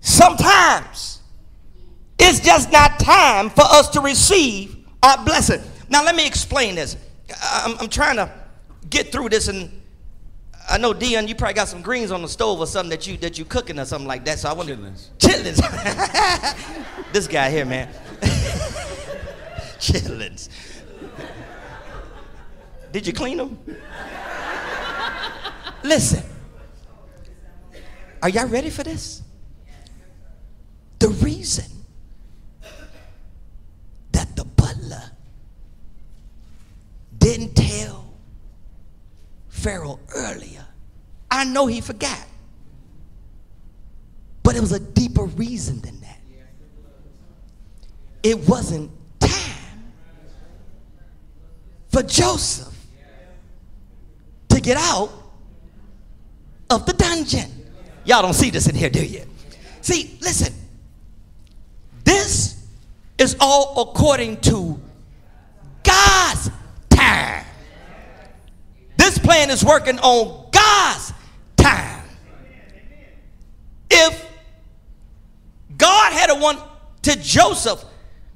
Sometimes 0.00 1.20
it's 2.18 2.40
just 2.40 2.72
not 2.72 2.98
time 2.98 3.50
for 3.50 3.64
us 3.64 3.88
to 3.90 4.00
receive 4.00 4.76
our 5.02 5.22
blessing. 5.24 5.60
Now, 5.88 6.04
let 6.04 6.16
me 6.16 6.26
explain 6.26 6.74
this. 6.74 6.96
I'm, 7.42 7.76
I'm 7.78 7.88
trying 7.88 8.16
to 8.16 8.32
get 8.88 9.12
through 9.12 9.28
this, 9.30 9.48
and 9.48 9.70
I 10.68 10.78
know 10.78 10.92
Dion, 10.92 11.28
you 11.28 11.34
probably 11.34 11.54
got 11.54 11.68
some 11.68 11.80
greens 11.80 12.10
on 12.10 12.22
the 12.22 12.28
stove 12.28 12.58
or 12.58 12.66
something 12.66 12.90
that 12.90 13.06
you 13.06 13.16
that 13.18 13.38
you 13.38 13.44
cooking 13.44 13.78
or 13.78 13.84
something 13.84 14.08
like 14.08 14.24
that. 14.24 14.38
So 14.40 14.48
I 14.48 14.52
want 14.52 14.68
chitlins. 14.68 15.08
Chitlins. 15.18 17.02
this 17.12 17.28
guy 17.28 17.50
here, 17.50 17.64
man. 17.64 17.88
chitlins. 19.78 20.48
Did 22.90 23.06
you 23.06 23.12
clean 23.12 23.36
them? 23.36 23.58
Listen. 25.84 26.24
Are 28.22 28.28
y'all 28.28 28.48
ready 28.48 28.70
for 28.70 28.82
this? 28.82 29.22
The 30.98 31.08
reason 31.08 31.66
that 34.12 34.34
the 34.34 34.44
butler 34.44 35.12
didn't 37.18 37.54
tell 37.54 38.06
Pharaoh 39.48 40.00
know 41.56 41.66
he 41.66 41.80
forgot. 41.80 42.20
But 44.42 44.56
it 44.56 44.60
was 44.60 44.72
a 44.72 44.78
deeper 44.78 45.24
reason 45.24 45.80
than 45.80 45.98
that. 46.00 46.20
It 48.22 48.46
wasn't 48.46 48.90
time 49.18 49.92
for 51.88 52.02
Joseph 52.02 52.74
to 54.50 54.60
get 54.60 54.76
out 54.76 55.10
of 56.68 56.84
the 56.84 56.92
dungeon. 56.92 57.50
Y'all 58.04 58.20
don't 58.22 58.34
see 58.34 58.50
this 58.50 58.68
in 58.68 58.74
here, 58.74 58.90
do 58.90 59.04
you? 59.04 59.22
See, 59.80 60.18
listen. 60.20 60.52
This 62.04 62.62
is 63.18 63.34
all 63.40 63.80
according 63.80 64.40
to 64.42 64.78
God's 65.82 66.50
time. 66.90 67.44
This 68.96 69.18
plan 69.18 69.50
is 69.50 69.64
working 69.64 69.98
on 70.00 70.50
God's 70.52 71.12
time. 71.56 72.04
If 73.90 74.26
One 76.40 76.58
to 77.02 77.16
Joseph 77.20 77.84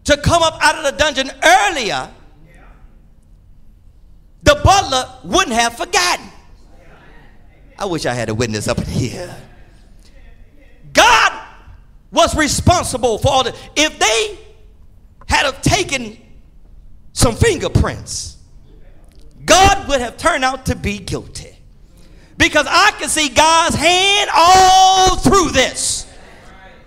to 0.04 0.16
come 0.16 0.42
up 0.42 0.58
out 0.60 0.76
of 0.76 0.84
the 0.84 0.98
dungeon 0.98 1.30
earlier, 1.42 2.10
the 4.42 4.60
butler 4.64 5.04
wouldn't 5.24 5.54
have 5.54 5.76
forgotten. 5.76 6.26
I 7.78 7.84
wish 7.86 8.06
I 8.06 8.14
had 8.14 8.28
a 8.28 8.34
witness 8.34 8.68
up 8.68 8.78
in 8.78 8.84
here. 8.84 9.34
God 10.92 11.46
was 12.10 12.36
responsible 12.36 13.18
for 13.18 13.28
all 13.28 13.44
the. 13.44 13.56
If 13.76 13.98
they 13.98 14.38
had 15.26 15.46
have 15.46 15.62
taken 15.62 16.18
some 17.12 17.34
fingerprints, 17.34 18.38
God 19.44 19.88
would 19.88 20.00
have 20.00 20.16
turned 20.16 20.44
out 20.44 20.66
to 20.66 20.76
be 20.76 20.98
guilty. 20.98 21.56
Because 22.36 22.66
I 22.68 22.92
can 22.98 23.08
see 23.08 23.28
God's 23.28 23.76
hand 23.76 24.30
all 24.34 25.16
through 25.16 25.50
this. 25.50 25.99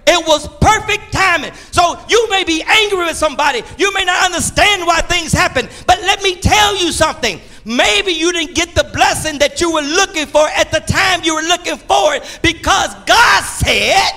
It 0.05 0.27
was 0.27 0.47
perfect 0.59 1.13
timing. 1.13 1.53
So 1.71 1.99
you 2.09 2.29
may 2.29 2.43
be 2.43 2.61
angry 2.61 3.05
with 3.05 3.15
somebody. 3.15 3.63
You 3.77 3.93
may 3.93 4.03
not 4.03 4.25
understand 4.25 4.85
why 4.85 5.01
things 5.01 5.31
happen. 5.31 5.69
But 5.87 6.01
let 6.01 6.21
me 6.21 6.35
tell 6.35 6.75
you 6.75 6.91
something. 6.91 7.39
Maybe 7.65 8.11
you 8.11 8.33
didn't 8.33 8.55
get 8.55 8.75
the 8.75 8.83
blessing 8.93 9.39
that 9.39 9.61
you 9.61 9.71
were 9.71 9.81
looking 9.81 10.25
for 10.25 10.45
at 10.49 10.71
the 10.71 10.81
time 10.81 11.23
you 11.23 11.35
were 11.35 11.41
looking 11.41 11.77
for 11.77 12.15
it 12.15 12.39
because 12.41 12.93
God 13.05 13.43
said 13.43 14.11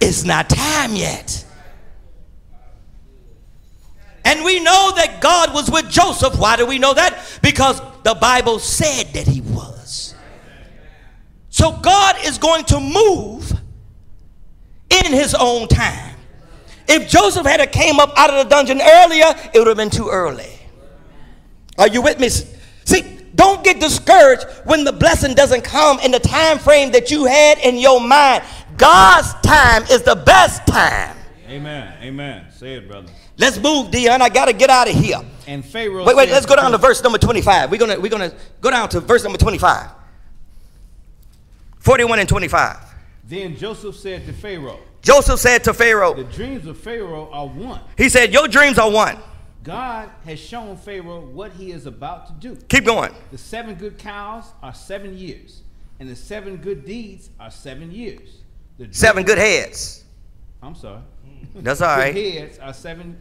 it's 0.00 0.24
not 0.24 0.48
time 0.48 0.94
yet. 0.94 1.44
And 4.24 4.44
we 4.44 4.60
know 4.60 4.92
that 4.96 5.20
God 5.20 5.52
was 5.54 5.70
with 5.70 5.90
Joseph. 5.90 6.38
Why 6.38 6.56
do 6.56 6.66
we 6.66 6.78
know 6.78 6.94
that? 6.94 7.38
Because 7.42 7.80
the 8.02 8.14
Bible 8.14 8.58
said 8.58 9.12
that 9.14 9.26
he 9.26 9.40
was. 9.40 10.14
So 11.50 11.72
God 11.72 12.16
is 12.24 12.38
going 12.38 12.64
to 12.66 12.78
move 12.78 13.37
in 14.90 15.12
his 15.12 15.34
own 15.34 15.68
time. 15.68 16.16
If 16.86 17.08
Joseph 17.08 17.44
had 17.46 17.60
came 17.70 18.00
up 18.00 18.12
out 18.16 18.30
of 18.30 18.44
the 18.44 18.48
dungeon 18.48 18.80
earlier, 18.80 19.34
it 19.52 19.58
would 19.58 19.66
have 19.66 19.76
been 19.76 19.90
too 19.90 20.08
early. 20.08 20.50
Are 21.76 21.88
you 21.88 22.00
with 22.02 22.18
me? 22.18 22.28
See, 22.28 23.18
don't 23.34 23.62
get 23.62 23.78
discouraged 23.78 24.46
when 24.64 24.84
the 24.84 24.92
blessing 24.92 25.34
doesn't 25.34 25.62
come 25.62 26.00
in 26.00 26.10
the 26.10 26.18
time 26.18 26.58
frame 26.58 26.90
that 26.92 27.10
you 27.10 27.26
had 27.26 27.58
in 27.58 27.76
your 27.76 28.00
mind. 28.00 28.42
God's 28.76 29.32
time 29.42 29.82
is 29.84 30.02
the 30.02 30.16
best 30.16 30.66
time. 30.66 31.16
Amen. 31.48 31.94
Amen. 32.02 32.46
Say 32.50 32.74
it, 32.74 32.88
brother. 32.88 33.08
Let's 33.36 33.58
move, 33.58 33.90
Dion. 33.90 34.20
I 34.20 34.28
got 34.28 34.46
to 34.46 34.52
get 34.52 34.70
out 34.70 34.88
of 34.88 34.94
here. 34.94 35.20
And 35.46 35.64
Pharaoh. 35.64 36.04
Wait, 36.04 36.16
wait. 36.16 36.30
Let's 36.30 36.46
go 36.46 36.56
down 36.56 36.72
to 36.72 36.78
verse 36.78 37.02
number 37.02 37.18
twenty-five. 37.18 37.70
We're 37.70 37.78
gonna 37.78 37.98
we're 38.00 38.10
gonna 38.10 38.32
go 38.60 38.70
down 38.70 38.88
to 38.90 39.00
verse 39.00 39.22
number 39.22 39.38
twenty-five. 39.38 39.90
Forty-one 41.78 42.18
and 42.18 42.28
twenty-five. 42.28 42.76
Then 43.28 43.56
Joseph 43.56 43.94
said 43.96 44.24
to 44.26 44.32
Pharaoh, 44.32 44.80
Joseph 45.02 45.38
said 45.38 45.62
to 45.64 45.74
Pharaoh, 45.74 46.14
The 46.14 46.24
dreams 46.24 46.66
of 46.66 46.78
Pharaoh 46.78 47.28
are 47.30 47.46
one. 47.46 47.80
he 47.96 48.08
said, 48.08 48.32
"Your 48.32 48.48
dreams 48.48 48.78
are 48.78 48.90
one." 48.90 49.18
God 49.62 50.08
has 50.24 50.40
shown 50.40 50.76
Pharaoh 50.76 51.20
what 51.20 51.52
he 51.52 51.70
is 51.72 51.84
about 51.86 52.26
to 52.28 52.32
do. 52.32 52.56
Keep 52.68 52.86
going. 52.86 53.12
The 53.30 53.38
seven 53.38 53.74
good 53.74 53.98
cows 53.98 54.44
are 54.62 54.72
seven 54.72 55.16
years, 55.16 55.62
and 56.00 56.08
the 56.08 56.16
seven 56.16 56.56
good 56.56 56.86
deeds 56.86 57.28
are 57.38 57.50
seven 57.50 57.92
years. 57.92 58.38
The 58.78 58.88
Seven 58.92 59.24
good 59.24 59.38
heads. 59.38 60.04
I'm 60.62 60.74
sorry. 60.74 61.02
That's 61.56 61.80
all 61.82 61.96
right. 61.98 62.14
heads 62.14 62.58
are 62.58 62.72
seven 62.72 63.20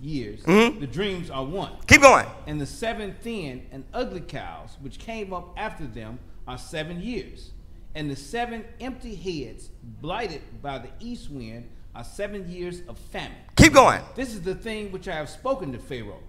years. 0.00 0.42
Mhm. 0.44 0.78
The 0.80 0.86
dreams 0.86 1.28
are 1.30 1.44
one. 1.44 1.72
Keep 1.86 2.02
going. 2.02 2.26
And 2.46 2.60
the 2.60 2.66
seven 2.66 3.16
thin 3.20 3.66
and 3.72 3.84
ugly 3.92 4.20
cows 4.20 4.76
which 4.80 4.98
came 4.98 5.32
up 5.32 5.54
after 5.56 5.86
them 5.86 6.18
are 6.46 6.56
seven 6.58 7.00
years. 7.02 7.50
And 7.94 8.10
the 8.10 8.16
seven 8.16 8.64
empty 8.80 9.14
heads, 9.14 9.70
blighted 9.82 10.42
by 10.62 10.78
the 10.78 10.90
east 11.00 11.30
wind, 11.30 11.68
are 11.94 12.04
seven 12.04 12.48
years 12.48 12.82
of 12.88 12.98
famine. 12.98 13.36
Keep 13.56 13.72
going. 13.72 14.00
This 14.14 14.32
is 14.32 14.42
the 14.42 14.54
thing 14.54 14.92
which 14.92 15.08
I 15.08 15.16
have 15.16 15.28
spoken 15.28 15.72
to 15.72 15.78
Pharaoh. 15.78 16.22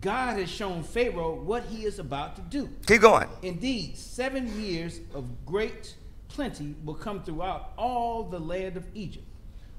God 0.00 0.38
has 0.38 0.48
shown 0.48 0.84
Pharaoh 0.84 1.34
what 1.34 1.64
he 1.64 1.84
is 1.84 1.98
about 1.98 2.36
to 2.36 2.42
do. 2.42 2.70
Keep 2.86 3.00
going. 3.00 3.28
Indeed, 3.42 3.96
seven 3.96 4.60
years 4.60 5.00
of 5.12 5.44
great 5.44 5.96
plenty 6.28 6.76
will 6.84 6.94
come 6.94 7.24
throughout 7.24 7.72
all 7.76 8.22
the 8.22 8.38
land 8.38 8.76
of 8.76 8.86
Egypt. 8.94 9.24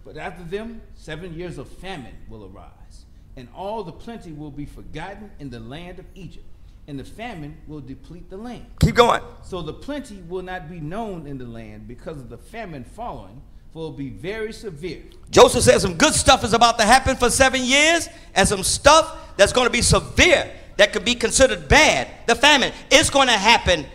But 0.04 0.18
after 0.18 0.44
them, 0.44 0.82
seven 0.96 1.34
years 1.34 1.58
of 1.58 1.70
famine 1.70 2.16
will 2.28 2.52
arise, 2.54 3.06
and 3.38 3.48
all 3.56 3.84
the 3.84 3.92
plenty 3.92 4.34
will 4.34 4.52
be 4.52 4.66
forgotten 4.66 5.32
in 5.40 5.50
the 5.50 5.60
land 5.60 6.00
of 6.00 6.06
Egypt, 6.16 6.46
and 6.90 7.00
the 7.00 7.04
famine 7.04 7.56
will 7.68 7.80
deplete 7.80 8.32
the 8.32 8.36
land. 8.36 8.66
Keep 8.80 8.96
going. 8.96 9.22
So 9.44 9.62
the 9.62 9.74
plenty 9.74 10.24
will 10.28 10.42
not 10.42 10.68
be 10.68 10.80
known 10.80 11.28
in 11.28 11.38
the 11.38 11.46
land 11.46 11.88
because 11.88 12.18
of 12.18 12.30
the 12.30 12.38
famine 12.38 12.84
following, 12.84 13.44
for 13.72 13.84
it 13.84 13.92
will 13.92 13.92
be 13.92 14.10
very 14.10 14.52
severe. 14.52 15.04
Joseph 15.30 15.64
said 15.64 15.80
some 15.80 15.94
good 15.94 16.16
stuff 16.16 16.44
is 16.44 16.54
about 16.54 16.80
to 16.80 16.86
happen 16.86 17.16
for 17.16 17.30
seven 17.30 17.64
years, 17.64 18.10
and 18.34 18.48
some 18.48 18.64
stuff 18.64 19.38
that's 19.38 19.54
going 19.54 19.68
to 19.68 19.72
be 19.72 19.84
severe 19.84 20.52
that 20.78 20.92
could 20.92 21.06
be 21.06 21.14
considered 21.14 21.68
bad. 21.68 22.08
The 22.26 22.34
famine 22.34 22.74
is 22.90 23.12
going 23.12 23.28
to 23.28 23.38
happen 23.38 23.86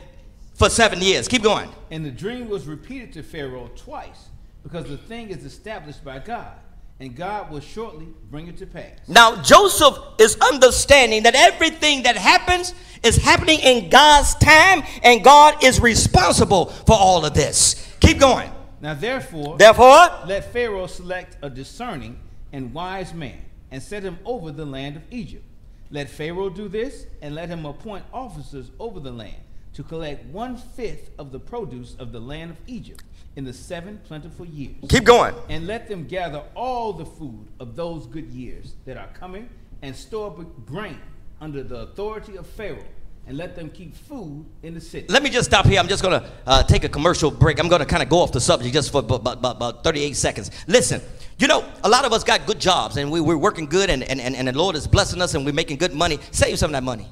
for 0.54 0.70
seven 0.70 1.00
years. 1.00 1.26
Keep 1.26 1.42
going. 1.42 1.68
And 1.90 2.06
the 2.06 2.12
dream 2.12 2.48
was 2.48 2.68
repeated 2.68 3.12
to 3.14 3.24
Pharaoh 3.24 3.72
twice, 3.74 4.28
because 4.62 4.84
the 4.84 4.98
thing 4.98 5.30
is 5.30 5.44
established 5.44 6.04
by 6.04 6.20
God, 6.20 6.52
and 7.00 7.16
God 7.16 7.50
will 7.50 7.60
shortly 7.60 8.08
bring 8.30 8.46
it 8.46 8.56
to 8.58 8.66
pass. 8.66 8.98
Now, 9.08 9.42
Joseph 9.42 9.98
is 10.18 10.36
understanding 10.40 11.24
that 11.24 11.34
everything 11.34 12.04
that 12.04 12.16
happens 12.16 12.74
is 13.02 13.16
happening 13.16 13.58
in 13.60 13.90
God's 13.90 14.34
time, 14.36 14.82
and 15.02 15.22
God 15.22 15.62
is 15.62 15.80
responsible 15.80 16.66
for 16.66 16.94
all 16.94 17.24
of 17.24 17.34
this. 17.34 17.92
Keep 18.00 18.20
going. 18.20 18.50
Now 18.80 18.94
therefore, 18.94 19.56
Therefore, 19.56 20.08
let 20.26 20.52
Pharaoh 20.52 20.86
select 20.86 21.36
a 21.42 21.50
discerning 21.50 22.18
and 22.52 22.72
wise 22.72 23.12
man, 23.12 23.40
and 23.70 23.82
set 23.82 24.02
him 24.02 24.18
over 24.24 24.52
the 24.52 24.64
land 24.64 24.96
of 24.96 25.02
Egypt. 25.10 25.44
Let 25.90 26.08
Pharaoh 26.08 26.50
do 26.50 26.68
this, 26.68 27.06
and 27.20 27.34
let 27.34 27.48
him 27.48 27.66
appoint 27.66 28.04
officers 28.12 28.70
over 28.78 29.00
the 29.00 29.10
land 29.10 29.36
to 29.74 29.82
collect 29.82 30.24
one 30.26 30.56
fifth 30.56 31.10
of 31.18 31.32
the 31.32 31.40
produce 31.40 31.96
of 31.98 32.12
the 32.12 32.20
land 32.20 32.52
of 32.52 32.56
Egypt 32.66 33.02
in 33.36 33.44
the 33.44 33.52
seven 33.52 34.00
plentiful 34.04 34.46
years. 34.46 34.76
keep 34.88 35.04
going. 35.04 35.34
And 35.48 35.66
let 35.66 35.88
them 35.88 36.06
gather 36.06 36.42
all 36.54 36.92
the 36.92 37.04
food 37.04 37.46
of 37.58 37.76
those 37.76 38.06
good 38.06 38.30
years 38.30 38.74
that 38.84 38.96
are 38.96 39.08
coming, 39.08 39.48
and 39.82 39.94
store 39.94 40.28
up 40.28 40.66
grain 40.66 41.00
under 41.40 41.62
the 41.62 41.80
authority 41.80 42.36
of 42.36 42.46
Pharaoh, 42.46 42.84
and 43.26 43.36
let 43.36 43.56
them 43.56 43.70
keep 43.70 43.96
food 43.96 44.46
in 44.62 44.74
the 44.74 44.80
city. 44.80 45.06
Let 45.08 45.22
me 45.22 45.30
just 45.30 45.50
stop 45.50 45.66
here. 45.66 45.80
I'm 45.80 45.88
just 45.88 46.02
going 46.02 46.20
to 46.20 46.30
uh, 46.46 46.62
take 46.62 46.84
a 46.84 46.88
commercial 46.88 47.30
break. 47.30 47.58
I'm 47.58 47.68
going 47.68 47.80
to 47.80 47.86
kind 47.86 48.02
of 48.02 48.08
go 48.08 48.18
off 48.18 48.32
the 48.32 48.40
subject 48.40 48.72
just 48.72 48.92
for 48.92 48.98
about, 48.98 49.20
about, 49.20 49.56
about 49.56 49.84
38 49.84 50.14
seconds. 50.14 50.50
Listen, 50.66 51.00
you 51.38 51.48
know, 51.48 51.64
a 51.82 51.88
lot 51.88 52.04
of 52.04 52.12
us 52.12 52.22
got 52.22 52.46
good 52.46 52.60
jobs 52.60 52.96
and 52.96 53.10
we, 53.10 53.20
we're 53.20 53.36
working 53.36 53.66
good 53.66 53.90
and, 53.90 54.02
and, 54.04 54.20
and, 54.20 54.36
and 54.36 54.48
the 54.48 54.56
Lord 54.56 54.76
is 54.76 54.86
blessing 54.86 55.20
us 55.20 55.34
and 55.34 55.44
we're 55.44 55.52
making 55.54 55.78
good 55.78 55.94
money. 55.94 56.18
Save 56.30 56.58
some 56.58 56.68
of 56.68 56.72
that 56.72 56.84
money. 56.84 57.08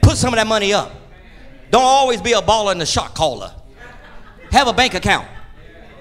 Put 0.00 0.16
some 0.16 0.32
of 0.32 0.38
that 0.38 0.46
money 0.46 0.72
up. 0.72 0.92
Don't 1.70 1.82
always 1.82 2.22
be 2.22 2.32
a 2.32 2.40
baller 2.40 2.72
and 2.72 2.80
a 2.80 2.86
shot 2.86 3.14
caller. 3.14 3.52
Have 4.56 4.68
a 4.68 4.72
bank 4.72 4.94
account 4.94 5.28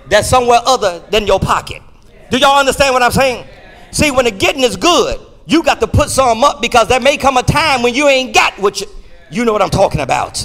that's 0.08 0.30
somewhere 0.30 0.60
other 0.66 1.00
than 1.12 1.28
your 1.28 1.42
pocket. 1.42 1.82
Do 2.32 2.38
y'all 2.38 2.58
understand 2.58 2.94
what 2.94 3.04
I'm 3.04 3.12
saying? 3.12 3.46
See, 3.92 4.12
when 4.12 4.24
the 4.24 4.32
getting 4.32 4.64
is 4.64 4.78
good, 4.78 5.20
you 5.46 5.62
got 5.62 5.82
to 5.82 5.88
put 5.88 6.10
some 6.10 6.42
up 6.42 6.62
because 6.62 6.88
there 6.88 7.02
may 7.02 7.18
come 7.18 7.36
a 7.36 7.44
time 7.44 7.84
when 7.84 7.94
you 7.94 8.08
ain't 8.08 8.34
got 8.34 8.58
what 8.58 8.80
you, 8.80 8.88
you 9.30 9.44
know 9.44 9.52
what 9.52 9.62
I'm 9.62 9.70
talking 9.70 10.00
about. 10.00 10.38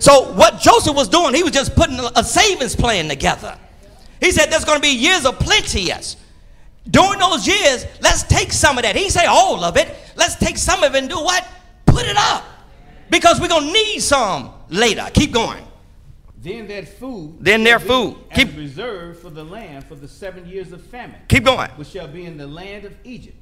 So, 0.00 0.32
what 0.32 0.60
Joseph 0.60 0.96
was 0.96 1.08
doing, 1.08 1.32
he 1.32 1.44
was 1.44 1.52
just 1.52 1.76
putting 1.76 2.00
a- 2.16 2.24
savings 2.24 2.74
plan 2.74 3.08
together. 3.08 3.56
He 4.18 4.32
said 4.32 4.46
there's 4.46 4.64
going 4.64 4.78
to 4.78 4.82
be 4.82 4.88
years 4.88 5.24
of 5.24 5.38
plenty, 5.38 5.82
yes. 5.82 6.16
During 6.90 7.20
those 7.20 7.46
years, 7.46 7.86
let's 8.00 8.24
take 8.24 8.52
some 8.52 8.78
of 8.78 8.82
that. 8.82 8.96
He 8.96 9.10
say 9.10 9.26
all 9.26 9.62
of 9.62 9.76
it. 9.76 9.94
Let's 10.16 10.34
take 10.34 10.58
some 10.58 10.82
of 10.82 10.92
it 10.96 10.98
and 10.98 11.08
do 11.08 11.20
what? 11.20 11.46
Put 11.86 12.04
it 12.04 12.16
up. 12.16 12.44
Because 13.10 13.40
we're 13.40 13.46
going 13.46 13.68
to 13.68 13.72
need 13.72 14.00
some 14.00 14.50
later. 14.70 15.06
Keep 15.14 15.30
going. 15.30 15.63
Then 16.44 16.68
that 16.68 16.86
food, 16.98 17.38
Then 17.40 17.64
their 17.64 17.78
food. 17.80 18.16
Keep- 18.34 18.56
reserved 18.56 19.20
for 19.20 19.30
the 19.30 19.42
land 19.44 19.84
for 19.86 19.94
the 19.94 20.06
seven 20.06 20.46
years 20.46 20.72
of 20.72 20.82
famine, 20.82 21.16
Keep 21.28 21.44
going. 21.44 21.70
which 21.76 21.88
shall 21.88 22.06
be 22.06 22.26
in 22.26 22.36
the 22.36 22.46
land 22.46 22.84
of 22.84 22.92
Egypt, 23.02 23.36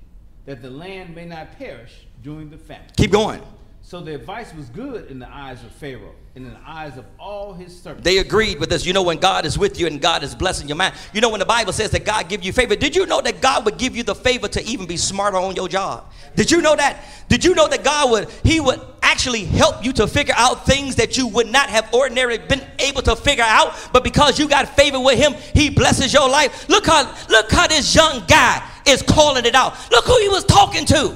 that 0.46 0.62
the 0.62 0.70
land 0.70 1.14
may 1.14 1.24
not 1.26 1.58
perish 1.58 1.92
during 2.22 2.48
the 2.48 2.58
famine. 2.58 2.86
Keep 2.96 3.10
going. 3.10 3.42
So 3.84 4.00
the 4.00 4.14
advice 4.14 4.54
was 4.54 4.68
good 4.68 5.10
in 5.10 5.18
the 5.18 5.28
eyes 5.28 5.64
of 5.64 5.72
Pharaoh 5.72 6.14
and 6.36 6.46
in 6.46 6.52
the 6.52 6.60
eyes 6.64 6.96
of 6.96 7.04
all 7.18 7.52
his 7.52 7.76
servants. 7.76 8.04
They 8.04 8.18
agreed 8.18 8.60
with 8.60 8.70
us. 8.70 8.86
You 8.86 8.92
know, 8.92 9.02
when 9.02 9.18
God 9.18 9.44
is 9.44 9.58
with 9.58 9.80
you 9.80 9.88
and 9.88 10.00
God 10.00 10.22
is 10.22 10.36
blessing 10.36 10.68
your 10.68 10.76
mind. 10.76 10.94
You 11.12 11.20
know, 11.20 11.28
when 11.28 11.40
the 11.40 11.44
Bible 11.46 11.72
says 11.72 11.90
that 11.90 12.04
God 12.04 12.28
give 12.28 12.44
you 12.44 12.52
favor, 12.52 12.76
did 12.76 12.94
you 12.94 13.06
know 13.06 13.20
that 13.20 13.40
God 13.40 13.64
would 13.64 13.78
give 13.78 13.96
you 13.96 14.04
the 14.04 14.14
favor 14.14 14.46
to 14.46 14.62
even 14.64 14.86
be 14.86 14.96
smarter 14.96 15.36
on 15.36 15.56
your 15.56 15.68
job? 15.68 16.12
Did 16.36 16.52
you 16.52 16.62
know 16.62 16.76
that? 16.76 17.02
Did 17.28 17.44
you 17.44 17.56
know 17.56 17.66
that 17.66 17.82
God 17.82 18.12
would, 18.12 18.30
He 18.44 18.60
would 18.60 18.80
actually 19.12 19.44
help 19.44 19.84
you 19.84 19.92
to 19.92 20.06
figure 20.06 20.32
out 20.38 20.64
things 20.64 20.96
that 20.96 21.18
you 21.18 21.26
would 21.26 21.46
not 21.46 21.68
have 21.68 21.92
ordinarily 21.92 22.38
been 22.38 22.62
able 22.78 23.02
to 23.02 23.14
figure 23.14 23.44
out. 23.46 23.74
But 23.92 24.02
because 24.02 24.38
you 24.38 24.48
got 24.48 24.74
favor 24.74 24.98
with 24.98 25.18
him, 25.18 25.34
he 25.52 25.68
blesses 25.68 26.14
your 26.14 26.30
life. 26.30 26.66
Look 26.70 26.86
how 26.86 27.02
look 27.28 27.52
how 27.52 27.66
this 27.66 27.94
young 27.94 28.24
guy 28.26 28.66
is 28.86 29.02
calling 29.02 29.44
it 29.44 29.54
out. 29.54 29.74
Look 29.90 30.06
who 30.06 30.18
he 30.18 30.30
was 30.30 30.46
talking 30.46 30.86
to. 30.86 31.14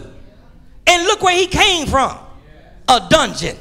And 0.86 1.04
look 1.04 1.22
where 1.22 1.36
he 1.36 1.46
came 1.46 1.86
from. 1.86 2.18
A 2.86 3.06
dungeon. 3.08 3.56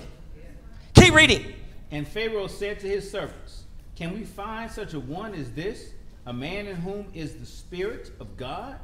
Keep 0.93 1.13
reading. 1.13 1.53
And 1.91 2.05
Pharaoh 2.05 2.47
said 2.47 2.81
to 2.81 2.87
his 2.87 3.09
servants, 3.09 3.63
Can 3.95 4.13
we 4.13 4.25
find 4.25 4.69
such 4.69 4.93
a 4.93 4.99
one 4.99 5.33
as 5.33 5.49
this, 5.51 5.91
a 6.25 6.33
man 6.33 6.67
in 6.67 6.75
whom 6.75 7.07
is 7.13 7.35
the 7.35 7.45
Spirit 7.45 8.11
of 8.19 8.35
God? 8.35 8.75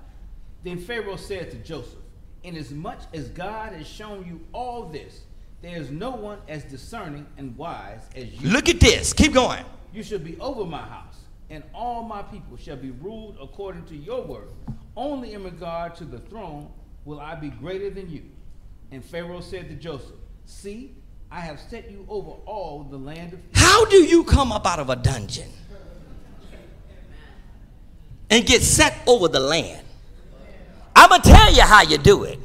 Then 0.64 0.80
Pharaoh 0.80 1.18
said 1.18 1.52
to 1.52 1.58
Joseph, 1.58 2.00
Inasmuch 2.44 3.00
as 3.14 3.28
God 3.28 3.74
has 3.74 3.86
shown 3.86 4.26
you 4.26 4.40
all 4.54 4.88
this, 4.88 5.22
there 5.62 5.78
is 5.78 5.92
no 5.92 6.12
one 6.12 6.40
as 6.48 6.64
discerning 6.64 7.26
and 7.38 7.56
wise 7.56 8.02
as 8.16 8.32
you. 8.42 8.50
Look 8.50 8.68
at 8.68 8.80
this. 8.80 9.14
Keep 9.14 9.34
going. 9.34 9.64
You 9.94 10.04
shall 10.04 10.20
be 10.20 10.40
over 10.40 10.66
my 10.66 10.82
house, 10.82 11.18
and 11.50 11.64
all 11.74 12.04
my 12.04 12.24
people 12.24 12.58
shall 12.58 12.78
be 12.78 12.92
ruled 12.92 13.38
according 13.42 13.86
to 13.86 13.96
your 13.96 14.24
word. 14.24 14.50
Only 14.96 15.34
in 15.34 15.44
regard 15.44 15.96
to 15.96 16.06
the 16.06 16.20
throne 16.20 16.72
will 17.06 17.20
I 17.20 17.36
be 17.36 17.50
greater 17.50 17.90
than 17.90 18.10
you. 18.10 18.24
And 18.92 19.04
Pharaoh 19.06 19.42
said 19.42 19.70
to 19.70 19.76
Joseph, 19.76 20.16
See, 20.46 20.96
I 21.30 21.40
have 21.40 21.60
set 21.60 21.90
you 21.92 22.06
over 22.10 22.32
all 22.46 22.84
the 22.84 22.98
land 22.98 23.34
of 23.34 23.40
Egypt. 23.40 23.58
How 23.58 23.86
do 23.86 23.98
you 23.98 24.24
come 24.24 24.52
up 24.52 24.66
out 24.66 24.80
of 24.80 24.90
a 24.90 24.96
dungeon 24.96 25.50
and 28.30 28.46
get 28.46 28.62
set 28.62 28.98
over 29.08 29.28
the 29.28 29.40
land? 29.40 29.86
I'm 30.96 31.10
going 31.10 31.22
to 31.22 31.30
tell 31.30 31.54
you 31.54 31.62
how 31.62 31.84
you 31.84 31.98
do 31.98 32.24
it. 32.24 32.40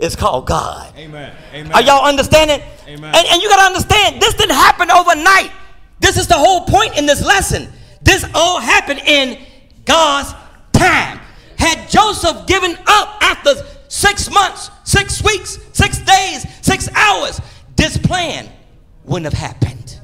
It's 0.00 0.16
called 0.16 0.46
God. 0.46 0.96
Amen. 0.96 1.34
Amen. 1.52 1.72
Are 1.72 1.82
y'all 1.82 2.06
understanding? 2.06 2.60
Amen. 2.86 3.14
And, 3.14 3.26
and 3.26 3.42
you 3.42 3.48
got 3.50 3.56
to 3.56 3.62
understand, 3.62 4.20
this 4.20 4.34
didn't 4.34 4.56
happen 4.56 4.90
overnight. 4.90 5.52
This 6.00 6.16
is 6.16 6.26
the 6.26 6.34
whole 6.34 6.64
point 6.64 6.96
in 6.96 7.04
this 7.04 7.24
lesson. 7.24 7.68
This 8.02 8.24
all 8.34 8.60
happened 8.60 9.00
in 9.00 9.38
God's 9.84 10.32
time. 10.72 11.20
Had 11.58 11.90
Joseph 11.90 12.46
given 12.46 12.74
up 12.86 13.22
after 13.22 13.54
six 13.88 14.30
months, 14.30 14.70
six 14.84 15.22
weeks, 15.22 15.58
six 15.74 15.98
days, 15.98 16.46
six 16.62 16.88
hours, 16.94 17.38
this 17.76 17.98
plan 17.98 18.48
wouldn't 19.04 19.30
have 19.32 19.38
happened. 19.38 20.00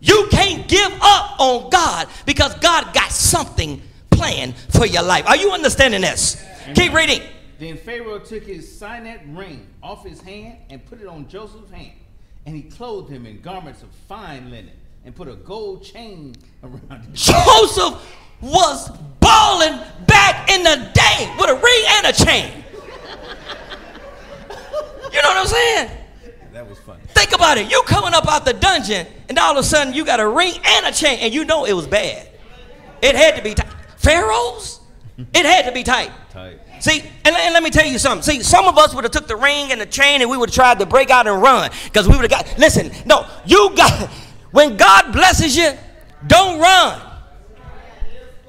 You 0.00 0.28
can't 0.30 0.68
give 0.68 0.92
up 1.00 1.40
on 1.40 1.70
God 1.70 2.08
because 2.26 2.54
God 2.56 2.92
got 2.92 3.10
something 3.10 3.80
planned 4.10 4.54
for 4.68 4.84
your 4.84 5.02
life. 5.02 5.26
Are 5.26 5.36
you 5.36 5.52
understanding 5.52 6.02
this? 6.02 6.44
Keep 6.74 6.92
reading. 6.92 7.22
Then 7.62 7.76
Pharaoh 7.76 8.18
took 8.18 8.42
his 8.42 8.68
signet 8.76 9.20
ring 9.28 9.68
off 9.84 10.04
his 10.04 10.20
hand 10.20 10.58
and 10.68 10.84
put 10.84 11.00
it 11.00 11.06
on 11.06 11.28
Joseph's 11.28 11.70
hand. 11.70 11.92
And 12.44 12.56
he 12.56 12.62
clothed 12.62 13.08
him 13.08 13.24
in 13.24 13.40
garments 13.40 13.84
of 13.84 13.88
fine 14.08 14.50
linen 14.50 14.72
and 15.04 15.14
put 15.14 15.28
a 15.28 15.36
gold 15.36 15.84
chain 15.84 16.34
around 16.64 17.04
his 17.04 17.24
Joseph 17.24 18.16
was 18.40 18.90
balling 19.20 19.78
back 20.08 20.50
in 20.50 20.64
the 20.64 20.90
day 20.92 21.32
with 21.38 21.50
a 21.50 21.54
ring 21.54 21.84
and 21.90 22.06
a 22.08 22.12
chain. 22.12 22.64
You 25.12 25.22
know 25.22 25.28
what 25.28 25.36
I'm 25.36 25.46
saying? 25.46 25.90
That 26.52 26.68
was 26.68 26.80
funny. 26.80 27.02
Think 27.14 27.32
about 27.32 27.58
it. 27.58 27.70
You 27.70 27.80
coming 27.86 28.12
up 28.12 28.26
out 28.26 28.44
the 28.44 28.54
dungeon, 28.54 29.06
and 29.28 29.38
all 29.38 29.52
of 29.52 29.58
a 29.58 29.62
sudden 29.62 29.94
you 29.94 30.04
got 30.04 30.18
a 30.18 30.28
ring 30.28 30.54
and 30.64 30.86
a 30.86 30.90
chain, 30.90 31.20
and 31.20 31.32
you 31.32 31.44
know 31.44 31.64
it 31.66 31.74
was 31.74 31.86
bad. 31.86 32.28
It 33.00 33.14
had 33.14 33.36
to 33.36 33.42
be 33.42 33.54
tight. 33.54 33.72
Pharaoh's, 33.98 34.80
it 35.16 35.46
had 35.46 35.66
to 35.66 35.72
be 35.72 35.84
tight. 35.84 36.10
Tight. 36.30 36.58
See, 36.82 37.00
and, 37.24 37.36
and 37.36 37.54
let 37.54 37.62
me 37.62 37.70
tell 37.70 37.86
you 37.86 37.96
something. 37.96 38.22
See, 38.24 38.42
some 38.42 38.66
of 38.66 38.76
us 38.76 38.92
would 38.92 39.04
have 39.04 39.12
took 39.12 39.28
the 39.28 39.36
ring 39.36 39.70
and 39.70 39.80
the 39.80 39.86
chain, 39.86 40.20
and 40.20 40.28
we 40.28 40.36
would 40.36 40.48
have 40.48 40.54
tried 40.54 40.80
to 40.80 40.86
break 40.86 41.10
out 41.10 41.28
and 41.28 41.40
run 41.40 41.70
because 41.84 42.08
we 42.08 42.16
would 42.16 42.28
have 42.28 42.44
got. 42.44 42.58
Listen, 42.58 42.90
no, 43.06 43.24
you 43.46 43.72
got. 43.76 44.10
When 44.50 44.76
God 44.76 45.14
blesses 45.14 45.56
you, 45.56 45.72
don't 46.26 46.60
run. 46.60 47.00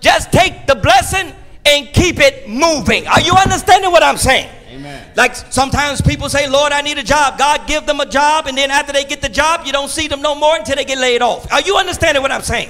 Just 0.01 0.33
take 0.33 0.67
the 0.67 0.75
blessing 0.75 1.31
and 1.65 1.87
keep 1.93 2.19
it 2.19 2.49
moving. 2.49 3.07
Are 3.07 3.21
you 3.21 3.31
understanding 3.31 3.89
what 3.89 4.03
I'm 4.03 4.17
saying? 4.17 4.49
Amen. 4.69 5.11
Like 5.15 5.33
sometimes 5.33 6.01
people 6.01 6.27
say, 6.27 6.49
Lord, 6.49 6.73
I 6.73 6.81
need 6.81 6.97
a 6.97 7.03
job. 7.03 7.37
God 7.37 7.67
give 7.67 7.85
them 7.85 8.01
a 8.01 8.05
job, 8.05 8.47
and 8.47 8.57
then 8.57 8.69
after 8.69 8.91
they 8.91 9.05
get 9.05 9.21
the 9.21 9.29
job, 9.29 9.65
you 9.65 9.71
don't 9.71 9.87
see 9.87 10.09
them 10.09 10.21
no 10.21 10.35
more 10.35 10.57
until 10.57 10.75
they 10.75 10.83
get 10.83 10.97
laid 10.97 11.21
off. 11.21 11.49
Are 11.53 11.61
you 11.61 11.77
understanding 11.77 12.21
what 12.21 12.33
I'm 12.33 12.41
saying? 12.41 12.67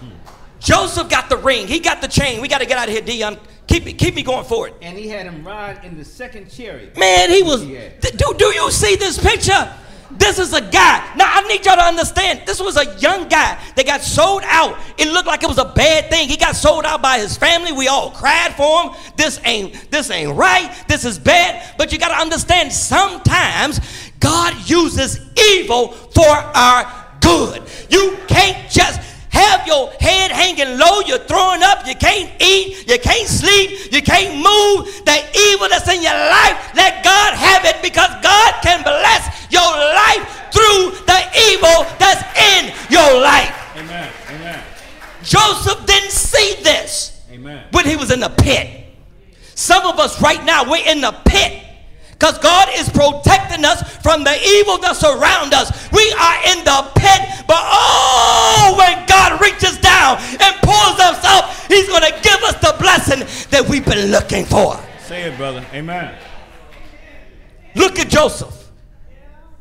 Hmm. 0.00 0.08
Joseph 0.58 1.08
got 1.08 1.28
the 1.28 1.36
ring. 1.36 1.68
He 1.68 1.78
got 1.78 2.00
the 2.00 2.08
chain. 2.08 2.42
We 2.42 2.48
got 2.48 2.58
to 2.58 2.66
get 2.66 2.76
out 2.76 2.88
of 2.88 2.94
here, 2.94 3.02
Dion. 3.02 3.38
Keep 3.66 3.84
me, 3.84 3.92
keep 3.92 4.14
me 4.14 4.22
going 4.22 4.44
forward. 4.44 4.74
And 4.82 4.98
he 4.98 5.08
had 5.08 5.26
him 5.26 5.46
ride 5.46 5.84
in 5.84 5.96
the 5.96 6.04
second 6.04 6.50
chariot. 6.50 6.96
Man, 6.96 7.30
he 7.30 7.42
was. 7.42 7.64
Yeah. 7.64 7.88
Th- 8.00 8.14
Do, 8.16 8.34
do 8.36 8.46
you 8.46 8.70
see 8.70 8.96
this 8.96 9.18
picture? 9.18 9.72
This 10.18 10.38
is 10.38 10.52
a 10.52 10.60
guy. 10.60 11.14
Now, 11.16 11.32
I 11.32 11.40
need 11.48 11.64
y'all 11.64 11.76
to 11.76 11.82
understand. 11.82 12.42
This 12.44 12.60
was 12.60 12.76
a 12.76 12.98
young 12.98 13.28
guy 13.28 13.58
that 13.76 13.86
got 13.86 14.02
sold 14.02 14.42
out. 14.44 14.78
It 14.98 15.10
looked 15.10 15.26
like 15.26 15.42
it 15.42 15.48
was 15.48 15.58
a 15.58 15.72
bad 15.74 16.10
thing. 16.10 16.28
He 16.28 16.36
got 16.36 16.54
sold 16.54 16.84
out 16.84 17.00
by 17.00 17.18
his 17.18 17.36
family. 17.36 17.72
We 17.72 17.88
all 17.88 18.10
cried 18.10 18.54
for 18.54 18.82
him. 18.82 18.92
This 19.16 19.40
ain't 19.44 19.90
this 19.90 20.10
ain't 20.10 20.36
right. 20.36 20.70
This 20.86 21.06
is 21.06 21.18
bad. 21.18 21.76
But 21.78 21.92
you 21.92 21.98
got 21.98 22.08
to 22.08 22.20
understand. 22.20 22.72
Sometimes 22.72 23.80
God 24.20 24.68
uses 24.68 25.18
evil 25.38 25.88
for 25.88 26.28
our 26.28 27.08
good. 27.20 27.62
You 27.88 28.18
can't 28.28 28.70
just 28.70 29.00
have 29.32 29.66
your 29.66 29.90
head 29.98 30.30
hanging 30.30 30.78
low, 30.78 31.00
you're 31.00 31.24
throwing 31.24 31.62
up, 31.62 31.86
you 31.86 31.94
can't 31.94 32.30
eat, 32.40 32.88
you 32.88 32.98
can't 32.98 33.26
sleep, 33.26 33.92
you 33.92 34.02
can't 34.02 34.36
move. 34.36 34.86
The 35.04 35.18
evil 35.48 35.68
that's 35.68 35.88
in 35.88 36.02
your 36.02 36.12
life, 36.12 36.56
let 36.76 37.02
God 37.02 37.34
have 37.34 37.64
it 37.64 37.80
because 37.82 38.10
God 38.22 38.52
can 38.62 38.82
bless 38.82 39.50
your 39.50 39.64
life 39.64 40.52
through 40.52 40.92
the 41.08 41.20
evil 41.48 41.88
that's 41.98 42.22
in 42.36 42.72
your 42.92 43.20
life. 43.20 43.56
Amen. 43.76 44.12
Amen. 44.30 44.62
Joseph 45.22 45.86
didn't 45.86 46.12
see 46.12 46.62
this 46.62 47.22
Amen. 47.32 47.64
when 47.72 47.86
he 47.86 47.96
was 47.96 48.10
in 48.10 48.20
the 48.20 48.28
pit. 48.28 48.84
Some 49.54 49.86
of 49.86 49.98
us 49.98 50.20
right 50.20 50.44
now, 50.44 50.68
we're 50.70 50.86
in 50.86 51.00
the 51.00 51.12
pit 51.24 51.62
because 52.12 52.38
God 52.38 52.68
is 52.74 52.88
protecting 52.88 53.64
us 53.64 53.82
from 53.98 54.22
the 54.22 54.36
evil 54.60 54.78
that 54.78 55.02
around 55.02 55.54
us. 55.54 55.90
We 55.90 56.06
are 56.12 56.36
in 56.54 56.64
the 56.64 56.90
pit, 56.94 57.44
but 57.48 57.58
oh, 57.58 58.74
when 58.78 59.06
God 59.06 59.40
reaches 59.40 59.78
down 59.78 60.18
and 60.18 60.54
pulls 60.62 61.00
us 61.00 61.24
up, 61.24 61.50
He's 61.66 61.88
going 61.88 62.02
to 62.02 62.20
give 62.22 62.40
us 62.44 62.54
the 62.60 62.76
blessing 62.78 63.20
that 63.50 63.68
we've 63.68 63.84
been 63.84 64.10
looking 64.10 64.44
for. 64.44 64.78
Say 65.00 65.22
it, 65.22 65.36
brother. 65.36 65.64
Amen. 65.72 66.14
Look 67.74 67.98
at 67.98 68.08
Joseph. 68.08 68.70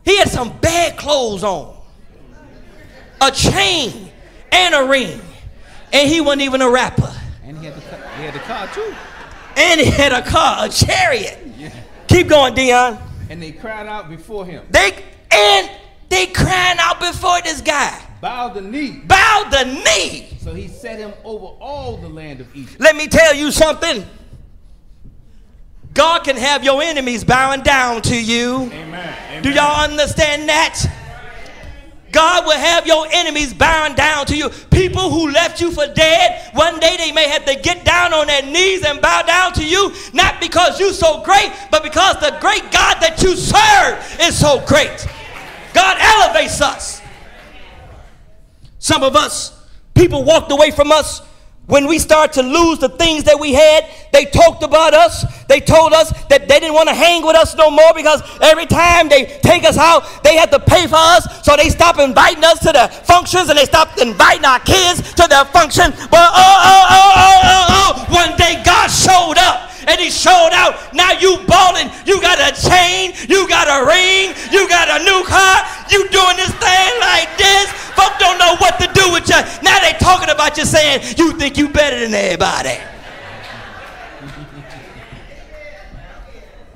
He 0.03 0.17
had 0.17 0.29
some 0.29 0.57
bad 0.59 0.97
clothes 0.97 1.43
on, 1.43 1.77
a 3.21 3.31
chain, 3.31 4.09
and 4.51 4.75
a 4.75 4.85
ring, 4.85 5.21
and 5.93 6.09
he 6.09 6.21
wasn't 6.21 6.43
even 6.43 6.61
a 6.61 6.69
rapper. 6.69 7.13
And 7.43 7.57
he 7.57 7.65
had 7.65 7.75
the 7.75 7.81
car, 7.81 7.99
he 8.17 8.23
had 8.23 8.33
the 8.33 8.39
car 8.39 8.67
too. 8.73 8.95
And 9.57 9.81
he 9.81 9.87
had 9.87 10.11
a 10.11 10.21
car, 10.21 10.65
a 10.65 10.69
chariot. 10.69 11.40
Keep 12.11 12.27
going, 12.27 12.53
Dion. 12.53 12.97
And 13.29 13.41
they 13.41 13.53
cried 13.53 13.87
out 13.87 14.09
before 14.09 14.45
him. 14.45 14.65
They 14.69 14.91
and 15.31 15.71
they 16.09 16.27
crying 16.27 16.77
out 16.77 16.99
before 16.99 17.41
this 17.41 17.61
guy. 17.61 18.05
Bow 18.19 18.49
the 18.49 18.59
knee. 18.59 19.01
Bow 19.05 19.47
the 19.49 19.63
knee. 19.63 20.37
So 20.41 20.53
he 20.53 20.67
set 20.67 20.99
him 20.99 21.13
over 21.23 21.45
all 21.45 21.95
the 21.95 22.09
land 22.09 22.41
of 22.41 22.53
Egypt. 22.53 22.81
Let 22.81 22.97
me 22.97 23.07
tell 23.07 23.33
you 23.33 23.49
something. 23.49 24.05
God 25.93 26.25
can 26.25 26.35
have 26.35 26.65
your 26.65 26.83
enemies 26.83 27.23
bowing 27.23 27.61
down 27.61 28.01
to 28.03 28.21
you. 28.21 28.63
Amen. 28.63 29.15
Amen. 29.29 29.43
Do 29.43 29.49
y'all 29.51 29.81
understand 29.81 30.49
that? 30.49 30.85
God 32.11 32.45
will 32.45 32.57
have 32.57 32.85
your 32.85 33.07
enemies 33.11 33.53
bowing 33.53 33.95
down 33.95 34.25
to 34.27 34.37
you. 34.37 34.49
People 34.69 35.09
who 35.09 35.31
left 35.31 35.61
you 35.61 35.71
for 35.71 35.87
dead, 35.93 36.49
one 36.53 36.79
day 36.79 36.97
they 36.97 37.11
may 37.11 37.27
have 37.29 37.45
to 37.45 37.55
get 37.55 37.85
down 37.85 38.13
on 38.13 38.27
their 38.27 38.43
knees 38.43 38.83
and 38.85 39.01
bow 39.01 39.21
down 39.21 39.53
to 39.53 39.65
you, 39.65 39.93
not 40.13 40.39
because 40.39 40.79
you're 40.79 40.93
so 40.93 41.23
great, 41.23 41.51
but 41.71 41.83
because 41.83 42.19
the 42.19 42.37
great 42.39 42.63
God 42.71 42.97
that 43.01 43.21
you 43.21 43.35
serve 43.35 44.19
is 44.21 44.37
so 44.37 44.63
great. 44.67 45.07
God 45.73 45.97
elevates 45.99 46.61
us. 46.61 47.01
Some 48.79 49.03
of 49.03 49.15
us, 49.15 49.67
people 49.93 50.23
walked 50.23 50.51
away 50.51 50.71
from 50.71 50.91
us 50.91 51.21
when 51.71 51.87
we 51.87 51.97
start 51.97 52.33
to 52.33 52.43
lose 52.43 52.79
the 52.79 52.89
things 52.89 53.23
that 53.23 53.39
we 53.39 53.53
had. 53.53 53.87
They 54.11 54.25
talked 54.25 54.61
about 54.61 54.93
us. 54.93 55.23
They 55.45 55.61
told 55.61 55.93
us 55.93 56.11
that 56.27 56.49
they 56.49 56.59
didn't 56.59 56.75
want 56.75 56.89
to 56.89 56.93
hang 56.93 57.25
with 57.25 57.37
us 57.37 57.55
no 57.55 57.71
more 57.71 57.93
because 57.95 58.21
every 58.41 58.65
time 58.65 59.07
they 59.07 59.39
take 59.39 59.63
us 59.63 59.77
out, 59.77 60.03
they 60.21 60.35
had 60.35 60.51
to 60.51 60.59
pay 60.59 60.85
for 60.85 60.99
us. 60.99 61.23
So 61.47 61.55
they 61.55 61.69
stopped 61.69 61.99
inviting 61.99 62.43
us 62.43 62.59
to 62.67 62.73
their 62.73 62.89
functions 62.89 63.47
and 63.47 63.57
they 63.57 63.63
stopped 63.63 64.01
inviting 64.01 64.43
our 64.43 64.59
kids 64.59 64.99
to 65.15 65.27
their 65.31 65.45
function. 65.45 65.91
But 66.11 66.27
oh, 66.35 66.59
oh, 66.67 66.85
oh, 66.91 67.11
oh, 67.15 67.39
oh, 67.39 67.65
oh, 67.71 68.15
one 68.19 68.35
day 68.35 68.61
God 68.65 68.91
showed 68.91 69.39
up 69.39 69.70
and 69.87 69.99
he 69.99 70.09
showed 70.09 70.51
out. 70.53 70.93
Now 70.93 71.11
you 71.13 71.37
balling. 71.47 71.89
You 72.05 72.21
got 72.21 72.39
a 72.39 72.51
chain. 72.53 73.13
You 73.29 73.47
got 73.47 73.69
a 73.69 73.85
ring. 73.85 74.33
You 74.51 74.67
got 74.67 74.89
a 74.89 75.03
new 75.03 75.23
car. 75.23 75.63
You 75.89 76.07
doing 76.09 76.37
this 76.37 76.53
thing 76.57 76.91
like 76.99 77.29
this. 77.37 77.71
Folk 77.95 78.17
don't 78.19 78.39
know 78.39 78.55
what 78.57 78.79
to 78.79 78.87
do 78.93 79.11
with 79.11 79.27
you. 79.29 79.39
Now 79.63 79.79
they 79.79 79.93
talking 79.99 80.29
about 80.29 80.57
you 80.57 80.65
saying 80.65 81.15
you 81.17 81.33
think 81.33 81.57
you 81.57 81.69
better 81.69 81.99
than 81.99 82.13
everybody. 82.13 82.77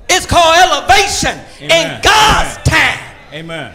It's 0.08 0.24
called 0.24 0.56
elevation. 0.56 1.16
blessing 1.22 1.70
in 1.70 2.00
God's 2.02 2.56
time. 2.68 3.14
Amen. 3.32 3.74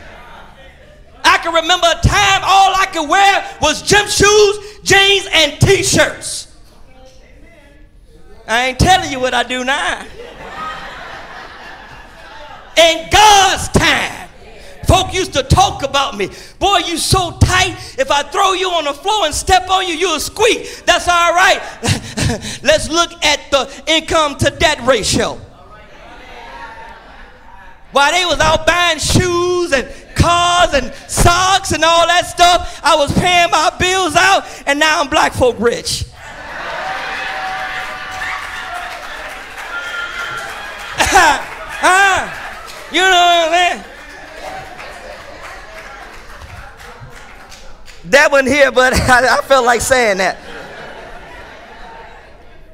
I 1.23 1.37
can 1.37 1.53
remember 1.53 1.87
a 1.87 2.07
time 2.07 2.41
all 2.43 2.73
I 2.75 2.87
could 2.91 3.07
wear 3.09 3.57
was 3.61 3.81
gym 3.83 4.07
shoes, 4.07 4.81
jeans, 4.83 5.27
and 5.31 5.59
t-shirts. 5.59 6.50
I 8.51 8.65
ain't 8.65 8.79
telling 8.79 9.09
you 9.09 9.21
what 9.21 9.33
I 9.33 9.43
do 9.43 9.63
now. 9.63 10.05
In 12.75 13.09
God's 13.09 13.69
time. 13.69 14.27
Folk 14.85 15.13
used 15.13 15.31
to 15.33 15.43
talk 15.43 15.83
about 15.83 16.17
me. 16.17 16.29
Boy, 16.59 16.79
you 16.79 16.97
so 16.97 17.37
tight. 17.39 17.77
If 17.97 18.11
I 18.11 18.23
throw 18.23 18.51
you 18.51 18.69
on 18.71 18.83
the 18.83 18.93
floor 18.93 19.25
and 19.25 19.33
step 19.33 19.69
on 19.69 19.87
you, 19.87 19.93
you'll 19.93 20.19
squeak. 20.19 20.83
That's 20.85 21.07
all 21.07 21.33
right. 21.33 21.61
Let's 22.61 22.89
look 22.89 23.13
at 23.23 23.39
the 23.51 23.83
income 23.87 24.35
to 24.39 24.49
debt 24.49 24.81
ratio. 24.85 25.39
While 27.93 28.11
they 28.11 28.25
was 28.25 28.39
out 28.41 28.67
buying 28.67 28.99
shoes 28.99 29.71
and 29.71 29.87
cars 30.13 30.73
and 30.73 30.93
socks 31.09 31.71
and 31.71 31.85
all 31.85 32.05
that 32.05 32.25
stuff, 32.25 32.81
I 32.83 32.97
was 32.97 33.13
paying 33.17 33.49
my 33.49 33.73
bills 33.79 34.17
out, 34.17 34.43
and 34.65 34.77
now 34.77 34.99
I'm 34.99 35.07
black 35.07 35.31
folk 35.31 35.55
rich. 35.57 36.10
Ah, 41.83 42.89
you 42.91 43.01
know 43.01 43.09
what 43.09 43.47
I'm 43.47 43.51
saying? 43.51 43.83
That 48.11 48.31
wasn't 48.31 48.49
here, 48.49 48.71
but 48.71 48.93
I, 49.09 49.37
I 49.37 49.41
felt 49.41 49.65
like 49.65 49.81
saying 49.81 50.17
that. 50.17 50.37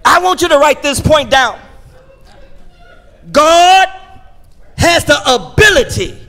I 0.04 0.20
want 0.20 0.42
you 0.42 0.50
to 0.50 0.58
write 0.58 0.82
this 0.82 1.00
point 1.00 1.30
down. 1.30 1.60
God 3.32 3.88
has 4.78 5.06
the 5.06 5.18
ability 5.26 6.20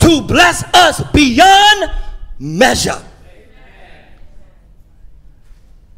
to 0.00 0.22
bless 0.22 0.62
us 0.74 1.02
beyond 1.12 1.90
measure. 2.38 3.02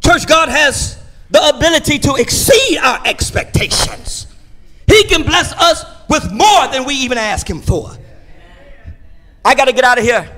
Church, 0.03 0.27
God 0.27 0.49
has 0.49 1.03
the 1.31 1.49
ability 1.55 1.99
to 1.99 2.15
exceed 2.15 2.79
our 2.79 3.07
expectations. 3.07 4.28
He 4.99 5.05
can 5.05 5.23
bless 5.23 5.53
us 5.53 5.85
with 6.09 6.33
more 6.33 6.67
than 6.73 6.85
we 6.85 6.93
even 6.95 7.19
ask 7.19 7.49
Him 7.49 7.61
for. 7.61 7.93
I 9.45 9.55
got 9.55 9.67
to 9.67 9.73
get 9.73 9.85
out 9.85 9.97
of 9.97 10.03
here. 10.03 10.29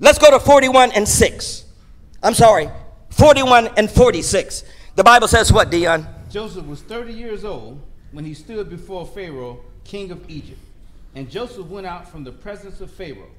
Let's 0.00 0.18
go 0.18 0.30
to 0.30 0.40
41 0.40 0.92
and 0.92 1.06
6. 1.06 1.64
I'm 2.22 2.32
sorry, 2.32 2.70
41 3.10 3.68
and 3.76 3.90
46. 3.90 4.64
The 4.94 5.04
Bible 5.04 5.28
says 5.28 5.52
what, 5.52 5.70
Dion? 5.70 6.06
Joseph 6.30 6.64
was 6.64 6.80
30 6.80 7.12
years 7.12 7.44
old 7.44 7.82
when 8.12 8.24
he 8.24 8.32
stood 8.32 8.70
before 8.70 9.06
Pharaoh, 9.06 9.60
king 9.84 10.10
of 10.10 10.24
Egypt. 10.30 10.60
And 11.14 11.30
Joseph 11.30 11.66
went 11.66 11.86
out 11.86 12.08
from 12.08 12.24
the 12.24 12.32
presence 12.32 12.80
of 12.80 12.90
Pharaoh 12.90 13.30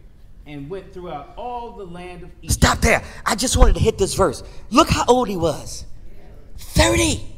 and 0.46 0.70
went 0.70 0.94
throughout 0.94 1.34
all 1.36 1.72
the 1.72 1.84
land 1.84 2.22
of 2.22 2.30
Egypt. 2.44 2.54
Stop 2.54 2.78
there. 2.78 3.04
I 3.26 3.34
just 3.34 3.58
wanted 3.58 3.74
to 3.74 3.82
hit 3.82 3.98
this 3.98 4.14
verse. 4.14 4.44
Look 4.70 4.88
how 4.88 5.04
old 5.08 5.28
he 5.28 5.36
was 5.36 5.84
30. 6.58 7.35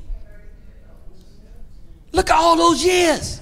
Look 2.11 2.29
at 2.29 2.35
all 2.35 2.55
those 2.55 2.83
years. 2.83 3.41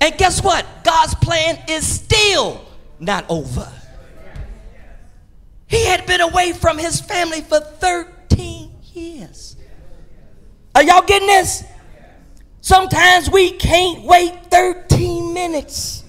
And 0.00 0.16
guess 0.16 0.42
what? 0.42 0.64
God's 0.84 1.14
plan 1.16 1.62
is 1.68 1.86
still 1.86 2.64
not 2.98 3.24
over. 3.28 3.70
He 5.66 5.84
had 5.84 6.06
been 6.06 6.20
away 6.20 6.52
from 6.52 6.78
his 6.78 7.00
family 7.00 7.42
for 7.42 7.60
13 7.60 8.70
years. 8.92 9.56
Are 10.74 10.82
y'all 10.82 11.02
getting 11.02 11.28
this? 11.28 11.64
Sometimes 12.60 13.30
we 13.30 13.52
can't 13.52 14.04
wait 14.04 14.32
13 14.50 15.34
minutes. 15.34 16.04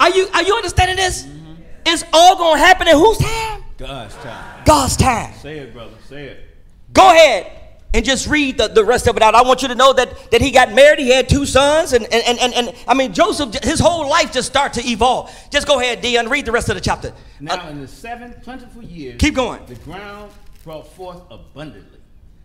Are 0.00 0.10
you 0.10 0.28
are 0.32 0.42
you 0.42 0.54
understanding 0.54 0.96
this? 0.96 1.24
Mm-hmm. 1.24 1.54
It's 1.86 2.04
all 2.12 2.36
gonna 2.36 2.60
happen 2.60 2.86
in 2.86 2.96
whose 2.96 3.18
time? 3.18 3.64
God's 3.76 4.14
time. 4.16 4.64
God's 4.64 4.96
time. 4.96 5.34
Say 5.34 5.58
it, 5.58 5.72
brother. 5.72 5.94
Say 6.08 6.24
it. 6.26 6.44
Go 6.92 7.10
ahead 7.10 7.57
and 7.94 8.04
just 8.04 8.26
read 8.26 8.58
the, 8.58 8.68
the 8.68 8.84
rest 8.84 9.06
of 9.06 9.16
it 9.16 9.22
out. 9.22 9.34
I 9.34 9.42
want 9.42 9.62
you 9.62 9.68
to 9.68 9.74
know 9.74 9.92
that, 9.94 10.30
that 10.30 10.40
he 10.40 10.50
got 10.50 10.72
married, 10.74 10.98
he 10.98 11.10
had 11.10 11.28
two 11.28 11.46
sons, 11.46 11.92
and, 11.92 12.04
and, 12.12 12.38
and, 12.38 12.54
and, 12.54 12.74
I 12.86 12.94
mean, 12.94 13.14
Joseph, 13.14 13.54
his 13.62 13.80
whole 13.80 14.08
life 14.08 14.32
just 14.32 14.48
started 14.48 14.82
to 14.82 14.88
evolve. 14.88 15.34
Just 15.50 15.66
go 15.66 15.80
ahead, 15.80 16.00
Dion, 16.00 16.28
read 16.28 16.44
the 16.44 16.52
rest 16.52 16.68
of 16.68 16.74
the 16.74 16.80
chapter. 16.80 17.12
Now, 17.40 17.66
uh, 17.66 17.70
in 17.70 17.80
the 17.80 17.88
seventh 17.88 18.42
plentiful 18.42 18.82
year, 18.82 19.16
keep 19.18 19.34
going. 19.34 19.64
The 19.66 19.76
ground 19.76 20.32
brought 20.64 20.86
forth 20.92 21.22
abundantly. 21.30 21.98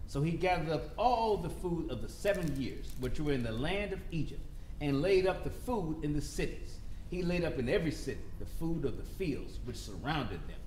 So 0.07 0.21
he 0.21 0.31
gathered 0.31 0.69
up 0.69 0.91
all 0.95 1.37
the 1.37 1.49
food 1.49 1.91
of 1.91 2.01
the 2.01 2.09
seven 2.09 2.55
years, 2.59 2.91
which 2.99 3.19
were 3.19 3.33
in 3.33 3.43
the 3.43 3.51
land 3.51 3.93
of 3.93 3.99
Egypt, 4.11 4.41
and 4.79 5.01
laid 5.01 5.27
up 5.27 5.43
the 5.43 5.49
food 5.49 6.03
in 6.03 6.13
the 6.13 6.21
cities. 6.21 6.77
He 7.09 7.21
laid 7.21 7.43
up 7.43 7.59
in 7.59 7.67
every 7.67 7.91
city 7.91 8.21
the 8.39 8.45
food 8.45 8.85
of 8.85 8.97
the 8.97 9.03
fields 9.03 9.59
which 9.65 9.75
surrounded 9.75 10.39
them. 10.47 10.57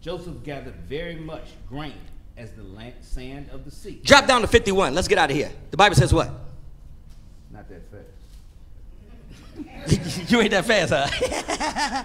Joseph 0.00 0.42
gathered 0.44 0.74
very 0.88 1.16
much 1.16 1.48
grain 1.68 1.94
as 2.36 2.52
the 2.52 2.62
sand 3.00 3.48
of 3.50 3.64
the 3.64 3.70
sea. 3.70 4.00
Drop 4.04 4.26
down 4.26 4.42
to 4.42 4.46
51. 4.46 4.94
Let's 4.94 5.08
get 5.08 5.18
out 5.18 5.30
of 5.30 5.36
here. 5.36 5.50
The 5.70 5.76
Bible 5.76 5.96
says 5.96 6.12
what? 6.12 6.30
Not 7.50 7.68
that 7.68 7.82
fast. 7.90 8.16
you 10.30 10.40
ain't 10.40 10.50
that 10.50 10.66
fast, 10.66 10.92
huh? 10.94 12.02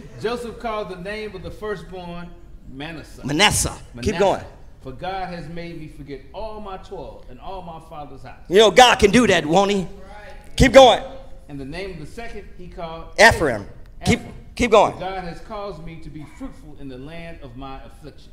Joseph 0.20 0.58
called 0.58 0.88
the 0.88 0.96
name 0.96 1.34
of 1.34 1.42
the 1.42 1.50
firstborn 1.50 2.30
Manasseh. 2.72 3.26
Manasseh. 3.26 3.76
Manasseh. 3.92 4.12
Keep 4.12 4.18
going. 4.18 4.42
For 4.82 4.92
God 4.92 5.28
has 5.28 5.48
made 5.48 5.78
me 5.80 5.88
forget 5.88 6.22
all 6.32 6.60
my 6.60 6.76
toil 6.78 7.24
and 7.28 7.38
all 7.40 7.62
my 7.62 7.80
father's 7.88 8.22
house. 8.22 8.40
You 8.48 8.58
know, 8.58 8.70
God 8.70 8.98
can 8.98 9.10
do 9.10 9.26
that, 9.26 9.44
won't 9.44 9.70
he? 9.70 9.80
Right. 9.80 9.88
Keep 10.56 10.72
going. 10.72 11.02
And 11.48 11.60
the 11.60 11.64
name 11.64 11.92
of 11.92 12.00
the 12.00 12.06
second 12.06 12.48
he 12.56 12.68
called 12.68 13.08
Ephraim. 13.18 13.62
Ephraim. 13.62 13.68
Keep, 14.04 14.20
keep 14.54 14.70
going. 14.70 14.98
God 14.98 15.24
has 15.24 15.40
caused 15.40 15.84
me 15.84 16.00
to 16.00 16.10
be 16.10 16.24
fruitful 16.38 16.76
in 16.80 16.88
the 16.88 16.98
land 16.98 17.38
of 17.42 17.56
my 17.56 17.82
affliction. 17.84 18.32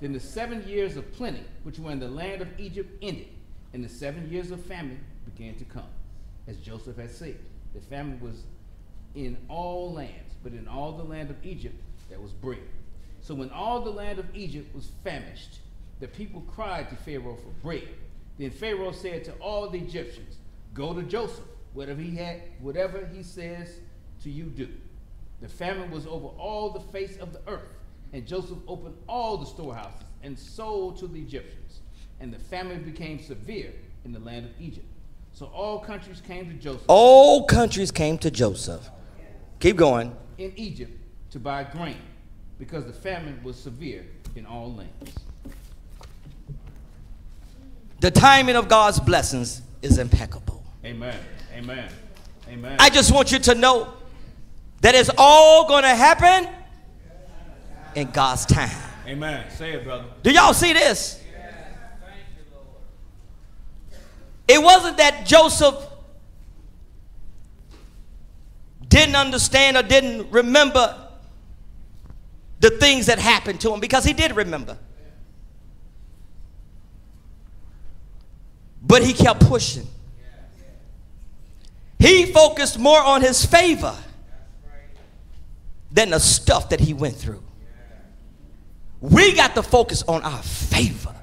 Then 0.00 0.12
the 0.12 0.20
seven 0.20 0.66
years 0.66 0.96
of 0.96 1.12
plenty, 1.12 1.42
which 1.64 1.78
were 1.78 1.90
in 1.90 1.98
the 1.98 2.08
land 2.08 2.40
of 2.40 2.48
Egypt, 2.58 2.90
ended, 3.02 3.28
and 3.72 3.84
the 3.84 3.88
seven 3.88 4.30
years 4.30 4.50
of 4.50 4.64
famine 4.64 5.00
began 5.24 5.56
to 5.56 5.64
come, 5.64 5.90
as 6.46 6.56
Joseph 6.58 6.96
had 6.96 7.10
said. 7.10 7.38
The 7.74 7.80
famine 7.80 8.20
was 8.20 8.44
in 9.14 9.36
all 9.48 9.92
lands, 9.92 10.34
but 10.42 10.52
in 10.52 10.68
all 10.68 10.92
the 10.92 11.02
land 11.02 11.30
of 11.30 11.44
Egypt 11.44 11.80
there 12.08 12.20
was 12.20 12.32
bread. 12.32 12.62
So 13.20 13.34
when 13.34 13.50
all 13.50 13.80
the 13.80 13.90
land 13.90 14.18
of 14.18 14.26
Egypt 14.34 14.74
was 14.74 14.90
famished, 15.02 15.58
the 16.00 16.08
people 16.08 16.42
cried 16.42 16.88
to 16.90 16.96
Pharaoh 16.96 17.36
for 17.36 17.50
bread. 17.60 17.88
Then 18.38 18.50
Pharaoh 18.50 18.92
said 18.92 19.24
to 19.24 19.32
all 19.34 19.68
the 19.68 19.78
Egyptians, 19.78 20.36
Go 20.74 20.94
to 20.94 21.02
Joseph, 21.02 21.44
whatever 21.72 22.00
he 22.00 22.14
had, 22.16 22.42
whatever 22.60 23.08
he 23.12 23.24
says 23.24 23.80
to 24.22 24.30
you 24.30 24.44
do. 24.44 24.68
The 25.40 25.48
famine 25.48 25.90
was 25.90 26.06
over 26.06 26.28
all 26.28 26.70
the 26.70 26.80
face 26.80 27.16
of 27.16 27.32
the 27.32 27.40
earth 27.48 27.77
and 28.12 28.26
Joseph 28.26 28.58
opened 28.66 28.96
all 29.08 29.36
the 29.36 29.46
storehouses 29.46 30.06
and 30.22 30.38
sold 30.38 30.98
to 30.98 31.06
the 31.06 31.20
Egyptians. 31.20 31.80
And 32.20 32.32
the 32.32 32.38
famine 32.38 32.82
became 32.82 33.22
severe 33.22 33.72
in 34.04 34.12
the 34.12 34.18
land 34.18 34.46
of 34.46 34.52
Egypt. 34.60 34.86
So 35.32 35.46
all 35.46 35.78
countries 35.78 36.20
came 36.20 36.48
to 36.48 36.54
Joseph. 36.54 36.84
All 36.88 37.46
countries 37.46 37.92
came 37.92 38.18
to 38.18 38.30
Joseph. 38.30 38.90
Keep 39.60 39.76
going. 39.76 40.16
In 40.38 40.52
Egypt 40.56 40.92
to 41.30 41.38
buy 41.38 41.64
grain 41.64 42.00
because 42.58 42.86
the 42.86 42.92
famine 42.92 43.40
was 43.44 43.56
severe 43.56 44.04
in 44.34 44.46
all 44.46 44.74
lands. 44.74 45.14
The 48.00 48.10
timing 48.10 48.56
of 48.56 48.68
God's 48.68 49.00
blessings 49.00 49.62
is 49.82 49.98
impeccable. 49.98 50.62
Amen. 50.84 51.18
Amen. 51.54 51.88
Amen. 52.48 52.76
I 52.78 52.90
just 52.90 53.12
want 53.12 53.30
you 53.32 53.38
to 53.40 53.54
know 53.54 53.92
that 54.80 54.94
it's 54.94 55.10
all 55.18 55.68
going 55.68 55.82
to 55.82 55.94
happen 55.94 56.48
in 57.98 58.10
God's 58.10 58.46
time. 58.46 58.76
Amen. 59.06 59.50
Say 59.50 59.72
it, 59.72 59.84
brother. 59.84 60.04
Do 60.22 60.30
y'all 60.30 60.54
see 60.54 60.72
this? 60.72 61.22
It 64.46 64.62
wasn't 64.62 64.96
that 64.96 65.26
Joseph 65.26 65.76
didn't 68.88 69.16
understand 69.16 69.76
or 69.76 69.82
didn't 69.82 70.30
remember 70.30 70.96
the 72.60 72.70
things 72.70 73.06
that 73.06 73.18
happened 73.18 73.60
to 73.60 73.72
him 73.72 73.80
because 73.80 74.04
he 74.04 74.14
did 74.14 74.34
remember. 74.34 74.78
But 78.82 79.04
he 79.04 79.12
kept 79.12 79.40
pushing. 79.40 79.86
He 81.98 82.26
focused 82.26 82.78
more 82.78 83.02
on 83.02 83.20
his 83.20 83.44
favor 83.44 83.94
than 85.90 86.10
the 86.10 86.20
stuff 86.20 86.70
that 86.70 86.80
he 86.80 86.94
went 86.94 87.16
through. 87.16 87.42
We 89.00 89.34
got 89.34 89.54
to 89.54 89.62
focus 89.62 90.02
on 90.08 90.22
our 90.22 90.42
favor. 90.42 91.14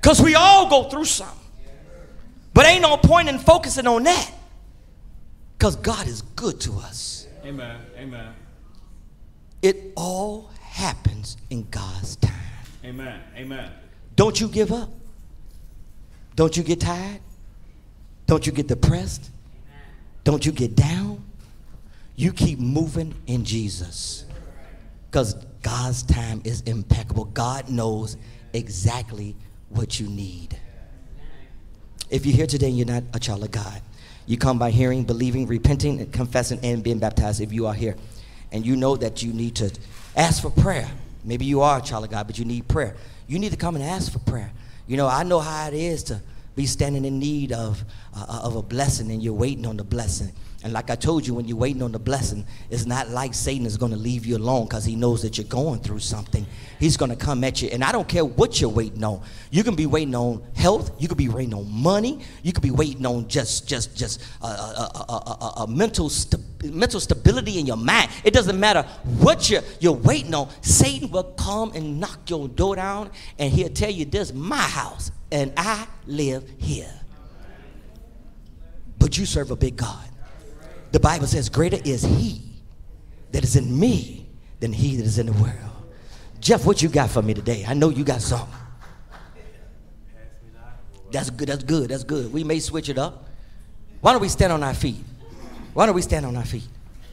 Because 0.00 0.20
we 0.20 0.34
all 0.34 0.68
go 0.68 0.88
through 0.88 1.04
something. 1.06 1.38
But 2.54 2.66
ain't 2.66 2.82
no 2.82 2.96
point 2.96 3.28
in 3.28 3.38
focusing 3.38 3.86
on 3.86 4.02
that. 4.02 4.30
Because 5.56 5.76
God 5.76 6.06
is 6.06 6.22
good 6.22 6.60
to 6.62 6.72
us. 6.78 7.26
Amen. 7.44 7.80
Amen. 7.96 8.34
It 9.62 9.92
all 9.96 10.50
happens 10.60 11.36
in 11.50 11.68
God's 11.70 12.16
time. 12.16 12.34
Amen. 12.84 13.20
Amen. 13.36 13.70
Don't 14.16 14.40
you 14.40 14.48
give 14.48 14.72
up. 14.72 14.90
Don't 16.34 16.56
you 16.56 16.62
get 16.62 16.80
tired. 16.80 17.20
Don't 18.26 18.46
you 18.46 18.52
get 18.52 18.66
depressed. 18.66 19.30
Don't 20.24 20.44
you 20.44 20.52
get 20.52 20.74
down. 20.74 21.22
You 22.16 22.32
keep 22.32 22.58
moving 22.58 23.14
in 23.26 23.44
Jesus. 23.44 24.24
Because 25.10 25.36
God's 25.62 26.02
time 26.02 26.42
is 26.44 26.60
impeccable. 26.62 27.26
God 27.26 27.68
knows 27.68 28.16
exactly 28.52 29.36
what 29.68 29.98
you 29.98 30.08
need. 30.08 30.58
If 32.10 32.26
you're 32.26 32.36
here 32.36 32.46
today 32.46 32.68
and 32.68 32.76
you're 32.76 32.86
not 32.86 33.04
a 33.14 33.18
child 33.18 33.42
of 33.42 33.50
God, 33.50 33.80
you 34.26 34.36
come 34.36 34.58
by 34.58 34.70
hearing, 34.70 35.04
believing, 35.04 35.46
repenting, 35.46 36.00
and 36.00 36.12
confessing, 36.12 36.60
and 36.62 36.82
being 36.82 36.98
baptized. 36.98 37.40
If 37.40 37.52
you 37.52 37.66
are 37.66 37.74
here 37.74 37.96
and 38.50 38.66
you 38.66 38.76
know 38.76 38.96
that 38.96 39.22
you 39.22 39.32
need 39.32 39.56
to 39.56 39.72
ask 40.16 40.42
for 40.42 40.50
prayer, 40.50 40.88
maybe 41.24 41.44
you 41.44 41.62
are 41.62 41.78
a 41.78 41.82
child 41.82 42.04
of 42.04 42.10
God, 42.10 42.26
but 42.26 42.38
you 42.38 42.44
need 42.44 42.68
prayer. 42.68 42.96
You 43.26 43.38
need 43.38 43.50
to 43.52 43.56
come 43.56 43.74
and 43.74 43.82
ask 43.82 44.12
for 44.12 44.18
prayer. 44.18 44.52
You 44.86 44.96
know, 44.96 45.06
I 45.06 45.22
know 45.22 45.40
how 45.40 45.68
it 45.68 45.74
is 45.74 46.02
to 46.04 46.20
be 46.54 46.66
standing 46.66 47.04
in 47.04 47.18
need 47.18 47.52
of, 47.52 47.82
uh, 48.14 48.42
of 48.44 48.56
a 48.56 48.62
blessing 48.62 49.10
and 49.10 49.22
you're 49.22 49.32
waiting 49.32 49.66
on 49.66 49.76
the 49.76 49.84
blessing. 49.84 50.32
And 50.64 50.72
like 50.72 50.90
I 50.90 50.94
told 50.94 51.26
you, 51.26 51.34
when 51.34 51.48
you're 51.48 51.56
waiting 51.56 51.82
on 51.82 51.90
the 51.90 51.98
blessing, 51.98 52.46
it's 52.70 52.86
not 52.86 53.08
like 53.08 53.34
Satan 53.34 53.66
is 53.66 53.76
going 53.76 53.90
to 53.90 53.98
leave 53.98 54.24
you 54.24 54.36
alone 54.36 54.64
because 54.66 54.84
he 54.84 54.94
knows 54.94 55.22
that 55.22 55.36
you're 55.36 55.46
going 55.46 55.80
through 55.80 55.98
something. 55.98 56.46
He's 56.78 56.96
going 56.96 57.10
to 57.10 57.16
come 57.16 57.42
at 57.42 57.60
you. 57.60 57.68
And 57.72 57.82
I 57.82 57.90
don't 57.90 58.06
care 58.06 58.24
what 58.24 58.60
you're 58.60 58.70
waiting 58.70 59.02
on. 59.02 59.22
You 59.50 59.64
can 59.64 59.74
be 59.74 59.86
waiting 59.86 60.14
on 60.14 60.42
health. 60.54 60.92
You 61.00 61.08
could 61.08 61.18
be 61.18 61.28
waiting 61.28 61.54
on 61.54 61.68
money. 61.70 62.20
You 62.44 62.52
could 62.52 62.62
be 62.62 62.70
waiting 62.70 63.04
on 63.06 63.26
just 63.26 63.68
just 63.68 63.96
just 63.96 64.22
a, 64.40 64.46
a, 64.46 65.04
a, 65.08 65.52
a 65.62 65.66
mental 65.66 66.10
mental 66.64 67.00
stability 67.00 67.58
in 67.58 67.66
your 67.66 67.76
mind. 67.76 68.10
It 68.22 68.32
doesn't 68.32 68.58
matter 68.58 68.82
what 69.18 69.50
you're 69.50 69.62
you're 69.80 69.92
waiting 69.92 70.34
on. 70.34 70.48
Satan 70.60 71.10
will 71.10 71.24
come 71.24 71.72
and 71.72 71.98
knock 71.98 72.30
your 72.30 72.46
door 72.46 72.76
down, 72.76 73.10
and 73.38 73.52
he'll 73.52 73.68
tell 73.68 73.90
you, 73.90 74.04
"This 74.04 74.28
is 74.28 74.34
my 74.34 74.56
house, 74.56 75.10
and 75.32 75.52
I 75.56 75.88
live 76.06 76.48
here." 76.58 76.92
But 78.98 79.18
you 79.18 79.26
serve 79.26 79.50
a 79.50 79.56
big 79.56 79.76
God. 79.76 80.08
The 80.92 81.00
Bible 81.00 81.26
says, 81.26 81.48
Greater 81.48 81.78
is 81.84 82.02
he 82.02 82.42
that 83.32 83.42
is 83.42 83.56
in 83.56 83.78
me 83.78 84.26
than 84.60 84.72
he 84.72 84.96
that 84.96 85.04
is 85.04 85.18
in 85.18 85.26
the 85.26 85.32
world. 85.32 85.56
Jeff, 86.40 86.66
what 86.66 86.82
you 86.82 86.88
got 86.88 87.10
for 87.10 87.22
me 87.22 87.34
today? 87.34 87.64
I 87.66 87.74
know 87.74 87.88
you 87.88 88.04
got 88.04 88.20
something. 88.20 88.54
That's 91.10 91.30
good, 91.30 91.48
that's 91.48 91.64
good, 91.64 91.90
that's 91.90 92.04
good. 92.04 92.32
We 92.32 92.42
may 92.42 92.58
switch 92.58 92.88
it 92.88 92.98
up. 92.98 93.28
Why 94.00 94.12
don't 94.12 94.22
we 94.22 94.28
stand 94.28 94.52
on 94.52 94.62
our 94.62 94.74
feet? 94.74 94.96
Why 95.74 95.86
don't 95.86 95.94
we 95.94 96.02
stand 96.02 96.26
on 96.26 96.36
our 96.36 96.44
feet? 96.44 96.66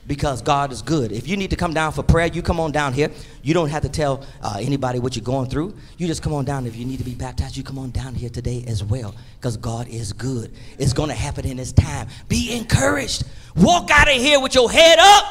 Because 0.07 0.41
God 0.41 0.71
is 0.71 0.81
good. 0.81 1.11
If 1.11 1.27
you 1.27 1.37
need 1.37 1.51
to 1.51 1.55
come 1.55 1.73
down 1.73 1.91
for 1.91 2.01
prayer, 2.01 2.25
you 2.27 2.41
come 2.41 2.59
on 2.59 2.71
down 2.71 2.93
here. 2.93 3.11
You 3.43 3.53
don't 3.53 3.69
have 3.69 3.83
to 3.83 3.89
tell 3.89 4.25
uh, 4.41 4.57
anybody 4.59 4.97
what 4.97 5.15
you're 5.15 5.23
going 5.23 5.49
through. 5.49 5.75
You 5.97 6.07
just 6.07 6.23
come 6.23 6.33
on 6.33 6.45
down. 6.45 6.65
If 6.65 6.75
you 6.75 6.85
need 6.85 6.97
to 6.97 7.03
be 7.03 7.13
baptized, 7.13 7.55
you 7.55 7.63
come 7.63 7.77
on 7.77 7.91
down 7.91 8.15
here 8.15 8.29
today 8.29 8.63
as 8.67 8.83
well. 8.83 9.13
Because 9.37 9.55
God 9.55 9.87
is 9.87 10.11
good. 10.11 10.51
It's 10.79 10.93
going 10.93 11.09
to 11.09 11.15
happen 11.15 11.45
in 11.45 11.59
His 11.59 11.71
time. 11.71 12.07
Be 12.27 12.57
encouraged. 12.57 13.23
Walk 13.55 13.89
out 13.91 14.07
of 14.07 14.15
here 14.15 14.39
with 14.39 14.55
your 14.55 14.71
head 14.71 14.99
up. 14.99 15.25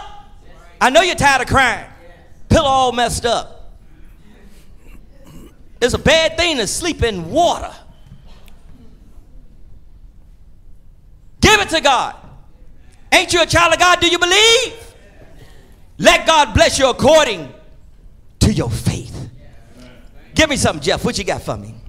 I 0.81 0.91
know 0.91 1.03
you're 1.03 1.15
tired 1.15 1.43
of 1.43 1.49
crying. 1.49 1.89
Pillow 2.49 2.69
all 2.69 2.93
messed 2.93 3.27
up. 3.27 3.75
It's 5.81 5.95
a 5.95 5.99
bad 5.99 6.37
thing 6.37 6.57
to 6.57 6.67
sleep 6.67 7.03
in 7.03 7.31
water. 7.31 7.73
Give 11.41 11.61
it 11.61 11.69
to 11.71 11.81
God. 11.81 12.17
Ain't 13.13 13.33
you 13.33 13.43
a 13.43 13.47
child 13.47 13.73
of 13.73 13.79
God? 13.79 14.01
Do 14.01 14.09
you 14.09 14.19
believe? 14.19 14.95
Let 15.99 16.27
God 16.27 16.55
bless 16.55 16.79
you 16.79 16.89
according 16.91 17.53
to 18.41 18.53
your 18.53 18.71
faith. 18.71 19.31
Give 20.35 20.49
me 20.49 20.57
something, 20.57 20.83
Jeff. 20.83 21.05
What 21.05 21.19
you 21.19 21.25
got 21.25 21.43
for 21.43 21.57
me? 21.57 21.75